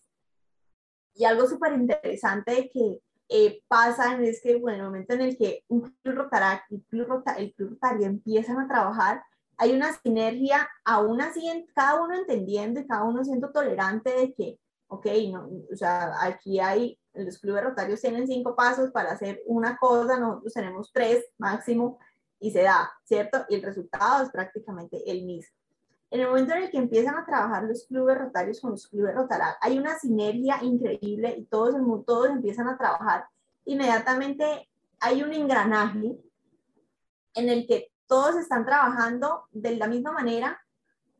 Y 1.15 1.25
algo 1.25 1.47
súper 1.47 1.73
interesante 1.73 2.71
que 2.73 3.03
eh, 3.29 3.63
pasa 3.69 4.21
es 4.23 4.41
que 4.43 4.57
bueno, 4.57 4.77
en 4.77 4.81
el 4.81 4.87
momento 4.87 5.15
en 5.15 5.21
el 5.23 5.37
que 5.37 5.65
un 5.69 5.95
club 6.03 6.17
Rotaract 6.17 6.71
y 6.71 6.77
el 6.77 6.85
club, 6.85 7.25
el 7.37 7.55
club 7.55 7.71
Rotario 7.71 8.07
empiezan 8.07 8.59
a 8.59 8.69
trabajar, 8.69 9.23
hay 9.57 9.73
una 9.73 9.93
sinergia, 9.93 10.69
aún 10.85 11.21
así 11.21 11.43
cada 11.75 12.03
uno 12.03 12.15
entendiendo 12.15 12.81
y 12.81 12.87
cada 12.87 13.05
uno 13.05 13.25
siendo 13.25 13.51
tolerante 13.51 14.11
de 14.11 14.35
que 14.35 14.59
ok, 14.93 15.07
no, 15.33 15.49
o 15.73 15.77
sea, 15.77 16.13
aquí 16.23 16.61
hay, 16.61 16.99
los 17.15 17.39
clubes 17.39 17.65
rotarios 17.65 18.03
tienen 18.03 18.27
cinco 18.27 18.55
pasos 18.55 18.91
para 18.91 19.13
hacer 19.13 19.41
una 19.47 19.79
cosa, 19.79 20.19
nosotros 20.19 20.53
tenemos 20.53 20.93
tres 20.93 21.25
máximo 21.39 21.99
y 22.39 22.51
se 22.51 22.63
da, 22.63 22.93
¿cierto? 23.05 23.47
Y 23.49 23.55
el 23.55 23.63
resultado 23.63 24.23
es 24.23 24.31
prácticamente 24.31 25.11
el 25.11 25.25
mismo. 25.25 25.57
En 26.13 26.21
el 26.21 26.27
momento 26.27 26.53
en 26.53 26.65
el 26.65 26.71
que 26.71 26.77
empiezan 26.77 27.17
a 27.17 27.25
trabajar 27.25 27.65
los 27.65 27.87
clubes 27.87 28.19
rotarios 28.19 28.61
con 28.61 28.73
los 28.73 28.87
clubes 28.87 29.15
rotarios, 29.15 29.57
hay 29.63 29.79
una 29.79 29.99
sinergia 29.99 30.59
increíble 30.63 31.35
y 31.39 31.47
todos, 31.47 31.75
todos 32.05 32.29
empiezan 32.29 32.69
a 32.69 32.77
trabajar. 32.77 33.25
Inmediatamente 33.65 34.69
hay 35.01 35.23
un 35.23 35.33
engranaje 35.33 36.19
en 37.35 37.49
el 37.49 37.67
que 37.67 37.93
todos 38.07 38.37
están 38.37 38.67
trabajando 38.67 39.45
de 39.53 39.75
la 39.77 39.87
misma 39.87 40.13
manera 40.13 40.61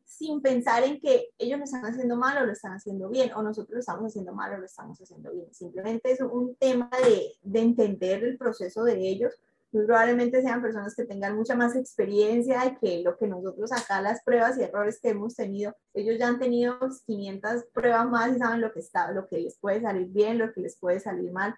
sin 0.05 0.43
pensar 0.43 0.83
en 0.83 1.01
que 1.01 1.31
ellos 1.39 1.57
lo 1.57 1.65
están 1.65 1.85
haciendo 1.87 2.15
mal 2.15 2.37
o 2.37 2.45
lo 2.45 2.51
están 2.51 2.73
haciendo 2.73 3.09
bien, 3.09 3.33
o 3.33 3.41
nosotros 3.41 3.73
lo 3.73 3.79
estamos 3.79 4.05
haciendo 4.05 4.31
mal 4.31 4.53
o 4.53 4.57
lo 4.59 4.65
estamos 4.65 5.01
haciendo 5.01 5.31
bien. 5.31 5.51
Simplemente 5.55 6.11
es 6.11 6.21
un 6.21 6.55
tema 6.57 6.91
de, 7.03 7.33
de 7.41 7.59
entender 7.59 8.23
el 8.23 8.37
proceso 8.37 8.83
de 8.83 9.09
ellos. 9.09 9.33
Probablemente 9.81 10.41
sean 10.41 10.61
personas 10.61 10.95
que 10.95 11.05
tengan 11.05 11.35
mucha 11.35 11.55
más 11.55 11.75
experiencia 11.75 12.63
y 12.65 12.75
que 12.77 13.01
lo 13.03 13.17
que 13.17 13.27
nosotros 13.27 13.71
acá, 13.71 14.01
las 14.01 14.23
pruebas 14.23 14.57
y 14.57 14.63
errores 14.63 14.99
que 15.01 15.09
hemos 15.09 15.35
tenido, 15.35 15.75
ellos 15.95 16.19
ya 16.19 16.27
han 16.27 16.39
tenido 16.39 16.77
500 17.07 17.65
pruebas 17.73 18.07
más 18.07 18.35
y 18.35 18.39
saben 18.39 18.61
lo 18.61 18.71
que 18.71 18.81
está, 18.81 19.11
lo 19.11 19.27
que 19.27 19.39
les 19.39 19.57
puede 19.57 19.81
salir 19.81 20.09
bien, 20.09 20.37
lo 20.37 20.53
que 20.53 20.61
les 20.61 20.77
puede 20.77 20.99
salir 20.99 21.31
mal. 21.31 21.55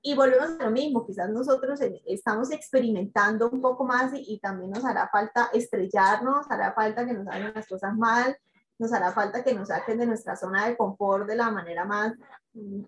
Y 0.00 0.14
volvemos 0.14 0.58
a 0.58 0.64
lo 0.64 0.70
mismo, 0.70 1.06
quizás 1.06 1.30
nosotros 1.30 1.80
estamos 2.06 2.50
experimentando 2.50 3.50
un 3.50 3.60
poco 3.60 3.84
más 3.84 4.12
y, 4.14 4.38
también 4.38 4.70
nos 4.70 4.84
hará 4.84 5.08
falta 5.08 5.50
estrellarnos, 5.52 6.50
hará 6.50 6.72
falta 6.72 7.06
que 7.06 7.12
nos 7.12 7.26
hagan 7.26 7.52
las 7.54 7.66
cosas 7.66 7.94
mal, 7.94 8.36
nos 8.78 8.92
hará 8.92 9.12
falta 9.12 9.44
que 9.44 9.54
nos 9.54 9.68
saquen 9.68 9.98
de 9.98 10.06
nuestra 10.06 10.36
zona 10.36 10.66
de 10.66 10.76
confort 10.76 11.26
de 11.26 11.36
la 11.36 11.50
manera 11.50 11.84
más 11.84 12.14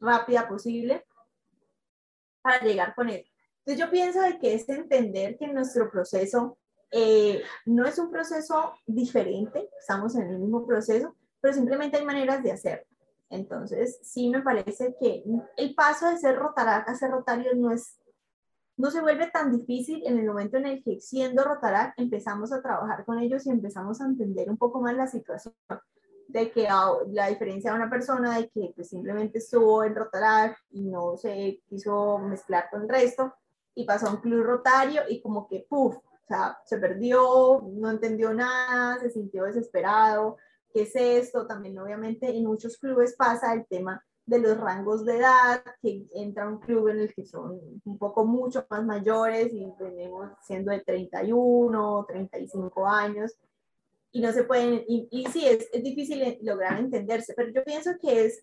rápida 0.00 0.48
posible 0.48 1.06
para 2.42 2.60
llegar 2.64 2.94
con 2.94 3.08
él. 3.10 3.26
Entonces 3.66 3.84
yo 3.84 3.90
pienso 3.90 4.20
de 4.20 4.38
que 4.38 4.54
es 4.54 4.68
entender 4.68 5.36
que 5.36 5.48
nuestro 5.48 5.90
proceso 5.90 6.56
eh, 6.92 7.42
no 7.64 7.84
es 7.84 7.98
un 7.98 8.12
proceso 8.12 8.74
diferente, 8.86 9.68
estamos 9.76 10.14
en 10.14 10.28
el 10.28 10.38
mismo 10.38 10.64
proceso, 10.64 11.16
pero 11.40 11.52
simplemente 11.52 11.96
hay 11.96 12.04
maneras 12.04 12.44
de 12.44 12.52
hacerlo. 12.52 12.86
Entonces, 13.28 13.98
sí 14.02 14.30
me 14.30 14.40
parece 14.40 14.94
que 15.00 15.24
el 15.56 15.74
paso 15.74 16.08
de 16.08 16.16
ser 16.16 16.36
rotarac 16.36 16.88
a 16.88 16.94
ser 16.94 17.10
rotario 17.10 17.54
no 17.56 17.72
es 17.72 17.98
no 18.76 18.90
se 18.90 19.00
vuelve 19.00 19.30
tan 19.30 19.50
difícil 19.50 20.02
en 20.06 20.18
el 20.18 20.26
momento 20.26 20.58
en 20.58 20.66
el 20.66 20.84
que 20.84 21.00
siendo 21.00 21.42
rotarac 21.42 21.94
empezamos 21.96 22.52
a 22.52 22.60
trabajar 22.60 23.06
con 23.06 23.18
ellos 23.18 23.46
y 23.46 23.50
empezamos 23.50 24.00
a 24.00 24.04
entender 24.04 24.50
un 24.50 24.58
poco 24.58 24.82
más 24.82 24.94
la 24.94 25.06
situación 25.06 25.54
de 26.28 26.50
que 26.52 26.68
ah, 26.68 26.92
la 27.08 27.28
diferencia 27.28 27.70
de 27.70 27.76
una 27.78 27.88
persona 27.88 28.36
de 28.36 28.50
que 28.50 28.72
pues, 28.76 28.90
simplemente 28.90 29.38
estuvo 29.38 29.82
en 29.82 29.94
rotarac 29.94 30.58
y 30.70 30.82
no 30.82 31.16
se 31.16 31.62
quiso 31.66 32.18
mezclar 32.18 32.68
con 32.70 32.82
el 32.82 32.88
resto 32.90 33.34
y 33.76 33.84
pasó 33.84 34.08
a 34.08 34.10
un 34.10 34.20
club 34.20 34.42
rotario 34.42 35.02
y 35.08 35.20
como 35.20 35.46
que 35.46 35.64
puff, 35.68 35.96
o 35.96 36.26
sea, 36.26 36.58
se 36.64 36.78
perdió, 36.78 37.62
no 37.72 37.90
entendió 37.90 38.34
nada, 38.34 38.98
se 38.98 39.10
sintió 39.10 39.44
desesperado, 39.44 40.36
¿Qué 40.76 40.82
es 40.82 40.94
esto? 40.94 41.46
También 41.46 41.78
obviamente 41.78 42.28
en 42.28 42.44
muchos 42.44 42.76
clubes 42.76 43.16
pasa 43.16 43.54
el 43.54 43.64
tema 43.66 44.04
de 44.26 44.40
los 44.40 44.58
rangos 44.58 45.06
de 45.06 45.16
edad, 45.16 45.64
que 45.80 46.04
entra 46.12 46.46
un 46.46 46.58
club 46.58 46.88
en 46.88 46.98
el 46.98 47.14
que 47.14 47.24
son 47.24 47.58
un 47.82 47.96
poco 47.96 48.26
mucho 48.26 48.66
más 48.68 48.84
mayores 48.84 49.54
y 49.54 49.66
venimos 49.80 50.32
siendo 50.42 50.72
de 50.72 50.80
31, 50.80 52.04
35 52.06 52.86
años 52.86 53.38
y 54.12 54.20
no 54.20 54.32
se 54.32 54.44
pueden, 54.44 54.84
y, 54.86 55.08
y 55.10 55.24
sí, 55.28 55.46
es, 55.46 55.66
es 55.72 55.82
difícil 55.82 56.38
lograr 56.42 56.78
entenderse, 56.78 57.32
pero 57.34 57.50
yo 57.52 57.64
pienso 57.64 57.92
que 57.98 58.26
es 58.26 58.42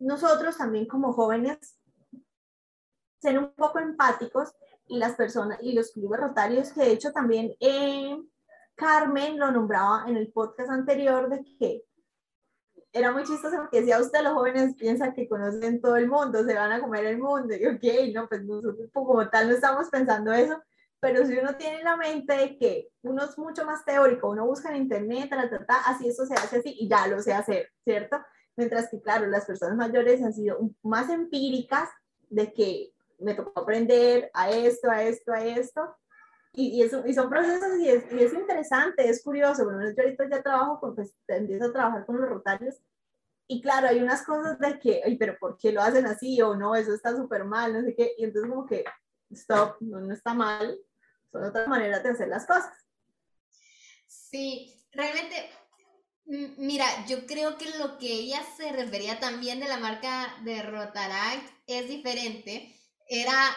nosotros 0.00 0.56
también 0.56 0.86
como 0.86 1.12
jóvenes 1.12 1.76
ser 3.20 3.38
un 3.38 3.52
poco 3.52 3.78
empáticos 3.78 4.52
y 4.86 4.98
las 4.98 5.14
personas 5.14 5.58
y 5.62 5.72
los 5.72 5.92
clubes 5.92 6.20
rotarios 6.20 6.72
que 6.72 6.80
de 6.80 6.92
hecho 6.92 7.12
también 7.12 7.54
eh, 7.60 8.16
Carmen 8.74 9.38
lo 9.38 9.50
nombraba 9.50 10.04
en 10.08 10.16
el 10.16 10.32
podcast 10.32 10.70
anterior 10.70 11.28
de 11.28 11.44
que 11.58 11.84
era 12.92 13.12
muy 13.12 13.22
chistoso 13.24 13.56
porque 13.56 13.80
decía 13.80 14.00
usted 14.00 14.22
los 14.22 14.32
jóvenes 14.32 14.74
piensan 14.74 15.14
que 15.14 15.28
conocen 15.28 15.80
todo 15.80 15.96
el 15.96 16.08
mundo, 16.08 16.44
se 16.44 16.54
van 16.54 16.72
a 16.72 16.80
comer 16.80 17.04
el 17.06 17.18
mundo, 17.18 17.54
y 17.54 17.66
ok, 17.66 18.12
no, 18.14 18.28
pues 18.28 18.42
nosotros 18.42 18.90
como 18.92 19.28
tal 19.28 19.48
no 19.48 19.54
estamos 19.54 19.88
pensando 19.90 20.32
eso, 20.32 20.60
pero 20.98 21.24
si 21.24 21.38
uno 21.38 21.56
tiene 21.56 21.78
en 21.78 21.84
la 21.84 21.96
mente 21.96 22.36
de 22.36 22.58
que 22.58 22.88
uno 23.02 23.24
es 23.24 23.38
mucho 23.38 23.64
más 23.64 23.84
teórico, 23.84 24.30
uno 24.30 24.46
busca 24.46 24.70
en 24.70 24.82
internet, 24.82 25.30
así 25.86 26.08
eso 26.08 26.26
se 26.26 26.34
hace 26.34 26.58
así 26.58 26.74
y 26.78 26.88
ya 26.88 27.06
lo 27.06 27.22
sé 27.22 27.32
hacer, 27.32 27.70
¿cierto? 27.84 28.18
Mientras 28.56 28.90
que, 28.90 29.00
claro, 29.00 29.26
las 29.26 29.46
personas 29.46 29.76
mayores 29.76 30.22
han 30.22 30.34
sido 30.34 30.58
más 30.82 31.08
empíricas 31.08 31.88
de 32.28 32.52
que 32.52 32.92
me 33.20 33.34
tocó 33.34 33.60
aprender 33.60 34.30
a 34.34 34.50
esto, 34.50 34.90
a 34.90 35.02
esto, 35.02 35.32
a 35.32 35.44
esto. 35.44 35.96
Y, 36.52 36.78
y, 36.78 36.82
eso, 36.82 37.06
y 37.06 37.14
son 37.14 37.30
procesos 37.30 37.78
y 37.78 37.88
es, 37.88 38.12
y 38.12 38.22
es, 38.22 38.32
interesante, 38.32 39.08
es 39.08 39.22
curioso. 39.22 39.64
Bueno, 39.64 39.80
yo 39.84 40.02
ahorita 40.02 40.28
ya 40.28 40.42
trabajo 40.42 40.80
con, 40.80 40.94
pues, 40.94 41.14
empiezo 41.28 41.66
a 41.66 41.72
trabajar 41.72 42.06
con 42.06 42.20
los 42.20 42.28
rotarios 42.28 42.76
y 43.52 43.60
claro, 43.60 43.88
hay 43.88 43.98
unas 43.98 44.22
cosas 44.22 44.60
de 44.60 44.78
que, 44.78 45.02
ay, 45.04 45.16
pero 45.16 45.36
¿por 45.36 45.58
qué 45.58 45.72
lo 45.72 45.82
hacen 45.82 46.06
así? 46.06 46.40
O 46.40 46.54
no, 46.54 46.76
eso 46.76 46.94
está 46.94 47.16
súper 47.16 47.42
mal, 47.42 47.72
no 47.72 47.82
sé 47.82 47.96
qué. 47.96 48.12
Y 48.16 48.22
entonces 48.22 48.48
como 48.48 48.64
que, 48.64 48.84
stop, 49.30 49.76
no, 49.80 49.98
no 49.98 50.14
está 50.14 50.34
mal, 50.34 50.78
son 51.32 51.42
otras 51.42 51.66
maneras 51.66 52.00
de 52.04 52.10
hacer 52.10 52.28
las 52.28 52.46
cosas. 52.46 52.72
Sí, 54.06 54.72
realmente, 54.92 55.50
mira, 56.58 56.86
yo 57.08 57.26
creo 57.26 57.58
que 57.58 57.76
lo 57.76 57.98
que 57.98 58.12
ella 58.12 58.40
se 58.56 58.70
refería 58.70 59.18
también 59.18 59.58
de 59.58 59.66
la 59.66 59.78
marca 59.78 60.32
de 60.44 60.62
Rotaract 60.62 61.52
es 61.66 61.88
diferente. 61.88 62.79
Era 63.10 63.56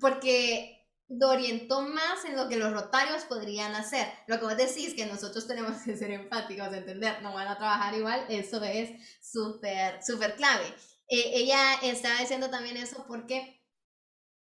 porque 0.00 0.82
orientó 1.20 1.82
más 1.82 2.24
en 2.24 2.36
lo 2.36 2.48
que 2.48 2.56
los 2.56 2.72
rotarios 2.72 3.24
podrían 3.24 3.74
hacer. 3.74 4.06
Lo 4.26 4.38
que 4.38 4.46
vos 4.46 4.56
decís 4.56 4.94
que 4.94 5.06
nosotros 5.06 5.46
tenemos 5.46 5.82
que 5.82 5.96
ser 5.96 6.10
empáticos, 6.10 6.72
entender, 6.72 7.22
no 7.22 7.34
van 7.34 7.48
a 7.48 7.58
trabajar 7.58 7.94
igual, 7.94 8.24
eso 8.28 8.62
es 8.64 8.90
súper, 9.20 10.02
súper 10.02 10.36
clave. 10.36 10.64
Eh, 11.08 11.32
ella 11.34 11.74
estaba 11.82 12.18
diciendo 12.18 12.48
también 12.50 12.76
eso 12.78 13.04
porque 13.06 13.62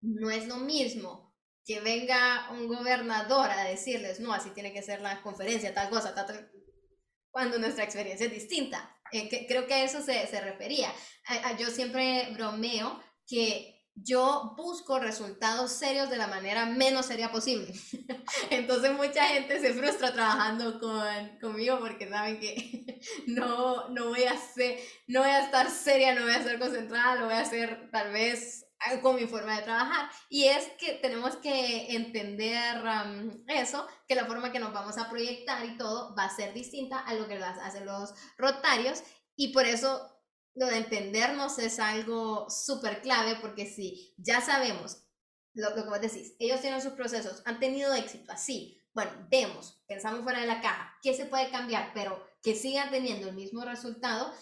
no 0.02 0.30
es 0.30 0.48
lo 0.48 0.58
mismo 0.58 1.36
que 1.66 1.80
venga 1.82 2.50
un 2.52 2.68
gobernador 2.68 3.50
a 3.50 3.64
decirles, 3.66 4.20
no, 4.20 4.34
así 4.34 4.50
tiene 4.52 4.74
que 4.74 4.82
ser 4.82 5.02
la 5.02 5.22
conferencia, 5.22 5.74
tal 5.74 5.89
cosa, 5.89 6.14
tal, 6.14 6.52
cuando 7.32 7.58
nuestra 7.58 7.84
experiencia 7.84 8.28
es 8.28 8.34
distinta. 8.34 8.89
Eh, 9.12 9.30
que, 9.30 9.46
creo 9.48 9.68
que 9.68 9.74
a 9.76 9.84
eso 9.84 10.02
se, 10.02 10.26
se 10.28 10.41
refería. 10.41 10.91
yo 11.60 11.70
siempre 11.70 12.30
bromeo 12.34 13.02
que 13.28 13.74
yo 13.95 14.55
busco 14.57 14.99
resultados 14.99 15.71
serios 15.71 16.09
de 16.09 16.17
la 16.17 16.28
manera 16.28 16.65
menos 16.65 17.05
seria 17.05 17.32
posible. 17.32 17.74
Entonces 18.49 18.91
mucha 18.93 19.26
gente 19.26 19.59
se 19.59 19.74
frustra 19.74 20.13
trabajando 20.13 20.80
con, 20.80 21.39
conmigo 21.39 21.80
porque 21.80 22.09
saben 22.09 22.39
que 22.39 23.01
no, 23.28 23.89
no, 23.89 24.07
voy 24.07 24.24
a 24.24 24.36
ser, 24.36 24.80
no 25.07 25.21
voy 25.21 25.30
a 25.30 25.45
estar 25.45 25.69
seria, 25.69 26.15
no 26.15 26.24
voy 26.24 26.34
a 26.34 26.43
ser 26.43 26.59
concentrada, 26.59 27.15
lo 27.15 27.26
voy 27.26 27.36
a 27.36 27.41
hacer 27.41 27.89
tal 27.91 28.11
vez 28.11 28.65
con 29.01 29.15
mi 29.15 29.28
forma 29.28 29.55
de 29.57 29.63
trabajar. 29.63 30.09
Y 30.30 30.45
es 30.45 30.67
que 30.80 30.93
tenemos 30.93 31.38
que 31.38 31.95
entender 31.95 32.82
eso, 33.47 33.88
que 34.07 34.15
la 34.15 34.26
forma 34.26 34.51
que 34.51 34.59
nos 34.59 34.74
vamos 34.74 34.97
a 34.97 35.09
proyectar 35.09 35.63
y 35.65 35.78
todo 35.78 36.15
va 36.15 36.26
a 36.26 36.36
ser 36.36 36.53
distinta 36.53 36.99
a 36.99 37.13
lo 37.13 37.28
que 37.28 37.36
hacen 37.36 37.86
los 37.86 38.13
rotarios. 38.38 39.03
Y 39.36 39.53
por 39.53 39.65
eso 39.65 40.12
lo 40.56 40.68
de 40.68 40.78
entendernos 40.78 41.60
es 41.60 41.80
algo 41.80 42.49
súper 42.49 43.01
clave 43.01 43.38
porque 43.41 43.66
si 43.66 44.14
ya 44.18 44.41
sabemos 44.41 45.04
lo, 45.54 45.70
lo, 45.76 45.84
que 45.84 45.89
vos 45.89 46.01
decís, 46.01 46.36
ellos 46.39 46.62
tienen 46.62 46.82
sus 46.82 46.93
procesos, 46.93 47.41
han 47.45 47.60
tenido 47.60 47.93
éxito 47.93 48.32
así, 48.32 48.82
bueno, 48.93 49.12
vemos, 49.30 49.84
pensamos 49.88 50.22
fuera 50.24 50.41
de 50.41 50.47
la 50.47 50.62
caja, 50.62 50.97
¿qué 51.01 51.14
se 51.14 51.26
puede 51.26 51.49
cambiar? 51.49 51.91
Pero 51.93 52.24
que 52.41 52.56
sigan 52.56 52.91
teniendo 52.91 53.30
el 53.30 53.36
mismo 53.36 53.64
resultado 53.64 54.34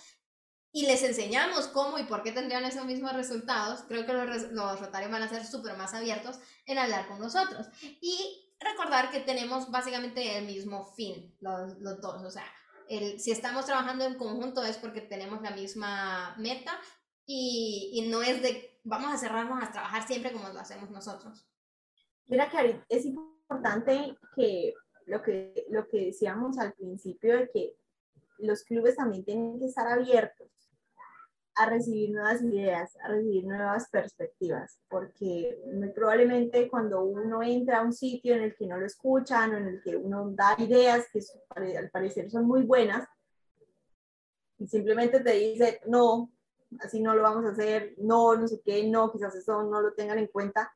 y 0.74 0.86
les 0.86 1.04
enseñamos 1.04 1.68
cómo 1.68 1.98
y 2.00 2.04
por 2.04 2.24
qué 2.24 2.32
tendrían 2.32 2.64
esos 2.64 2.86
mismos 2.86 3.14
resultados, 3.14 3.82
creo 3.88 4.06
que 4.06 4.14
los, 4.14 4.52
los 4.52 4.80
rotarios 4.80 5.12
van 5.12 5.24
a 5.24 5.30
ser 5.30 5.46
súper 5.46 5.76
más 5.78 5.94
abiertos 5.94 6.40
en 6.66 6.78
hablar 6.78 7.08
con 7.08 7.20
nosotros. 7.20 7.68
Y 8.02 8.56
recordar 8.60 9.12
que 9.12 9.20
tenemos 9.20 9.70
básicamente 9.70 10.38
el 10.38 10.46
mismo 10.46 10.94
fin, 10.94 11.36
los, 11.42 11.78
los 11.80 12.00
dos, 12.00 12.24
o 12.24 12.32
sea, 12.32 12.46
si 13.18 13.32
estamos 13.32 13.66
trabajando 13.66 14.06
en 14.06 14.16
conjunto 14.16 14.64
es 14.64 14.78
porque 14.78 15.02
tenemos 15.02 15.42
la 15.42 15.52
misma 15.52 16.36
meta 16.38 16.80
y, 17.26 17.92
y, 17.94 18.10
no 18.10 18.22
es 18.22 18.42
de 18.42 18.80
vamos 18.84 19.14
a 19.14 19.18
cerrarnos 19.18 19.64
a 19.64 19.72
trabajar 19.72 20.06
siempre 20.06 20.34
como 20.34 20.50
lo 20.50 20.60
hacemos 20.60 20.90
nosotros. 20.90 21.48
Mira 22.28 22.50
que 22.50 22.82
es 22.90 23.06
importante 23.06 24.18
que 24.36 24.74
lo 25.06 25.22
que, 25.22 25.66
lo 25.70 25.88
que 25.88 26.06
decíamos 26.06 26.58
al 26.58 26.74
principio 26.74 27.38
de 27.38 27.50
que 27.50 27.76
los 28.40 28.64
clubes 28.64 28.96
también 28.96 29.24
tienen 29.24 29.60
que 29.60 29.66
estar 29.66 29.88
abiertos 29.88 30.48
a 31.56 31.70
recibir 31.70 32.12
nuevas 32.12 32.42
ideas, 32.42 32.98
a 33.04 33.10
recibir 33.10 33.46
nuevas 33.46 33.90
perspectivas, 33.90 34.80
porque 34.90 35.60
muy 35.74 35.90
probablemente 35.90 36.70
cuando 36.70 37.04
uno 37.04 37.44
entra 37.44 37.80
a 37.80 37.84
un 37.84 37.94
sitio 37.94 38.36
en 38.36 38.44
el 38.44 38.56
que 38.56 38.68
no 38.68 38.78
lo 38.78 38.86
escuchan 38.86 39.54
o 39.54 39.58
en 39.58 39.68
el 39.68 39.82
que 39.82 39.96
uno 39.96 40.32
da 40.32 40.56
ideas 40.60 41.08
que 41.12 41.20
al 41.78 41.90
parecer 41.90 42.30
son 42.30 42.46
muy 42.46 42.64
buenas 42.64 43.08
y 44.60 44.68
simplemente 44.68 45.20
te 45.20 45.34
dice, 45.34 45.82
no, 45.88 46.32
así 46.80 47.02
no 47.02 47.16
lo 47.16 47.24
vamos 47.24 47.46
a 47.46 47.50
hacer, 47.50 47.96
no, 47.98 48.36
no 48.36 48.48
sé 48.48 48.62
qué, 48.64 48.88
no, 48.88 49.12
quizás 49.12 49.36
eso 49.36 49.64
no 49.64 49.82
lo 49.82 49.94
tengan 49.94 50.20
en 50.20 50.28
cuenta, 50.28 50.72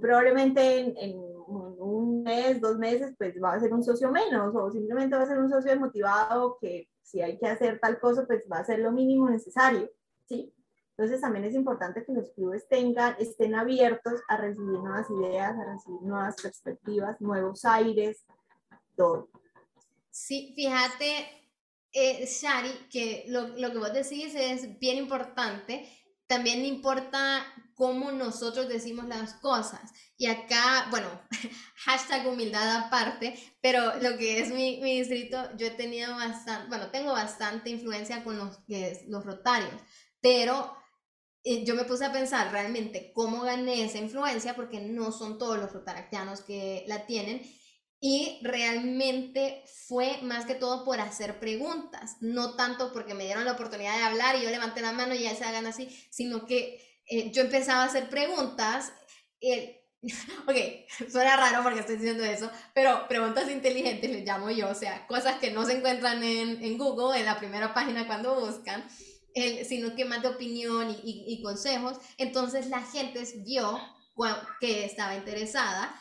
probablemente 0.00 0.80
en, 0.80 0.96
en 0.96 1.14
un 1.16 2.22
mes, 2.22 2.60
dos 2.60 2.78
meses, 2.78 3.14
pues 3.16 3.34
va 3.42 3.52
a 3.52 3.60
ser 3.60 3.72
un 3.72 3.84
socio 3.84 4.10
menos 4.10 4.54
o 4.54 4.70
simplemente 4.70 5.16
va 5.16 5.22
a 5.22 5.26
ser 5.26 5.38
un 5.38 5.48
socio 5.48 5.70
desmotivado 5.70 6.58
que 6.60 6.88
si 7.02 7.20
hay 7.20 7.38
que 7.38 7.46
hacer 7.46 7.78
tal 7.78 8.00
cosa, 8.00 8.26
pues 8.26 8.42
va 8.50 8.58
a 8.58 8.64
ser 8.64 8.80
lo 8.80 8.90
mínimo 8.90 9.30
necesario. 9.30 9.88
¿Sí? 10.28 10.52
Entonces 10.96 11.20
también 11.20 11.44
es 11.44 11.54
importante 11.54 12.04
que 12.04 12.12
los 12.12 12.30
clubes 12.30 12.66
tengan, 12.68 13.16
estén 13.18 13.54
abiertos 13.54 14.20
a 14.28 14.38
recibir 14.38 14.78
nuevas 14.78 15.06
ideas, 15.10 15.54
a 15.54 15.72
recibir 15.74 16.00
nuevas 16.02 16.36
perspectivas, 16.40 17.20
nuevos 17.20 17.66
aires, 17.66 18.24
todo. 18.96 19.28
Sí, 20.10 20.54
fíjate, 20.56 21.26
eh, 21.92 22.24
Shari, 22.26 22.88
que 22.90 23.26
lo, 23.28 23.48
lo 23.48 23.72
que 23.72 23.78
vos 23.78 23.92
decís 23.92 24.34
es 24.34 24.78
bien 24.78 24.96
importante. 24.96 25.86
También 26.26 26.64
importa 26.64 27.44
cómo 27.74 28.10
nosotros 28.10 28.66
decimos 28.66 29.06
las 29.06 29.34
cosas. 29.34 29.92
Y 30.16 30.28
acá, 30.28 30.86
bueno, 30.90 31.08
hashtag 31.84 32.26
humildad 32.26 32.86
aparte, 32.86 33.38
pero 33.60 33.96
lo 34.00 34.16
que 34.16 34.40
es 34.40 34.48
mi, 34.48 34.80
mi 34.80 34.98
distrito, 35.00 35.54
yo 35.58 35.66
he 35.66 35.70
tenido 35.72 36.16
bastante, 36.16 36.68
bueno, 36.68 36.90
tengo 36.90 37.12
bastante 37.12 37.68
influencia 37.68 38.24
con 38.24 38.38
los, 38.38 38.60
los 39.08 39.26
rotarios 39.26 39.82
pero 40.26 40.76
eh, 41.44 41.64
yo 41.64 41.76
me 41.76 41.84
puse 41.84 42.04
a 42.04 42.10
pensar 42.10 42.50
realmente 42.50 43.12
cómo 43.14 43.42
gané 43.42 43.84
esa 43.84 43.98
influencia, 43.98 44.56
porque 44.56 44.80
no 44.80 45.12
son 45.12 45.38
todos 45.38 45.56
los 45.56 45.72
rotaractianos 45.72 46.40
que 46.40 46.82
la 46.88 47.06
tienen. 47.06 47.42
Y 48.00 48.40
realmente 48.42 49.62
fue 49.86 50.18
más 50.22 50.44
que 50.44 50.56
todo 50.56 50.84
por 50.84 50.98
hacer 50.98 51.38
preguntas, 51.38 52.16
no 52.20 52.56
tanto 52.56 52.92
porque 52.92 53.14
me 53.14 53.24
dieron 53.24 53.44
la 53.44 53.52
oportunidad 53.52 53.96
de 53.96 54.02
hablar 54.02 54.34
y 54.34 54.42
yo 54.42 54.50
levanté 54.50 54.80
la 54.80 54.90
mano 54.90 55.14
y 55.14 55.20
ya 55.20 55.36
se 55.36 55.44
hagan 55.44 55.66
así, 55.66 55.88
sino 56.10 56.44
que 56.44 56.84
eh, 57.08 57.30
yo 57.30 57.42
empezaba 57.42 57.84
a 57.84 57.86
hacer 57.86 58.10
preguntas. 58.10 58.92
Eh, 59.40 59.84
ok, 60.48 60.56
suena 61.08 61.36
raro 61.36 61.62
porque 61.62 61.80
estoy 61.80 61.98
diciendo 61.98 62.24
eso, 62.24 62.50
pero 62.74 63.06
preguntas 63.06 63.48
inteligentes 63.48 64.10
les 64.10 64.24
llamo 64.24 64.50
yo, 64.50 64.70
o 64.70 64.74
sea, 64.74 65.06
cosas 65.06 65.38
que 65.38 65.52
no 65.52 65.64
se 65.64 65.74
encuentran 65.74 66.20
en, 66.24 66.64
en 66.64 66.78
Google, 66.78 67.16
en 67.16 67.26
la 67.26 67.38
primera 67.38 67.72
página 67.72 68.08
cuando 68.08 68.40
buscan 68.40 68.84
sino 69.68 69.94
que 69.94 70.04
más 70.04 70.22
de 70.22 70.28
opinión 70.28 70.96
y, 71.04 71.42
consejos. 71.42 71.98
Entonces 72.16 72.68
la 72.68 72.82
gente 72.82 73.22
vio 73.44 73.78
que 74.60 74.84
estaba 74.84 75.14
interesada 75.14 75.94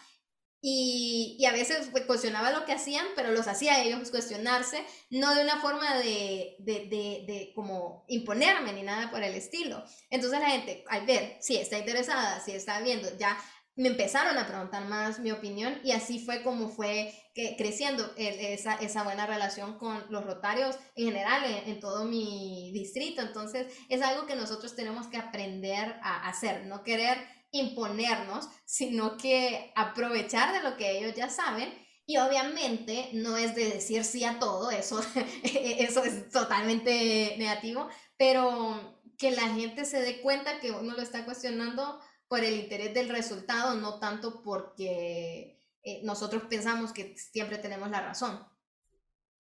y, 0.62 1.46
a 1.46 1.52
veces 1.52 1.90
pues, 1.92 2.06
cuestionaba 2.06 2.52
lo 2.52 2.66
que 2.66 2.72
hacían, 2.72 3.06
pero 3.16 3.32
los 3.32 3.48
hacía 3.48 3.84
ellos 3.84 4.10
cuestionarse, 4.10 4.84
no 5.12 5.36
de 5.36 5.44
una 5.44 5.60
forma 5.60 5.96
de, 5.98 6.56
de, 6.60 7.52
como 7.54 8.04
imponerme 8.08 8.74
ni 8.74 8.82
nada 8.82 9.12
por 9.12 9.22
el 9.22 9.36
estilo. 9.36 9.84
Entonces 10.10 10.40
la 10.40 10.50
gente, 10.50 10.84
al 10.88 11.06
ver 11.06 11.38
si 11.42 11.58
está 11.58 11.78
interesada, 11.78 12.40
si 12.40 12.54
está 12.54 12.82
viendo, 12.82 13.16
ya 13.20 13.38
me 13.76 13.90
empezaron 13.90 14.38
a 14.38 14.48
preguntar 14.48 14.86
más 14.86 15.20
mi 15.20 15.32
opinión 15.32 15.80
y 15.84 15.92
así 15.92 16.20
fue 16.20 16.44
como 16.44 16.70
fue 16.70 17.14
que, 17.34 17.56
creciendo 17.58 18.10
esa, 18.16 18.76
esa, 18.76 19.04
buena 19.04 19.26
relación 19.26 19.78
con 19.78 20.06
los 20.10 20.24
rotarios 20.24 20.78
en 20.96 21.08
general 21.08 21.44
en, 21.66 21.80
todo 21.82 22.06
mi 22.06 22.72
distrito. 22.74 23.22
Entonces 23.22 23.68
es 23.90 24.02
algo 24.02 24.26
que 24.26 24.36
nosotros 24.36 24.76
tenemos 24.76 25.08
que 25.08 25.18
aprender 25.18 26.00
a 26.02 26.28
hacer, 26.30 26.66
no 26.66 26.84
querer 26.84 27.18
imponernos, 27.52 28.48
sino 28.66 29.18
que 29.18 29.74
aprovechar 29.76 30.54
de 30.54 30.70
lo 30.70 30.78
que 30.78 30.98
ellos 30.98 31.14
ya 31.14 31.30
saben. 31.30 31.74
Y 32.08 32.18
obviamente 32.18 33.10
no 33.14 33.36
es 33.36 33.56
de 33.56 33.66
decir 33.66 34.04
sí 34.04 34.24
a 34.24 34.40
todo, 34.40 34.70
eso, 34.70 35.02
eso 35.44 36.04
es 36.04 36.30
totalmente 36.30 37.36
negativo, 37.38 37.90
pero 38.16 38.96
que 39.18 39.32
la 39.32 39.50
gente 39.50 39.86
se 39.86 40.02
dé 40.02 40.22
cuenta 40.22 40.60
que 40.60 40.72
uno 40.72 40.94
lo 40.94 41.02
está 41.02 41.26
cuestionando 41.26 42.00
por 42.28 42.40
el 42.40 42.56
interés 42.56 42.94
del 42.94 43.10
resultado, 43.10 43.76
no 43.76 44.00
tanto 44.00 44.42
porque 44.44 45.60
eh, 45.84 46.02
nosotros 46.04 46.44
pensamos 46.50 46.92
que 46.92 47.16
siempre 47.18 47.58
tenemos 47.58 47.90
la 47.90 48.02
razón. 48.02 48.40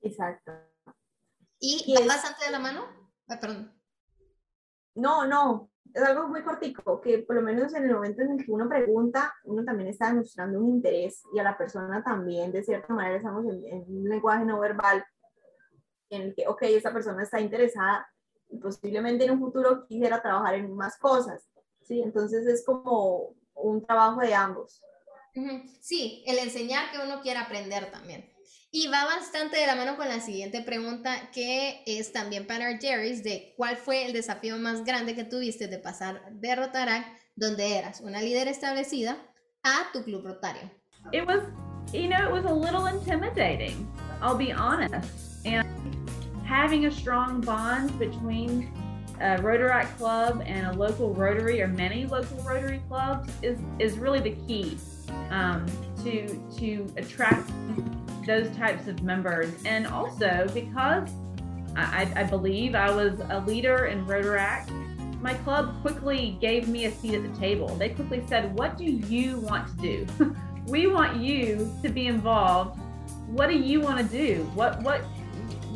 Exacto. 0.02 0.52
¿Y, 1.60 1.84
¿Y 1.88 2.08
bastante 2.08 2.46
de 2.46 2.52
la 2.52 2.60
mano? 2.60 2.86
Ah, 3.28 3.40
perdón. 3.40 3.74
No, 4.94 5.26
no, 5.26 5.72
es 5.94 6.04
algo 6.04 6.28
muy 6.28 6.44
cortico, 6.44 7.02
que 7.02 7.20
por 7.20 7.36
lo 7.36 7.42
menos 7.42 7.74
en 7.74 7.84
el 7.86 7.94
momento 7.94 8.22
en 8.22 8.32
el 8.32 8.46
que 8.46 8.52
uno 8.52 8.70
pregunta, 8.70 9.34
uno 9.46 9.64
también 9.64 9.90
está 9.90 10.08
demostrando 10.08 10.60
un 10.60 10.70
interés 10.70 11.24
y 11.34 11.40
a 11.40 11.44
la 11.44 11.58
persona 11.58 12.04
también, 12.04 12.52
de 12.52 12.64
cierta 12.64 12.94
manera, 12.94 13.18
estamos 13.18 13.46
en, 13.46 13.66
en 13.66 13.84
un 13.88 14.08
lenguaje 14.08 14.46
no 14.46 14.60
verbal 14.60 15.04
en 16.10 16.22
el 16.22 16.36
que, 16.36 16.48
ok, 16.48 16.62
esa 16.64 16.94
persona 16.94 17.24
está 17.24 17.40
interesada 17.40 18.08
y 18.50 18.58
posiblemente 18.58 19.26
en 19.26 19.32
un 19.32 19.40
futuro 19.40 19.86
quisiera 19.88 20.22
trabajar 20.22 20.56
en 20.56 20.74
más 20.76 20.98
cosas, 20.98 21.50
¿sí? 21.86 22.02
Entonces 22.02 22.46
es 22.48 22.66
como 22.66 23.36
un 23.56 23.86
trabajo 23.86 24.22
de 24.22 24.34
ambos. 24.34 24.82
Sí, 25.82 26.24
el 26.28 26.40
enseñar 26.40 26.92
que 26.92 27.00
uno 27.00 27.22
quiera 27.22 27.42
aprender 27.42 27.92
también. 27.92 28.32
Y 28.72 28.88
va 28.88 29.06
bastante 29.06 29.58
de 29.58 29.68
la 29.68 29.76
mano 29.76 29.96
con 29.96 30.08
la 30.08 30.20
siguiente 30.20 30.62
pregunta, 30.62 31.30
que 31.34 31.82
es 31.86 32.12
también 32.12 32.46
para 32.46 32.78
Jerry's, 32.78 33.24
de 33.24 33.54
cuál 33.56 33.78
fue 33.78 34.06
el 34.06 34.14
desafío 34.14 34.58
más 34.58 34.84
grande 34.84 35.16
que 35.16 35.24
tuviste 35.24 35.68
de 35.68 35.78
pasar 35.78 36.22
de 36.32 36.56
Rotaract, 36.56 37.08
donde 37.36 37.78
eras 37.78 38.02
una 38.02 38.22
líder 38.22 38.48
establecida, 38.48 39.18
a 39.64 39.92
tu 39.94 40.04
club 40.04 40.26
rotario. 40.26 40.70
It 41.12 41.26
was, 41.26 41.42
you 41.94 42.08
know, 42.08 42.28
it 42.28 42.32
was 42.32 42.46
a 42.46 42.54
little 42.54 42.88
intimidating, 42.88 43.88
I'll 44.22 44.38
be 44.38 44.52
honest. 44.52 44.94
And 45.46 45.66
having 46.46 46.86
a 46.86 46.92
strong 46.92 47.42
bond 47.42 47.98
between 47.98 48.72
a 49.20 49.38
Rotaract 49.38 49.98
club 49.98 50.44
and 50.46 50.68
a 50.68 50.74
local 50.74 51.14
Rotary 51.14 51.62
or 51.62 51.68
many 51.68 52.06
local 52.06 52.38
Rotary 52.44 52.82
clubs 52.88 53.32
is, 53.42 53.58
is 53.80 53.98
really 53.98 54.20
the 54.20 54.36
key 54.48 54.78
um, 55.30 55.66
to, 56.04 56.28
to 56.58 56.94
attract 56.98 57.50
those 58.26 58.56
types 58.56 58.88
of 58.88 59.02
members. 59.04 59.54
And 59.66 59.88
also 59.88 60.50
because 60.54 61.10
I, 61.76 62.12
I 62.16 62.24
believe 62.24 62.76
I 62.76 62.92
was 62.92 63.20
a 63.30 63.40
leader 63.42 63.86
in 63.86 64.06
Rotaract, 64.06 64.72
my 65.22 65.34
club 65.34 65.82
quickly 65.82 66.38
gave 66.40 66.68
me 66.68 66.86
a 66.86 66.92
seat 66.92 67.16
at 67.16 67.24
the 67.24 67.40
table. 67.40 67.76
They 67.76 67.90
quickly 67.90 68.24
said, 68.28 68.56
What 68.56 68.78
do 68.78 68.86
you 68.86 69.40
want 69.40 69.68
to 69.68 69.76
do? 69.82 70.36
we 70.68 70.88
want 70.88 71.18
you 71.18 71.74
to 71.82 71.90
be 71.90 72.08
involved. 72.08 72.80
What 73.28 73.48
do 73.48 73.58
you 73.58 73.82
want 73.82 73.98
to 73.98 74.18
do? 74.18 74.44
What 74.54 74.82
what 74.84 75.02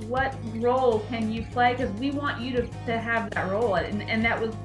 what 0.09 0.35
role 0.55 0.99
can 1.07 1.31
you 1.31 1.45
play? 1.53 1.75
Because 1.75 1.91
we 1.99 2.11
want 2.11 2.41
you 2.41 2.51
to, 2.53 2.67
to 2.87 2.99
have 2.99 3.29
that 3.31 3.49
role. 3.49 3.75
And, 3.75 4.01
and 4.03 4.25
that 4.25 4.41
was 4.41 4.55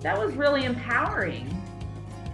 that 0.00 0.18
was 0.18 0.34
really 0.34 0.64
empowering. 0.64 1.48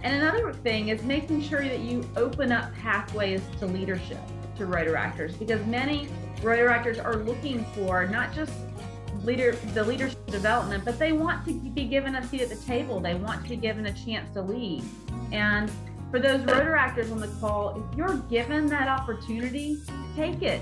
And 0.03 0.15
another 0.15 0.53
thing 0.53 0.89
is 0.89 1.01
making 1.03 1.41
sure 1.41 1.63
that 1.63 1.79
you 1.79 2.07
open 2.15 2.51
up 2.51 2.73
pathways 2.75 3.41
to 3.59 3.65
leadership 3.65 4.19
to 4.57 4.65
rotor 4.65 4.95
actors 4.95 5.35
because 5.35 5.65
many 5.65 6.07
rotor 6.43 6.69
actors 6.69 6.99
are 6.99 7.15
looking 7.15 7.65
for 7.73 8.05
not 8.07 8.33
just 8.33 8.53
leader 9.23 9.53
the 9.73 9.83
leadership 9.83 10.23
development, 10.27 10.85
but 10.85 10.99
they 10.99 11.11
want 11.11 11.45
to 11.45 11.53
be 11.53 11.85
given 11.85 12.15
a 12.15 12.27
seat 12.27 12.41
at 12.41 12.49
the 12.49 12.55
table. 12.55 12.99
They 12.99 13.15
want 13.15 13.43
to 13.43 13.49
be 13.49 13.55
given 13.55 13.85
a 13.87 13.93
chance 13.93 14.31
to 14.33 14.41
lead. 14.41 14.83
And 15.31 15.71
for 16.11 16.19
those 16.19 16.41
rotor 16.41 16.75
actors 16.75 17.11
on 17.11 17.19
the 17.19 17.27
call, 17.39 17.83
if 17.91 17.97
you're 17.97 18.17
given 18.29 18.67
that 18.67 18.87
opportunity, 18.87 19.81
take 20.15 20.41
it. 20.43 20.61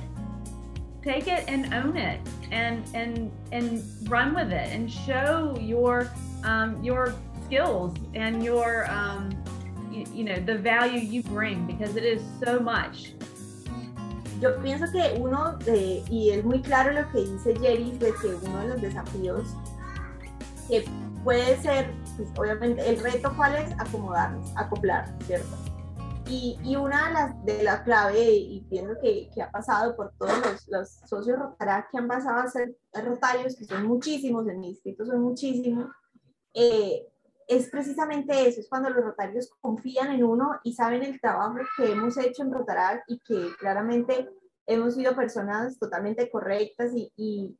Take 1.04 1.28
it 1.28 1.44
and 1.48 1.74
own 1.74 1.98
it 1.98 2.20
and 2.52 2.84
and 2.94 3.32
and 3.52 3.84
run 4.10 4.34
with 4.34 4.52
it 4.52 4.70
and 4.72 4.90
show 4.90 5.58
your 5.60 6.10
um, 6.44 6.82
your 6.84 7.14
skills 7.46 7.96
and 8.14 8.44
your 8.44 8.90
um, 8.90 9.32
you, 9.92 10.06
you 10.14 10.24
know 10.24 10.38
the 10.38 10.58
value 10.58 11.00
you 11.00 11.22
bring 11.24 11.68
because 11.68 11.96
it 11.96 12.04
is 12.04 12.22
so 12.44 12.60
much 12.60 13.14
yo 14.44 14.62
pienso 14.62 14.92
que 14.92 15.18
uno, 15.22 15.58
de, 15.60 16.04
y 16.10 16.32
es 16.32 16.44
muy 16.44 16.62
claro 16.62 16.92
lo 16.92 17.10
que 17.12 17.20
dice 17.20 17.56
Jerry, 17.62 17.92
de 17.92 18.14
que 18.22 18.36
uno 18.44 18.60
de 18.60 18.68
los 18.68 18.82
desafíos 18.82 19.56
que 20.68 20.84
puede 21.24 21.56
ser, 21.62 21.90
pues 22.18 22.28
obviamente, 22.38 22.86
el 22.90 23.02
reto 23.02 23.34
cuál 23.38 23.56
es 23.56 23.72
acomodarnos, 23.80 24.52
acoplar, 24.58 25.16
¿cierto? 25.26 25.56
Y, 26.28 26.58
y 26.64 26.76
una 26.76 27.08
de 27.08 27.14
las, 27.14 27.46
de 27.46 27.64
las 27.64 27.82
claves, 27.82 28.18
y 28.26 28.66
pienso 28.70 28.96
que, 29.02 29.30
que, 29.34 29.42
ha 29.42 29.52
pasado 29.52 29.96
por 29.96 30.14
todos 30.18 30.38
los, 30.38 30.68
los 30.70 30.90
socios 31.06 31.38
Rotaract 31.38 31.92
que 31.92 31.98
han 31.98 32.08
pasado 32.08 32.40
a 32.40 32.48
ser 32.48 32.76
rotarios, 32.94 33.56
que 33.56 33.66
son 33.66 33.86
muchísimos, 33.86 34.48
en 34.48 34.60
mi 34.60 34.70
distrito 34.70 35.06
son 35.06 35.22
muchísimos, 35.22 35.88
eh, 36.54 37.08
es 37.48 37.70
precisamente 37.70 38.48
eso, 38.48 38.62
es 38.62 38.70
cuando 38.70 38.90
los 38.90 39.04
rotarios 39.04 39.52
confían 39.60 40.12
en 40.12 40.24
uno 40.24 40.60
y 40.64 40.74
saben 40.74 41.04
el 41.04 41.20
trabajo 41.20 41.56
que 41.78 41.92
hemos 41.92 42.18
hecho 42.18 42.44
en 42.44 42.54
Rotaract 42.54 43.04
y 43.10 43.20
que 43.20 43.50
claramente 43.60 44.30
hemos 44.66 44.96
sido 44.96 45.16
personas 45.16 45.78
totalmente 45.78 46.30
correctas 46.30 46.94
y, 46.96 47.12
y 47.18 47.58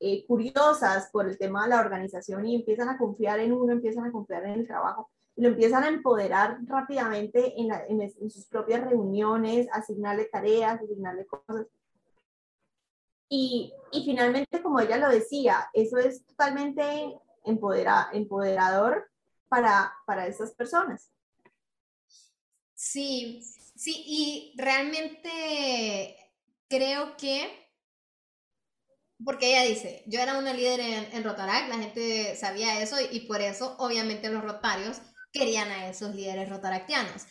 eh, 0.00 0.24
curiosas 0.26 1.10
por 1.10 1.28
el 1.28 1.38
tema 1.38 1.64
de 1.64 1.70
la 1.70 1.80
organización 1.80 2.46
y 2.46 2.56
empiezan 2.56 2.88
a 2.88 2.98
confiar 2.98 3.40
en 3.40 3.52
uno, 3.52 3.72
empiezan 3.72 4.04
a 4.04 4.12
confiar 4.12 4.44
en 4.44 4.60
el 4.60 4.66
trabajo 4.66 5.10
y 5.36 5.42
lo 5.42 5.48
empiezan 5.48 5.84
a 5.84 5.88
empoderar 5.88 6.58
rápidamente 6.66 7.60
en, 7.60 7.68
la, 7.68 7.84
en, 7.86 8.00
en 8.00 8.30
sus 8.30 8.46
propias 8.46 8.82
reuniones, 8.82 9.68
asignarle 9.70 10.24
tareas, 10.24 10.80
asignarle 10.80 11.26
cosas. 11.26 11.66
Y, 13.28 13.72
y, 13.92 14.04
finalmente, 14.04 14.62
como 14.62 14.80
ella 14.80 14.96
lo 14.96 15.10
decía, 15.10 15.68
eso 15.74 15.98
es 15.98 16.24
totalmente 16.24 17.18
empodera, 17.44 18.08
empoderador 18.12 19.10
para, 19.48 19.92
para 20.06 20.26
esas 20.26 20.52
personas. 20.52 21.10
Sí, 22.74 23.42
sí, 23.74 24.04
y 24.06 24.54
realmente 24.56 26.16
creo 26.68 27.16
que, 27.16 27.68
porque 29.22 29.48
ella 29.48 29.68
dice, 29.68 30.02
yo 30.06 30.20
era 30.20 30.38
una 30.38 30.54
líder 30.54 30.80
en, 30.80 31.12
en 31.12 31.24
la 31.24 31.78
gente 31.78 32.36
sabía 32.36 32.80
eso 32.80 32.96
y, 33.00 33.16
y, 33.16 33.20
por 33.26 33.40
eso 33.40 33.76
obviamente 33.78 34.30
los 34.30 34.42
rotarios 34.42 35.00
querían 35.32 35.70
a 35.70 35.88
esos 35.88 36.14
líderes 36.14 36.48
rotaractianos, 36.48 37.22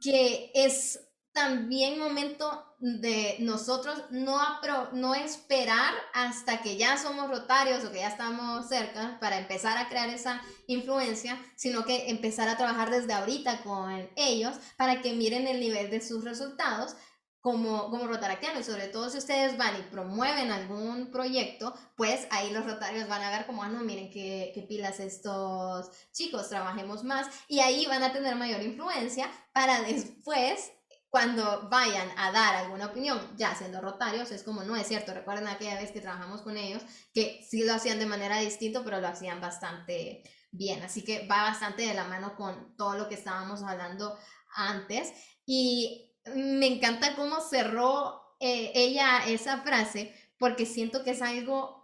que 0.00 0.50
es 0.54 1.00
también 1.32 1.98
momento 1.98 2.74
de 2.78 3.36
nosotros 3.40 4.02
no, 4.10 5.14
esperar 5.14 5.94
hasta 6.12 6.60
que 6.60 6.76
ya 6.76 6.98
somos 6.98 7.30
rotarios 7.30 7.84
o 7.84 7.90
que 7.90 8.00
ya 8.00 8.08
estamos 8.08 8.68
cerca 8.68 9.18
para 9.20 9.38
empezar 9.38 9.78
a 9.78 9.88
crear 9.88 10.10
esa 10.10 10.42
influencia, 10.66 11.40
sino 11.56 11.84
que 11.84 12.10
empezar 12.10 12.48
a 12.48 12.56
trabajar 12.56 12.90
desde 12.90 13.14
ahorita 13.14 13.62
con 13.62 14.10
ellos 14.16 14.56
para 14.76 15.00
que 15.00 15.14
miren 15.14 15.46
el 15.46 15.60
nivel 15.60 15.90
de 15.90 16.02
sus 16.02 16.24
resultados 16.24 16.96
como, 17.42 17.90
como 17.90 18.06
rotaractiano 18.06 18.60
y 18.60 18.64
sobre 18.64 18.86
todo 18.86 19.10
si 19.10 19.18
ustedes 19.18 19.58
van 19.58 19.76
y 19.76 19.82
promueven 19.90 20.52
algún 20.52 21.10
proyecto, 21.10 21.74
pues 21.96 22.28
ahí 22.30 22.52
los 22.52 22.64
rotarios 22.64 23.08
van 23.08 23.20
a 23.20 23.30
ver 23.30 23.46
como, 23.46 23.64
ah, 23.64 23.68
no, 23.68 23.80
miren 23.80 24.10
qué, 24.10 24.52
qué 24.54 24.62
pilas 24.62 25.00
estos 25.00 25.90
chicos, 26.12 26.48
trabajemos 26.48 27.02
más 27.02 27.26
y 27.48 27.58
ahí 27.58 27.84
van 27.86 28.04
a 28.04 28.12
tener 28.12 28.36
mayor 28.36 28.62
influencia 28.62 29.28
para 29.52 29.82
después 29.82 30.70
cuando 31.10 31.68
vayan 31.68 32.08
a 32.16 32.30
dar 32.30 32.54
alguna 32.54 32.86
opinión, 32.86 33.20
ya 33.36 33.54
siendo 33.56 33.80
rotarios, 33.80 34.30
es 34.30 34.44
como, 34.44 34.62
no 34.62 34.76
es 34.76 34.86
cierto, 34.86 35.12
recuerden 35.12 35.48
aquella 35.48 35.80
vez 35.80 35.90
que 35.90 36.00
trabajamos 36.00 36.42
con 36.42 36.56
ellos, 36.56 36.82
que 37.12 37.44
sí 37.46 37.64
lo 37.64 37.74
hacían 37.74 37.98
de 37.98 38.06
manera 38.06 38.38
distinta, 38.38 38.82
pero 38.84 39.00
lo 39.00 39.08
hacían 39.08 39.40
bastante 39.40 40.22
bien, 40.52 40.82
así 40.82 41.02
que 41.02 41.26
va 41.26 41.42
bastante 41.42 41.82
de 41.82 41.94
la 41.94 42.04
mano 42.04 42.36
con 42.36 42.76
todo 42.76 42.96
lo 42.96 43.08
que 43.08 43.16
estábamos 43.16 43.62
hablando 43.62 44.16
antes. 44.54 45.12
Y 45.44 46.11
me 46.34 46.66
encanta 46.66 47.16
cómo 47.16 47.40
cerró 47.40 48.22
eh, 48.40 48.72
ella 48.74 49.26
esa 49.26 49.62
frase, 49.62 50.14
porque 50.38 50.66
siento 50.66 51.04
que 51.04 51.12
es 51.12 51.22
algo 51.22 51.82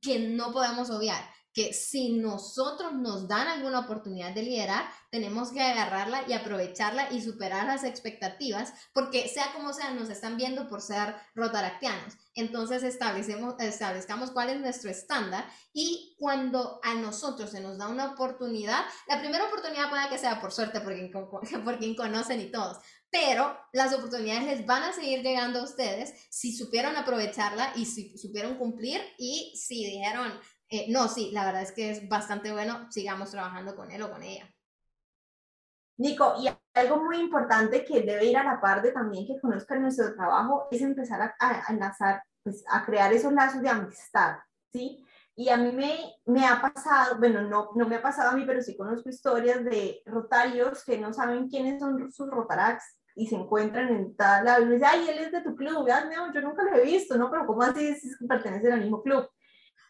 que 0.00 0.18
no 0.18 0.52
podemos 0.52 0.90
obviar 0.90 1.22
que 1.52 1.74
si 1.74 2.12
nosotros 2.14 2.94
nos 2.94 3.28
dan 3.28 3.46
alguna 3.46 3.80
oportunidad 3.80 4.34
de 4.34 4.42
liderar, 4.42 4.86
tenemos 5.10 5.52
que 5.52 5.60
agarrarla 5.60 6.24
y 6.26 6.32
aprovecharla 6.32 7.12
y 7.12 7.20
superar 7.20 7.66
las 7.66 7.84
expectativas, 7.84 8.72
porque 8.94 9.28
sea 9.28 9.52
como 9.52 9.72
sea, 9.74 9.90
nos 9.90 10.08
están 10.08 10.38
viendo 10.38 10.66
por 10.68 10.80
ser 10.80 11.14
rotaractianos. 11.34 12.14
Entonces 12.34 12.82
establecemos, 12.82 13.56
establezcamos 13.58 14.30
cuál 14.30 14.48
es 14.48 14.60
nuestro 14.60 14.90
estándar 14.90 15.46
y 15.74 16.16
cuando 16.18 16.80
a 16.82 16.94
nosotros 16.94 17.50
se 17.50 17.60
nos 17.60 17.76
da 17.76 17.88
una 17.88 18.12
oportunidad, 18.12 18.84
la 19.06 19.20
primera 19.20 19.44
oportunidad 19.44 19.90
puede 19.90 20.08
que 20.08 20.18
sea 20.18 20.40
por 20.40 20.52
suerte, 20.52 20.80
porque, 20.80 21.10
porque 21.64 21.96
conocen 21.96 22.40
y 22.40 22.50
todos, 22.50 22.78
pero 23.12 23.54
las 23.74 23.92
oportunidades 23.92 24.44
les 24.44 24.66
van 24.66 24.82
a 24.82 24.92
seguir 24.92 25.22
llegando 25.22 25.60
a 25.60 25.64
ustedes 25.64 26.14
si 26.30 26.56
supieron 26.56 26.96
aprovecharla 26.96 27.72
y 27.76 27.84
si 27.84 28.16
supieron 28.16 28.56
cumplir 28.56 29.02
y 29.18 29.52
si 29.54 29.84
dijeron, 29.84 30.32
eh, 30.70 30.86
no, 30.88 31.08
sí, 31.08 31.30
la 31.30 31.44
verdad 31.44 31.60
es 31.60 31.72
que 31.72 31.90
es 31.90 32.08
bastante 32.08 32.50
bueno, 32.52 32.90
sigamos 32.90 33.30
trabajando 33.30 33.76
con 33.76 33.90
él 33.90 34.00
o 34.00 34.10
con 34.10 34.22
ella. 34.22 34.48
Nico, 35.98 36.36
y 36.40 36.48
algo 36.72 37.04
muy 37.04 37.18
importante 37.18 37.84
que 37.84 38.00
debe 38.00 38.24
ir 38.24 38.36
a 38.38 38.44
la 38.44 38.58
par 38.62 38.80
de 38.80 38.92
también 38.92 39.26
que 39.26 39.38
conozcan 39.38 39.82
nuestro 39.82 40.14
trabajo 40.14 40.68
es 40.70 40.80
empezar 40.80 41.20
a, 41.20 41.34
a, 41.38 41.70
enlazar, 41.70 42.22
pues 42.42 42.64
a 42.70 42.82
crear 42.82 43.12
esos 43.12 43.34
lazos 43.34 43.60
de 43.60 43.68
amistad, 43.68 44.38
¿sí? 44.72 45.06
Y 45.36 45.50
a 45.50 45.58
mí 45.58 45.70
me, 45.70 46.14
me 46.24 46.46
ha 46.46 46.62
pasado, 46.62 47.18
bueno, 47.18 47.42
no, 47.42 47.72
no 47.74 47.86
me 47.86 47.96
ha 47.96 48.02
pasado 48.02 48.30
a 48.30 48.34
mí, 48.34 48.44
pero 48.46 48.62
sí 48.62 48.74
conozco 48.74 49.10
historias 49.10 49.62
de 49.64 50.02
rotarios 50.06 50.82
que 50.82 50.96
no 50.96 51.12
saben 51.12 51.48
quiénes 51.48 51.78
son 51.78 52.10
sus 52.10 52.30
rotaracts 52.30 53.01
y 53.14 53.26
se 53.26 53.36
encuentran 53.36 53.88
en 53.88 54.16
tal 54.16 54.44
lado 54.44 54.62
y 54.62 54.66
me 54.66 54.74
dicen, 54.74 54.88
ay, 54.90 55.08
él 55.08 55.18
es 55.18 55.32
de 55.32 55.42
tu 55.42 55.54
club, 55.54 55.86
no, 55.86 56.32
yo 56.32 56.40
nunca 56.40 56.62
lo 56.62 56.74
he 56.76 56.84
visto, 56.84 57.16
¿no? 57.16 57.30
Pero 57.30 57.46
¿cómo 57.46 57.62
así 57.62 57.88
es 57.88 58.16
que 58.18 58.26
pertenece 58.26 58.72
al 58.72 58.80
mismo 58.80 59.02
club? 59.02 59.28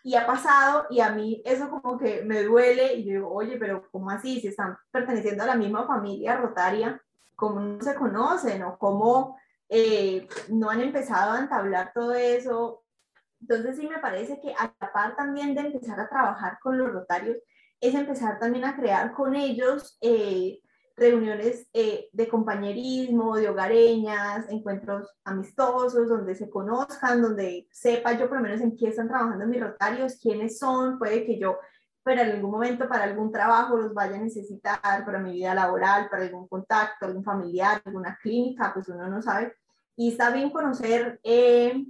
y 0.03 0.17
ha 0.17 0.27
pasado 0.27 0.87
y 0.91 1.01
a 1.01 1.11
mí 1.11 1.43
eso 1.45 1.71
como 1.71 1.97
que 1.99 2.23
me 2.23 2.43
duele 2.43 2.95
y 2.95 3.05
yo 3.05 3.13
digo, 3.13 3.33
oye, 3.33 3.57
pero 3.57 3.89
¿cómo 3.91 4.11
así? 4.11 4.41
Si 4.41 4.49
están 4.49 4.77
perteneciendo 4.91 5.45
a 5.45 5.47
la 5.47 5.55
misma 5.55 5.87
familia 5.87 6.37
rotaria, 6.37 7.01
¿cómo 7.37 7.61
no 7.61 7.81
se 7.81 7.95
conocen 7.95 8.63
o 8.65 8.79
cómo 8.79 9.39
eh, 9.69 10.29
no 10.49 10.71
han 10.71 10.81
empezado 10.81 11.33
a 11.33 11.39
entablar 11.39 11.93
todo 11.95 12.15
eso? 12.15 12.83
Entonces 13.41 13.77
sí 13.77 13.89
me 13.89 13.99
parece 13.99 14.41
que 14.41 14.53
a 14.55 14.75
la 14.81 14.93
par 14.93 15.17
también 15.17 15.55
de 15.55 15.63
empezar 15.63 15.99
a 16.01 16.09
trabajar 16.09 16.59
con 16.61 16.79
los 16.79 16.93
rotarios, 16.93 17.37
es 17.81 17.95
empezar 17.95 18.39
también 18.39 18.65
a 18.65 18.77
crear 18.77 19.13
con 19.13 19.35
ellos 19.35 19.99
eh, 20.01 20.61
reuniones 20.97 21.67
eh, 21.73 22.09
de 22.13 22.29
compañerismo, 22.29 23.37
de 23.37 23.49
hogareñas, 23.49 24.49
encuentros 24.49 25.09
amistosos, 25.25 26.09
donde 26.09 26.35
se 26.35 26.51
conozcan, 26.51 27.23
donde 27.23 27.69
sepa 27.71 28.13
yo 28.13 28.29
por 28.29 28.39
lo 28.39 28.43
menos 28.45 28.61
en 28.61 28.77
qué 28.77 28.89
están 28.89 29.09
trabajando 29.09 29.47
mis 29.47 29.61
rotarios, 29.61 30.17
quiénes 30.21 30.59
son, 30.59 30.99
puede 30.99 31.25
que 31.25 31.39
yo 31.39 31.59
pero 32.05 32.23
en 32.23 32.31
algún 32.33 32.51
momento 32.51 32.89
para 32.89 33.05
algún 33.05 33.31
trabajo 33.31 33.77
los 33.77 33.95
vaya 33.95 34.17
a 34.17 34.23
necesitar, 34.23 35.05
para 35.05 35.19
mi 35.21 35.33
vida 35.33 35.55
laboral, 35.55 36.09
para 36.11 36.25
algún 36.25 36.49
contacto, 36.49 37.07
algún 37.07 37.25
familiar, 37.25 37.81
alguna 37.85 38.19
clínica, 38.21 38.73
pues 38.75 38.89
uno 38.89 39.09
no 39.09 39.23
sabe. 39.23 39.55
Y 39.97 40.11
está 40.13 40.31
bien 40.31 40.51
conocer 40.51 41.21
eh, 41.23 41.85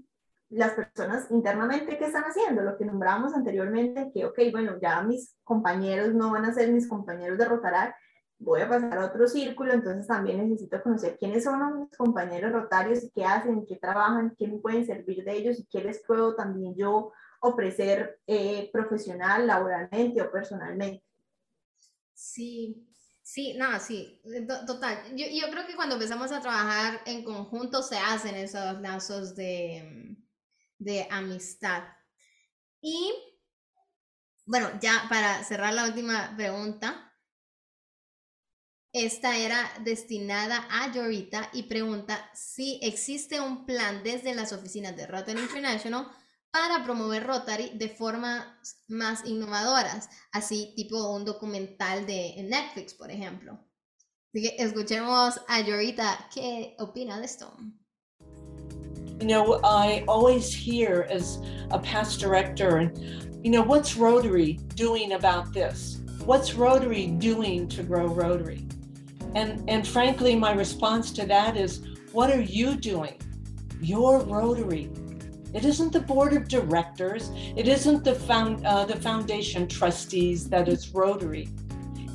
las 0.51 0.73
personas 0.73 1.31
internamente 1.31 1.97
que 1.97 2.05
están 2.05 2.25
haciendo, 2.25 2.63
lo 2.63 2.77
que 2.77 2.85
nombramos 2.85 3.35
anteriormente, 3.35 4.11
que, 4.13 4.27
ok, 4.27 4.39
bueno, 4.51 4.79
ya 4.81 5.03
mis 5.03 5.35
compañeros 5.45 6.15
no 6.15 6.31
van 6.31 6.45
a 6.45 6.53
ser 6.53 6.71
mis 6.73 6.89
compañeros 6.89 7.39
de 7.39 7.47
rotarar, 7.47 7.95
voy 8.43 8.61
a 8.61 8.68
pasar 8.68 8.99
a 8.99 9.07
otro 9.07 9.26
círculo, 9.28 9.72
entonces 9.72 10.07
también 10.07 10.49
necesito 10.49 10.82
conocer 10.82 11.16
quiénes 11.18 11.45
son 11.45 11.80
mis 11.80 11.97
compañeros 11.97 12.53
rotarios 12.53 13.11
qué 13.14 13.24
hacen, 13.24 13.64
qué 13.66 13.76
trabajan, 13.76 14.34
qué 14.38 14.49
me 14.49 14.59
pueden 14.59 14.84
servir 14.84 15.24
de 15.24 15.36
ellos 15.36 15.59
y 15.59 15.66
qué 15.66 15.82
les 15.82 16.03
puedo 16.05 16.34
también 16.34 16.74
yo 16.74 17.12
ofrecer 17.40 18.20
eh, 18.26 18.70
profesional, 18.72 19.47
laboralmente 19.47 20.20
o 20.22 20.30
personalmente. 20.30 21.05
Sí, 22.12 22.86
sí, 23.22 23.55
no, 23.55 23.78
sí, 23.80 24.20
total. 24.66 24.99
Yo, 25.16 25.26
yo 25.30 25.51
creo 25.51 25.66
que 25.66 25.74
cuando 25.74 25.95
empezamos 25.95 26.30
a 26.32 26.40
trabajar 26.40 27.01
en 27.07 27.24
conjunto 27.24 27.82
se 27.82 27.97
hacen 27.97 28.36
esos 28.36 28.80
lazos 28.80 29.34
de, 29.34 30.16
de 30.78 31.07
amistad. 31.11 31.84
Y 32.80 33.12
bueno, 34.45 34.70
ya 34.80 35.07
para 35.09 35.43
cerrar 35.45 35.74
la 35.74 35.84
última 35.84 36.34
pregunta, 36.36 37.12
esta 38.93 39.38
era 39.38 39.70
destinada 39.84 40.68
a 40.70 40.93
Yorita 40.93 41.49
y 41.55 41.62
pregunta 41.62 42.30
si 42.34 42.78
existe 42.82 43.40
un 43.40 43.64
plan 43.64 44.03
desde 44.03 44.34
las 44.34 44.53
oficinas 44.53 44.95
de 44.97 45.07
Rotary 45.07 45.40
International 45.40 46.07
para 46.51 46.84
promover 46.84 47.26
Rotary 47.26 47.70
de 47.74 47.88
formas 47.88 48.45
más 48.88 49.24
innovadoras, 49.24 50.11
así 50.30 50.74
tipo 50.76 51.11
un 51.14 51.24
documental 51.24 52.05
de 52.05 52.34
Netflix, 52.47 52.93
por 52.93 53.11
ejemplo. 53.11 53.59
Así 54.34 54.43
que 54.43 54.57
escuchemos 54.62 55.40
a 55.49 55.61
Yorita 55.62 56.28
qué 56.34 56.76
opina 56.78 57.18
de 57.18 57.24
esto. 57.24 57.51
You 59.20 59.28
know, 59.28 59.61
I 59.64 60.05
always 60.07 60.53
hear 60.53 61.07
as 61.11 61.38
a 61.70 61.78
past 61.78 62.20
director, 62.20 62.93
you 63.43 63.51
know, 63.51 63.62
what's 63.62 63.97
Rotary 63.97 64.59
doing 64.74 65.14
about 65.14 65.55
this? 65.55 66.03
What's 66.26 66.55
Rotary 66.55 67.07
doing 67.07 67.68
to 67.68 67.82
grow 67.82 68.07
Rotary? 68.07 68.66
And, 69.35 69.68
and 69.68 69.87
frankly, 69.87 70.37
my 70.37 70.53
response 70.53 71.11
to 71.12 71.26
that 71.26 71.57
is 71.57 71.87
what 72.12 72.30
are 72.30 72.41
you 72.41 72.76
doing? 72.76 73.18
Your 73.80 74.20
Rotary. 74.20 74.91
It 75.55 75.64
isn't 75.64 75.93
the 75.93 76.01
board 76.01 76.33
of 76.33 76.49
directors, 76.49 77.30
it 77.57 77.68
isn't 77.68 78.05
the, 78.05 78.14
found, 78.14 78.64
uh, 78.64 78.87
the 78.87 78.97
foundation 78.97 79.68
trustees 79.68 80.49
that 80.49 80.68
is 80.68 80.95
Rotary. 80.95 81.49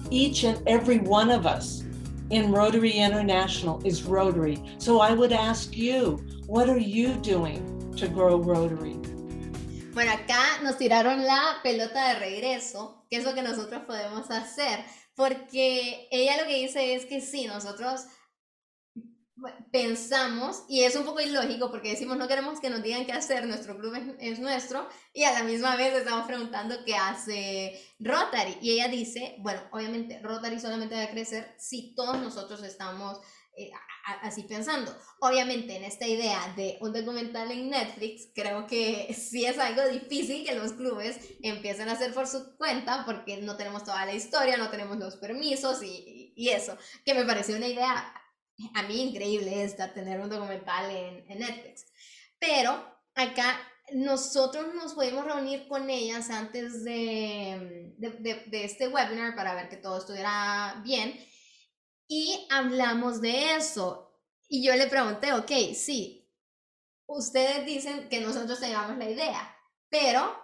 Each 0.10 0.44
and 0.44 0.62
every 0.68 1.00
one 1.00 1.30
of 1.30 1.46
us 1.46 1.84
in 2.30 2.52
Rotary 2.52 2.92
International 2.92 3.82
is 3.86 4.04
Rotary. 4.04 4.62
So 4.80 5.00
I 5.00 5.14
would 5.14 5.32
ask 5.32 5.78
you, 5.78 6.18
what 6.48 6.70
are 6.70 6.80
you 6.80 7.14
doing 7.16 7.94
to 7.98 8.08
grow 8.08 8.38
Rotary? 8.38 8.98
Bueno, 9.94 10.12
acá 10.12 10.62
nos 10.62 10.78
tiraron 10.78 11.26
la 11.26 11.60
pelota 11.64 12.14
de 12.14 12.20
regreso, 12.20 13.04
que 13.10 13.18
es 13.18 13.26
lo 13.26 13.34
que 13.34 13.42
nosotros 13.42 13.82
podemos 13.88 14.30
hacer. 14.30 14.84
Porque 15.18 16.08
ella 16.12 16.38
lo 16.38 16.48
que 16.48 16.62
dice 16.62 16.94
es 16.94 17.08
que 17.08 17.22
sí, 17.22 17.48
nosotros 17.48 18.06
pensamos, 19.72 20.64
y 20.70 20.84
es 20.84 20.96
un 20.96 21.06
poco 21.06 21.22
ilógico 21.22 21.72
porque 21.72 21.90
decimos 21.90 22.18
no 22.18 22.28
queremos 22.28 22.60
que 22.60 22.70
nos 22.70 22.84
digan 22.84 23.06
qué 23.06 23.14
hacer, 23.14 23.46
nuestro 23.48 23.78
club 23.78 23.94
es, 24.20 24.40
nuestro, 24.40 24.88
y 25.14 25.24
a 25.24 25.34
la 25.34 25.44
misma 25.44 25.76
vez 25.76 25.94
estamos 25.96 26.28
preguntando 26.28 26.86
qué 26.86 26.96
hace 26.96 27.82
Rotary. 28.00 28.60
Y 28.62 28.74
ella 28.74 28.90
dice, 28.90 29.36
bueno, 29.40 29.62
obviamente 29.72 30.20
Rotary 30.22 30.60
solamente 30.60 30.96
va 30.96 31.04
a 31.04 31.12
crecer 31.12 31.56
si 31.58 31.96
todos 31.96 32.20
nosotros 32.20 32.64
estamos 32.64 33.20
eh, 33.58 33.72
así 34.22 34.44
pensando. 34.44 34.96
Obviamente 35.20 35.76
en 35.76 35.84
esta 35.84 36.08
idea 36.08 36.54
de 36.56 36.78
un 36.80 36.94
documental 36.94 37.52
en 37.52 37.70
Netflix, 37.70 38.30
creo 38.36 38.68
que 38.68 39.14
sí 39.18 39.46
es 39.46 39.58
algo 39.58 39.88
difícil 39.90 40.46
que 40.46 40.56
los 40.56 40.74
clubes 40.74 41.20
empiecen 41.42 41.90
a 41.90 41.94
hacer 41.94 42.14
por 42.14 42.28
su 42.28 42.56
cuenta 42.58 43.04
porque 43.06 43.38
no 43.38 43.58
tenemos 43.58 43.84
toda 43.84 44.06
la 44.06 44.14
historia, 44.14 44.58
no 44.58 44.70
tenemos 44.70 44.98
los 44.98 45.18
permisos 45.18 45.82
y, 45.82 46.34
y 46.36 46.50
eso, 46.50 46.78
que 47.04 47.16
me 47.16 47.26
pareció 47.26 47.56
una 47.56 47.68
idea 47.68 48.14
a 48.74 48.84
mí 48.84 49.02
increíble 49.02 49.64
esta, 49.64 49.94
tener 49.94 50.20
un 50.20 50.30
documental 50.30 50.90
en, 50.90 51.30
en 51.30 51.40
Netflix. 51.40 51.86
Pero 52.40 52.72
acá 53.16 53.60
nosotros 53.94 54.74
nos 54.76 54.94
podemos 54.94 55.26
reunir 55.26 55.68
con 55.68 55.90
ellas 55.90 56.30
antes 56.30 56.84
de, 56.84 57.94
de, 57.98 58.10
de, 58.10 58.44
de, 58.48 58.64
este 58.66 58.88
webinar 58.88 59.36
para 59.36 59.56
ver 59.56 59.70
que 59.70 59.78
todo 59.78 59.98
estuviera 59.98 60.82
bien 60.84 61.18
y 62.08 62.48
hablamos 62.50 63.22
de 63.22 63.56
eso. 63.56 64.12
Y 64.48 64.66
yo 64.66 64.76
le 64.76 64.88
pregunté, 64.88 65.34
ok, 65.34 65.52
sí, 65.76 66.30
ustedes 67.06 67.66
dicen 67.66 68.10
que 68.10 68.22
nosotros 68.22 68.60
tengamos 68.60 68.98
la 68.98 69.10
idea, 69.10 69.56
pero 69.90 70.36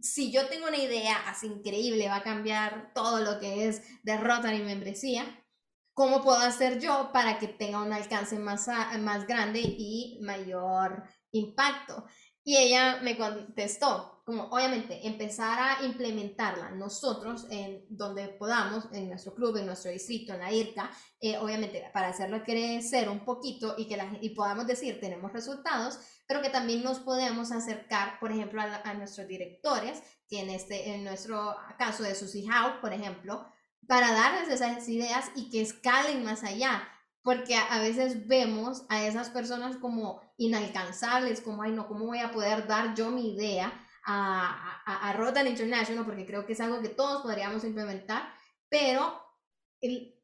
si 0.00 0.30
yo 0.30 0.46
tengo 0.48 0.68
una 0.68 0.76
idea 0.76 1.16
así 1.28 1.46
increíble, 1.46 2.08
va 2.08 2.16
a 2.16 2.22
cambiar 2.22 2.92
todo 2.94 3.20
lo 3.20 3.40
que 3.40 3.68
es 3.68 3.82
de 4.04 4.16
Rotary 4.16 4.62
membresía, 4.62 5.44
¿cómo 5.92 6.22
puedo 6.22 6.38
hacer 6.38 6.78
yo 6.80 7.10
para 7.12 7.38
que 7.38 7.48
tenga 7.48 7.82
un 7.82 7.92
alcance 7.92 8.38
más, 8.38 8.68
más 9.00 9.26
grande 9.26 9.60
y 9.60 10.20
mayor 10.22 11.02
impacto? 11.32 12.04
Y 12.48 12.56
ella 12.56 12.98
me 13.02 13.14
contestó, 13.18 14.22
como 14.24 14.44
obviamente 14.44 15.06
empezar 15.06 15.58
a 15.60 15.84
implementarla 15.84 16.70
nosotros 16.70 17.44
en 17.50 17.84
donde 17.90 18.26
podamos, 18.28 18.88
en 18.90 19.10
nuestro 19.10 19.34
club, 19.34 19.58
en 19.58 19.66
nuestro 19.66 19.90
distrito, 19.90 20.32
en 20.32 20.40
la 20.40 20.50
IRCA, 20.50 20.90
eh, 21.20 21.36
obviamente 21.36 21.90
para 21.92 22.08
hacerlo 22.08 22.42
crecer 22.42 23.10
un 23.10 23.22
poquito 23.22 23.74
y 23.76 23.86
que 23.86 23.98
la, 23.98 24.10
y 24.22 24.30
podamos 24.30 24.66
decir 24.66 24.98
tenemos 24.98 25.30
resultados, 25.30 25.98
pero 26.26 26.40
que 26.40 26.48
también 26.48 26.82
nos 26.82 27.00
podemos 27.00 27.52
acercar, 27.52 28.18
por 28.18 28.32
ejemplo, 28.32 28.62
a, 28.62 28.94
nuestros 28.94 29.28
directores, 29.28 30.02
que 30.26 30.40
en, 30.40 30.48
este, 30.48 30.94
en 30.94 31.04
nuestro 31.04 31.54
caso 31.78 32.02
de 32.02 32.14
Susie 32.14 32.48
Howe, 32.50 32.80
por 32.80 32.94
ejemplo, 32.94 33.44
para 33.86 34.10
darles 34.10 34.48
esas 34.48 34.88
ideas 34.88 35.26
y 35.36 35.50
que 35.50 35.60
escalen 35.60 36.24
más 36.24 36.44
allá, 36.44 36.88
porque 37.22 37.56
a, 37.56 37.80
veces 37.80 38.26
vemos 38.26 38.84
a 38.88 39.04
esas 39.04 39.30
personas 39.30 39.76
como 39.76 40.20
inalcanzables, 40.36 41.40
como, 41.40 41.62
ay, 41.62 41.72
no, 41.72 41.88
¿cómo 41.88 42.06
voy 42.06 42.20
a 42.20 42.32
poder 42.32 42.66
dar 42.66 42.94
yo 42.94 43.10
mi 43.10 43.34
idea? 43.34 43.72
a, 44.08 44.80
a, 44.86 45.10
a 45.10 45.12
Rotary 45.12 45.50
International 45.50 46.04
porque 46.04 46.24
creo 46.24 46.46
que 46.46 46.54
es 46.54 46.60
algo 46.60 46.80
que 46.80 46.88
todos 46.88 47.22
podríamos 47.22 47.62
implementar, 47.64 48.32
pero 48.70 49.22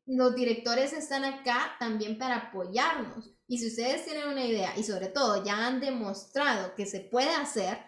los 0.07 0.35
directores 0.35 0.93
están 0.95 1.25
acá 1.25 1.77
también 1.79 2.19
para 2.19 2.37
apoyarnos. 2.37 3.31
Y 3.47 3.59
si 3.59 3.69
ustedes 3.69 4.05
tienen 4.05 4.29
una 4.29 4.45
idea 4.45 4.73
y 4.77 4.85
sobre 4.85 5.09
todo 5.09 5.45
ya 5.45 5.67
han 5.67 5.81
demostrado 5.81 6.75
que 6.75 6.87
se 6.87 7.01
puede 7.01 7.35
hacer, 7.35 7.79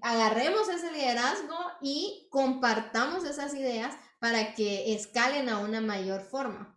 agarremos 0.00 0.68
ese 0.68 0.90
liderazgo 0.92 1.56
y 1.82 2.26
compartamos 2.30 3.24
esas 3.24 3.54
ideas 3.54 3.94
para 4.18 4.54
que 4.54 4.94
escalen 4.94 5.48
a 5.50 5.58
una 5.58 5.80
mayor 5.80 6.22
forma. 6.22 6.75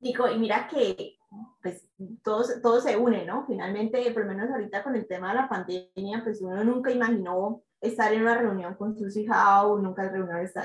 Nico, 0.00 0.28
y 0.28 0.38
mira 0.38 0.66
que 0.66 1.18
pues 1.62 1.86
todo, 2.22 2.44
todo 2.62 2.80
se 2.80 2.96
une, 2.96 3.24
¿no? 3.24 3.44
Finalmente, 3.46 4.10
por 4.12 4.24
lo 4.24 4.32
menos 4.32 4.50
ahorita 4.50 4.82
con 4.82 4.96
el 4.96 5.06
tema 5.06 5.28
de 5.28 5.34
la 5.34 5.48
pandemia, 5.48 6.22
pues 6.24 6.40
uno 6.40 6.64
nunca 6.64 6.90
imaginó 6.90 7.62
estar 7.80 8.12
en 8.12 8.22
una 8.22 8.36
reunión 8.36 8.74
con 8.74 8.96
Susie 8.96 9.28
Howe, 9.30 9.80
nunca, 9.80 10.06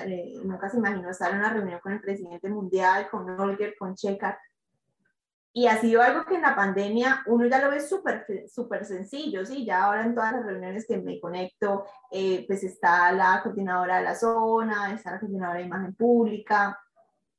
eh, 0.06 0.34
nunca 0.44 0.70
se 0.70 0.78
imaginó 0.78 1.10
estar 1.10 1.32
en 1.32 1.40
una 1.40 1.54
reunión 1.54 1.80
con 1.82 1.94
el 1.94 2.02
presidente 2.02 2.50
mundial, 2.50 3.10
con 3.10 3.30
Olger, 3.40 3.76
con 3.78 3.96
Checar. 3.96 4.38
Y 5.54 5.68
ha 5.68 5.78
sido 5.78 6.02
algo 6.02 6.26
que 6.26 6.36
en 6.36 6.42
la 6.42 6.56
pandemia 6.56 7.24
uno 7.28 7.46
ya 7.46 7.62
lo 7.62 7.72
ve 7.72 7.80
súper 7.80 8.26
súper 8.50 8.84
sencillo, 8.84 9.46
¿sí? 9.46 9.66
Ya 9.66 9.86
ahora 9.86 10.04
en 10.04 10.14
todas 10.14 10.34
las 10.34 10.46
reuniones 10.46 10.86
que 10.86 10.98
me 10.98 11.20
conecto, 11.22 11.86
eh, 12.12 12.44
pues 12.46 12.64
está 12.64 13.14
la 13.14 13.42
coordinadora 13.42 13.98
de 14.00 14.04
la 14.04 14.16
zona, 14.16 14.94
está 14.94 15.12
la 15.12 15.20
coordinadora 15.22 15.60
de 15.60 15.66
imagen 15.66 15.96
pública, 15.96 16.78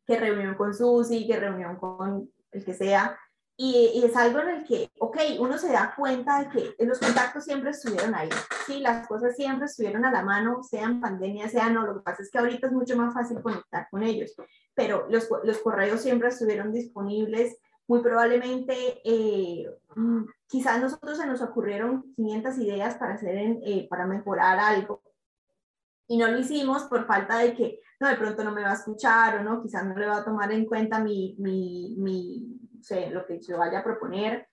qué 0.07 0.19
reunión 0.19 0.55
con 0.55 0.75
Susi, 0.75 1.27
qué 1.27 1.39
reunión 1.39 1.77
con 1.77 2.31
el 2.53 2.65
que 2.65 2.75
sea, 2.75 3.19
y, 3.59 4.03
es 4.05 4.15
algo 4.17 4.41
en 4.41 4.49
el 4.51 4.65
que, 4.65 4.91
ok, 4.99 5.17
uno 5.39 5.57
se 5.57 5.73
da 5.73 5.95
cuenta 5.97 6.41
de 6.41 6.49
que 6.77 6.85
los 6.85 6.99
contactos 6.99 7.45
siempre 7.45 7.71
estuvieron 7.71 8.15
ahí, 8.15 8.29
sí, 8.67 8.81
las 8.81 9.07
cosas 9.09 9.35
siempre 9.35 9.65
estuvieron 9.65 10.05
a 10.05 10.11
la 10.11 10.23
mano, 10.23 10.63
sean 10.63 11.01
pandemia, 11.01 11.49
sean 11.49 11.73
no, 11.73 11.87
lo 11.87 11.95
que 11.95 12.03
pasa 12.03 12.23
es 12.23 12.31
que 12.31 12.39
ahorita 12.39 12.67
es 12.67 12.73
mucho 12.75 12.97
más 12.97 13.15
fácil 13.15 13.41
conectar 13.41 13.89
con 13.91 14.03
ellos, 14.03 14.35
pero 14.75 15.07
los, 15.09 15.27
los 15.45 15.59
correos 15.59 16.03
siempre 16.03 16.29
estuvieron 16.29 16.71
disponibles, 16.71 17.57
muy 17.89 18.03
probablemente, 18.03 19.01
eh, 19.05 19.67
mm, 19.95 20.25
quizás 20.47 20.79
nosotros 20.81 21.17
se 21.17 21.27
nos 21.27 21.41
ocurrieron 21.41 22.13
500 22.15 22.59
ideas 22.59 22.97
para 22.97 23.15
hacer, 23.15 23.39
eh, 23.65 23.87
para 23.89 24.07
mejorar 24.07 24.59
algo, 24.59 25.01
y 26.09 26.17
no 26.17 26.29
lo 26.29 26.39
hicimos 26.39 26.85
por 26.85 27.07
falta 27.07 27.39
de 27.39 27.55
que, 27.55 27.81
no, 28.01 28.09
de 28.09 28.17
pronto 28.17 28.45
no 28.45 28.53
me 28.53 28.63
va 28.63 28.71
a 28.71 28.75
escuchar 28.75 29.39
o 29.39 29.43
no, 29.43 29.63
quizás 29.63 29.85
no 29.85 29.97
le 29.97 30.07
va 30.07 30.19
a 30.19 30.25
tomar 30.25 30.53
en 30.53 30.67
cuenta 30.67 30.99
mi, 31.01 31.37
mi, 31.39 31.95
mi 31.99 32.59
sé, 32.83 33.11
lo 33.11 33.27
que 33.27 33.41
yo 33.41 33.59
vaya 33.59 33.81
a 33.81 33.85
proponer, 33.85 34.49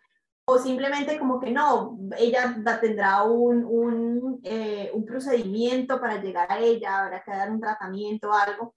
o 0.46 0.58
simplemente 0.58 1.18
como 1.18 1.40
que 1.40 1.52
no, 1.52 1.98
ella 2.18 2.56
tendrá 2.82 3.24
un, 3.24 3.64
un, 3.64 4.42
eh, 4.44 4.92
un 4.94 5.06
procedimiento 5.06 6.02
para 6.02 6.22
llegar 6.22 6.52
a 6.52 6.60
ella, 6.60 7.04
habrá 7.04 7.24
que 7.24 7.32
dar 7.32 7.50
un 7.50 7.62
tratamiento 7.62 8.30
o 8.30 8.34
algo, 8.34 8.76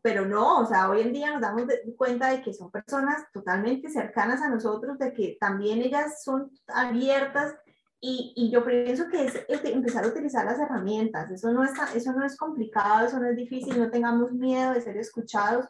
pero 0.00 0.24
no, 0.24 0.60
o 0.60 0.66
sea, 0.66 0.88
hoy 0.88 1.02
en 1.02 1.12
día 1.12 1.32
nos 1.32 1.42
damos 1.42 1.64
cuenta 1.96 2.30
de 2.30 2.40
que 2.40 2.54
son 2.54 2.70
personas 2.70 3.26
totalmente 3.32 3.90
cercanas 3.90 4.40
a 4.40 4.48
nosotros, 4.48 4.98
de 4.98 5.12
que 5.12 5.36
también 5.40 5.82
ellas 5.82 6.22
son 6.22 6.50
abiertas 6.68 7.54
y, 8.00 8.32
y 8.36 8.50
yo 8.50 8.64
pienso 8.64 9.08
que 9.08 9.24
es, 9.24 9.44
empezar 9.48 10.04
a 10.04 10.08
utilizar 10.08 10.44
las 10.44 10.58
herramientas, 10.58 11.30
eso 11.30 11.52
no, 11.52 11.64
está, 11.64 11.92
eso 11.94 12.12
no 12.12 12.24
es 12.24 12.36
complicado, 12.36 13.06
eso 13.06 13.18
no 13.18 13.28
es 13.28 13.36
difícil, 13.36 13.78
no 13.78 13.90
tengamos 13.90 14.32
miedo 14.32 14.72
de 14.72 14.80
ser 14.80 14.96
escuchados, 14.96 15.66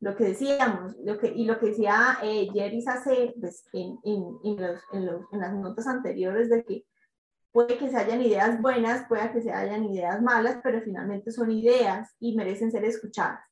lo 0.00 0.16
que 0.16 0.24
decíamos, 0.24 0.96
lo 1.04 1.18
que, 1.18 1.28
y 1.28 1.44
lo 1.44 1.58
que 1.58 1.66
decía 1.66 2.18
eh, 2.22 2.48
Jerry 2.52 2.82
hace 2.86 3.34
pues, 3.38 3.64
en, 3.72 3.98
en, 4.02 4.38
en, 4.44 4.56
los, 4.56 4.80
en, 5.30 5.40
las 5.40 5.54
notas 5.54 5.86
anteriores 5.86 6.48
de 6.48 6.64
que 6.64 6.84
puede 7.52 7.76
que 7.76 7.88
se 7.88 7.96
hayan 7.96 8.22
ideas 8.22 8.60
buenas, 8.60 9.06
puede 9.08 9.30
que 9.30 9.42
se 9.42 9.52
hayan 9.52 9.84
ideas 9.84 10.22
malas, 10.22 10.58
pero 10.62 10.80
finalmente 10.80 11.30
son 11.30 11.50
ideas 11.50 12.14
y 12.18 12.34
merecen 12.34 12.72
ser 12.72 12.84
escuchadas. 12.84 13.44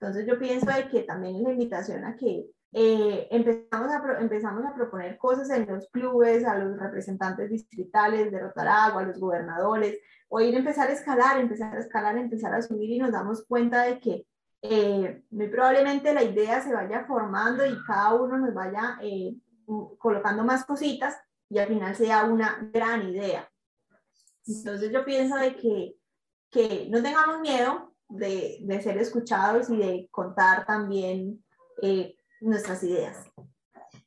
Entonces 0.00 0.26
yo 0.26 0.38
pienso 0.38 0.66
de 0.66 0.88
que 0.88 1.02
también 1.02 1.36
es 1.36 1.42
la 1.42 1.52
invitación 1.52 2.04
a 2.04 2.16
que 2.16 2.46
eh, 2.72 3.28
empezamos, 3.30 3.90
a, 3.90 4.20
empezamos 4.20 4.64
a 4.64 4.74
proponer 4.74 5.16
cosas 5.18 5.50
en 5.50 5.66
los 5.66 5.88
clubes, 5.88 6.44
a 6.44 6.58
los 6.58 6.78
representantes 6.78 7.50
distritales 7.50 8.30
de 8.30 8.40
Rotaragua, 8.40 9.02
a 9.02 9.06
los 9.06 9.18
gobernadores, 9.18 9.98
o 10.28 10.40
ir 10.40 10.54
a 10.54 10.58
empezar 10.58 10.88
a 10.88 10.92
escalar, 10.92 11.40
empezar 11.40 11.74
a 11.76 11.80
escalar, 11.80 12.18
empezar 12.18 12.54
a 12.54 12.62
subir 12.62 12.90
y 12.90 12.98
nos 12.98 13.12
damos 13.12 13.44
cuenta 13.46 13.82
de 13.82 14.00
que 14.00 14.26
eh, 14.62 15.22
muy 15.30 15.48
probablemente 15.48 16.12
la 16.12 16.24
idea 16.24 16.60
se 16.60 16.72
vaya 16.72 17.04
formando 17.06 17.64
y 17.64 17.76
cada 17.86 18.14
uno 18.14 18.38
nos 18.38 18.52
vaya 18.52 18.98
eh, 19.02 19.36
colocando 19.98 20.44
más 20.44 20.64
cositas 20.64 21.16
y 21.48 21.58
al 21.58 21.68
final 21.68 21.94
sea 21.94 22.24
una 22.24 22.68
gran 22.72 23.08
idea. 23.08 23.48
Entonces 24.46 24.90
yo 24.90 25.04
pienso 25.04 25.36
de 25.36 25.56
que, 25.56 25.96
que 26.50 26.88
no 26.90 27.02
tengamos 27.02 27.40
miedo 27.40 27.94
de, 28.08 28.58
de, 28.62 28.80
ser 28.80 28.98
escuchados 28.98 29.70
y 29.70 29.76
de 29.76 30.08
contar 30.10 30.64
también 30.64 31.44
eh, 31.82 32.15
nuestras 32.40 32.82
ideas. 32.82 33.26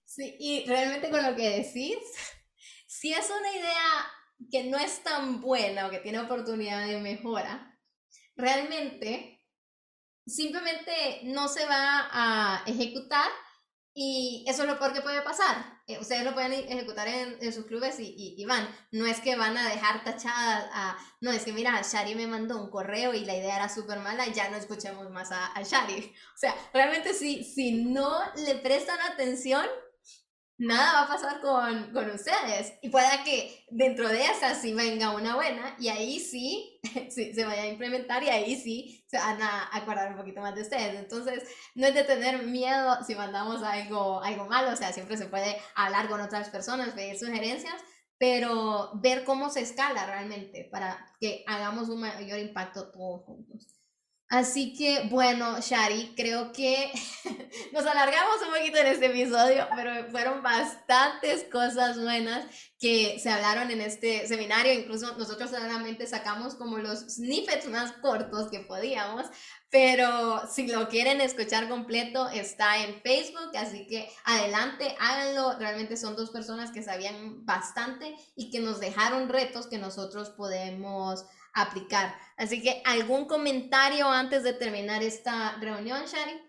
Sí, 0.06 0.36
y 0.40 0.66
realmente 0.66 1.10
con 1.10 1.24
lo 1.24 1.36
que 1.36 1.50
decís, 1.50 1.98
si 2.88 3.14
es 3.14 3.30
una 3.30 3.52
idea 3.52 4.12
que 4.52 4.64
no 4.66 4.78
es 4.78 5.04
tan 5.04 5.42
buena 5.42 5.88
o 5.88 5.90
que 5.90 6.00
tiene 6.00 6.20
oportunidad 6.20 6.88
de 6.88 7.00
mejora, 7.00 7.80
realmente 8.36 9.46
simplemente 10.26 11.22
no 11.24 11.48
se 11.48 11.66
va 11.66 12.10
a 12.12 12.64
ejecutar 12.66 13.30
y 13.94 14.46
eso 14.48 14.64
es 14.64 14.70
lo 14.70 14.80
peor 14.80 14.94
que 14.94 15.02
puede 15.02 15.22
pasar. 15.22 15.79
Eh, 15.90 15.98
ustedes 16.00 16.24
lo 16.24 16.36
pueden 16.36 16.54
ejecutar 16.54 17.08
en, 17.08 17.52
sus 17.52 17.66
clubes 17.66 17.96
y, 18.00 18.46
van. 18.46 18.70
No 18.92 19.08
es 19.08 19.20
que 19.22 19.36
van 19.36 19.58
a 19.58 19.68
dejar 19.68 20.04
tachadas 20.04 20.70
a... 20.72 20.96
No, 21.20 21.32
es 21.32 21.44
que 21.44 21.52
mira, 21.52 21.82
Shari 21.82 22.14
me 22.14 22.28
mandó 22.28 22.62
un 22.62 22.70
correo 22.70 23.16
y 23.16 23.26
la 23.26 23.36
idea 23.36 23.56
era 23.56 23.70
súper 23.70 23.98
mala 23.98 24.28
y 24.28 24.34
ya 24.34 24.50
no 24.50 24.58
escuchemos 24.58 25.10
más 25.10 25.32
a, 25.32 25.48
a 25.48 25.64
Shari. 25.64 26.14
O 26.36 26.38
sea, 26.40 26.56
realmente 26.74 27.14
si, 27.16 27.44
si 27.44 27.72
no 27.72 28.20
le 28.38 28.56
prestan 28.56 29.00
atención, 29.02 29.66
nada 30.60 30.94
va 30.94 31.02
a 31.04 31.08
pasar 31.08 31.40
con, 31.40 31.92
con, 31.92 32.10
ustedes. 32.12 32.74
Y 32.82 32.90
pueda 32.90 33.24
que 33.24 33.66
dentro 33.72 34.08
de 34.10 34.26
esa 34.26 34.54
sí 34.54 34.74
venga 34.74 35.16
una 35.16 35.36
buena 35.36 35.76
y 35.80 35.88
ahí 35.88 36.20
sí, 36.20 36.80
sí, 37.10 37.34
se 37.34 37.46
vaya 37.46 37.64
a 37.64 37.68
implementar 37.68 38.22
y 38.24 38.30
ahí 38.30 38.56
sí 38.56 39.04
se 39.08 39.18
van 39.18 39.42
a 39.42 39.70
acordar 39.76 40.12
un 40.12 40.18
poquito 40.18 40.42
más 40.42 40.54
de 40.54 40.62
ustedes. 40.62 40.96
Entonces, 41.00 41.44
no 41.76 41.88
es 41.88 41.96
de 41.96 42.04
tener 42.04 42.44
miedo 42.44 42.98
si 43.08 43.16
mandamos 43.16 43.64
algo, 43.64 44.22
algo 44.22 44.46
malo, 44.46 44.72
o 44.72 44.76
sea, 44.76 44.92
siempre 44.94 45.18
se 45.18 45.26
puede 45.26 45.58
hablar 45.76 46.10
con 46.10 46.22
otras 46.22 46.50
personas, 46.50 46.90
pedir 46.90 47.18
sugerencias, 47.18 47.82
pero 48.18 48.92
ver 48.96 49.24
cómo 49.24 49.50
se 49.50 49.62
escala 49.62 50.06
realmente 50.06 50.68
para 50.70 51.16
que 51.22 51.44
hagamos 51.48 51.88
un 51.88 52.02
mayor 52.02 52.40
impacto 52.40 52.92
todos 52.92 53.24
juntos. 53.24 53.79
Así 54.30 54.76
que 54.76 55.08
bueno, 55.10 55.60
Shari, 55.60 56.14
creo 56.16 56.52
que 56.52 56.92
nos 57.74 57.84
alargamos 57.84 58.36
un 58.46 58.54
poquito 58.54 58.78
en 58.78 58.86
este 58.86 59.08
episodio, 59.08 59.68
pero 59.76 60.08
fueron 60.12 60.44
bastantes 60.44 61.46
cosas 61.52 62.00
buenas 62.00 62.46
que 62.80 63.18
se 63.18 63.32
hablaron 63.32 63.72
en 63.72 63.82
este 63.82 64.28
seminario. 64.28 64.72
Incluso 64.72 65.18
nosotros 65.18 65.50
solamente 65.50 66.06
sacamos 66.06 66.54
como 66.54 66.78
los 66.78 67.00
snippets 67.00 67.70
más 67.70 67.92
cortos 67.94 68.52
que 68.52 68.60
podíamos, 68.60 69.26
pero 69.72 70.48
si 70.48 70.68
lo 70.68 70.90
quieren 70.90 71.22
escuchar 71.22 71.68
completo 71.68 72.30
está 72.30 72.84
en 72.84 73.02
Facebook, 73.02 73.58
así 73.58 73.88
que 73.88 74.12
adelante, 74.26 74.96
háganlo. 75.00 75.58
Realmente 75.58 75.98
son 75.98 76.16
dos 76.16 76.30
personas 76.30 76.70
que 76.70 76.84
sabían 76.84 77.48
bastante 77.48 78.16
y 78.36 78.52
que 78.52 78.60
nos 78.60 78.80
dejaron 78.80 79.28
retos 79.28 79.66
que 79.66 79.80
nosotros 79.80 80.30
podemos 80.30 81.26
aplicar. 81.54 82.14
Así 82.38 82.62
que, 82.62 82.82
¿algún 82.86 83.26
comentario 83.26 84.08
antes 84.08 84.44
de 84.44 84.54
terminar 84.54 85.04
esta 85.04 85.58
reunión, 85.60 86.02
Shari? 86.06 86.42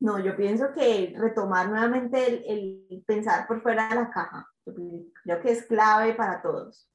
No, 0.00 0.18
yo 0.18 0.34
pienso 0.36 0.72
que 0.72 1.14
retomar 1.16 1.68
nuevamente 1.68 2.50
el, 2.50 3.04
pensar 3.06 3.46
por 3.46 3.62
fuera 3.62 3.88
de 3.88 3.94
la 3.96 4.10
caja, 4.10 4.48
creo 4.64 5.42
que 5.42 5.52
es 5.52 5.66
clave 5.66 6.14
para 6.14 6.40
todos. 6.40 6.90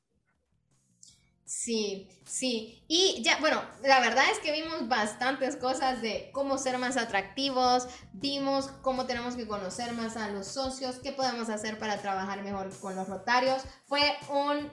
Sí, 1.45 2.09
sí. 2.25 2.83
Y 2.87 3.21
ya, 3.23 3.39
bueno, 3.39 3.61
la 3.83 3.99
verdad 3.99 4.23
es 4.31 4.39
que 4.39 4.51
vimos 4.51 4.87
bastantes 4.87 5.55
cosas 5.55 6.01
de 6.01 6.31
cómo 6.33 6.57
ser 6.57 6.79
más 6.79 6.97
atractivos, 6.97 7.87
vimos 8.13 8.69
cómo 8.81 9.05
tenemos 9.05 9.35
que 9.35 9.47
conocer 9.47 9.93
más 9.93 10.17
a 10.17 10.29
los 10.29 10.47
socios, 10.47 10.97
qué 10.97 11.11
podemos 11.11 11.49
hacer 11.49 11.77
para 11.77 12.01
trabajar 12.01 12.43
mejor 12.43 12.75
con 12.79 12.95
los 12.95 13.07
rotarios. 13.07 13.63
Fue 13.85 14.01
un 14.29 14.71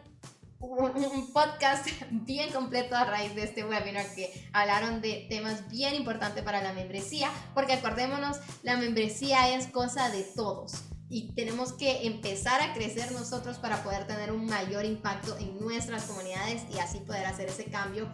un, 0.63 1.33
podcast 1.33 1.87
bien 2.11 2.53
completo 2.53 2.97
a 2.97 3.05
raíz 3.05 3.35
de 3.35 3.45
este 3.45 3.65
webinar 3.65 4.07
que 4.15 4.33
hablaron 4.53 5.01
de 5.01 5.27
temas 5.29 5.69
bien 5.69 5.95
importantes 5.95 6.43
para 6.43 6.63
la 6.63 6.73
membresía, 6.73 7.31
porque 7.55 7.75
acordémonos, 7.75 8.39
la 8.63 8.77
membresía 8.77 9.55
es 9.55 9.67
cosa 9.67 10.09
de 10.11 10.23
todos 10.23 10.92
y 11.13 11.31
tenemos 11.33 11.75
que 11.75 12.07
empezar 12.07 12.63
a 12.63 12.73
crecer 12.73 13.13
nosotros 13.13 13.59
para 13.59 13.83
poder 13.83 14.07
tener 14.07 14.33
un 14.33 14.47
mayor 14.47 14.87
impacto 14.87 15.37
en 15.37 15.61
nuestras 15.61 16.05
comunidades 16.05 16.63
y 16.75 16.79
así 16.79 17.01
poder 17.01 17.27
hacer 17.27 17.51
ese 17.51 17.67
cambio 17.67 18.09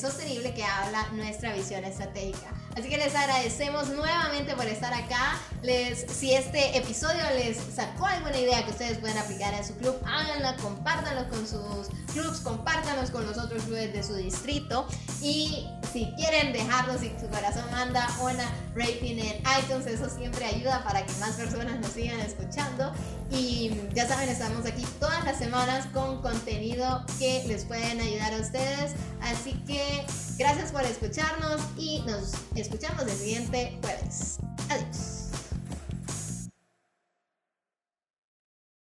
sostenible 0.00 0.54
que 0.54 0.62
habla 0.62 1.08
nuestra 1.14 1.52
visión 1.52 1.84
estratégica. 1.84 2.54
Así 2.76 2.88
que 2.88 2.96
les 2.96 3.14
agradecemos 3.14 3.88
nuevamente 3.90 4.54
por 4.54 4.66
estar 4.66 4.94
acá. 4.94 5.38
Les, 5.62 6.06
si 6.10 6.32
este 6.32 6.76
episodio 6.78 7.22
les 7.36 7.58
sacó 7.58 8.06
alguna 8.06 8.38
idea 8.38 8.64
que 8.64 8.70
ustedes 8.70 8.98
pueden 8.98 9.18
aplicar 9.18 9.52
en 9.54 9.64
su 9.64 9.74
club, 9.76 9.96
háganla, 10.06 10.56
compártanlo 10.56 11.28
con 11.28 11.46
sus 11.46 11.88
clubs, 12.12 12.40
compártanlos 12.40 13.10
con 13.10 13.26
los 13.26 13.36
otros 13.36 13.64
clubes 13.64 13.92
de 13.92 14.02
su 14.02 14.14
distrito. 14.14 14.86
Y 15.20 15.66
si 15.92 16.10
quieren 16.16 16.52
dejarnos, 16.52 17.00
si 17.00 17.10
su 17.20 17.28
corazón 17.28 17.64
manda 17.72 18.08
una 18.22 18.44
rating 18.74 19.18
en 19.18 19.42
iTunes, 19.60 19.86
eso 19.86 20.08
siempre 20.08 20.46
ayuda 20.46 20.82
para 20.84 21.04
que 21.04 21.12
más 21.14 21.32
personas 21.32 21.78
nos 21.78 21.92
sigan 21.92 22.11
escuchando. 22.20 22.92
Y 23.30 23.72
ya 23.94 24.06
saben, 24.06 24.28
estamos 24.28 24.66
aquí 24.66 24.84
todas 25.00 25.24
las 25.24 25.38
semanas 25.38 25.86
con 25.92 26.20
contenido 26.20 27.04
que 27.18 27.44
les 27.46 27.64
pueden 27.64 28.00
ayudar 28.00 28.34
a 28.34 28.38
ustedes. 28.38 28.92
Así 29.22 29.52
que 29.66 30.04
gracias 30.38 30.72
por 30.72 30.82
escucharnos 30.82 31.60
y 31.76 32.00
nos 32.00 32.32
escuchamos 32.54 33.02
el 33.02 33.16
siguiente 33.16 33.78
jueves. 33.82 34.38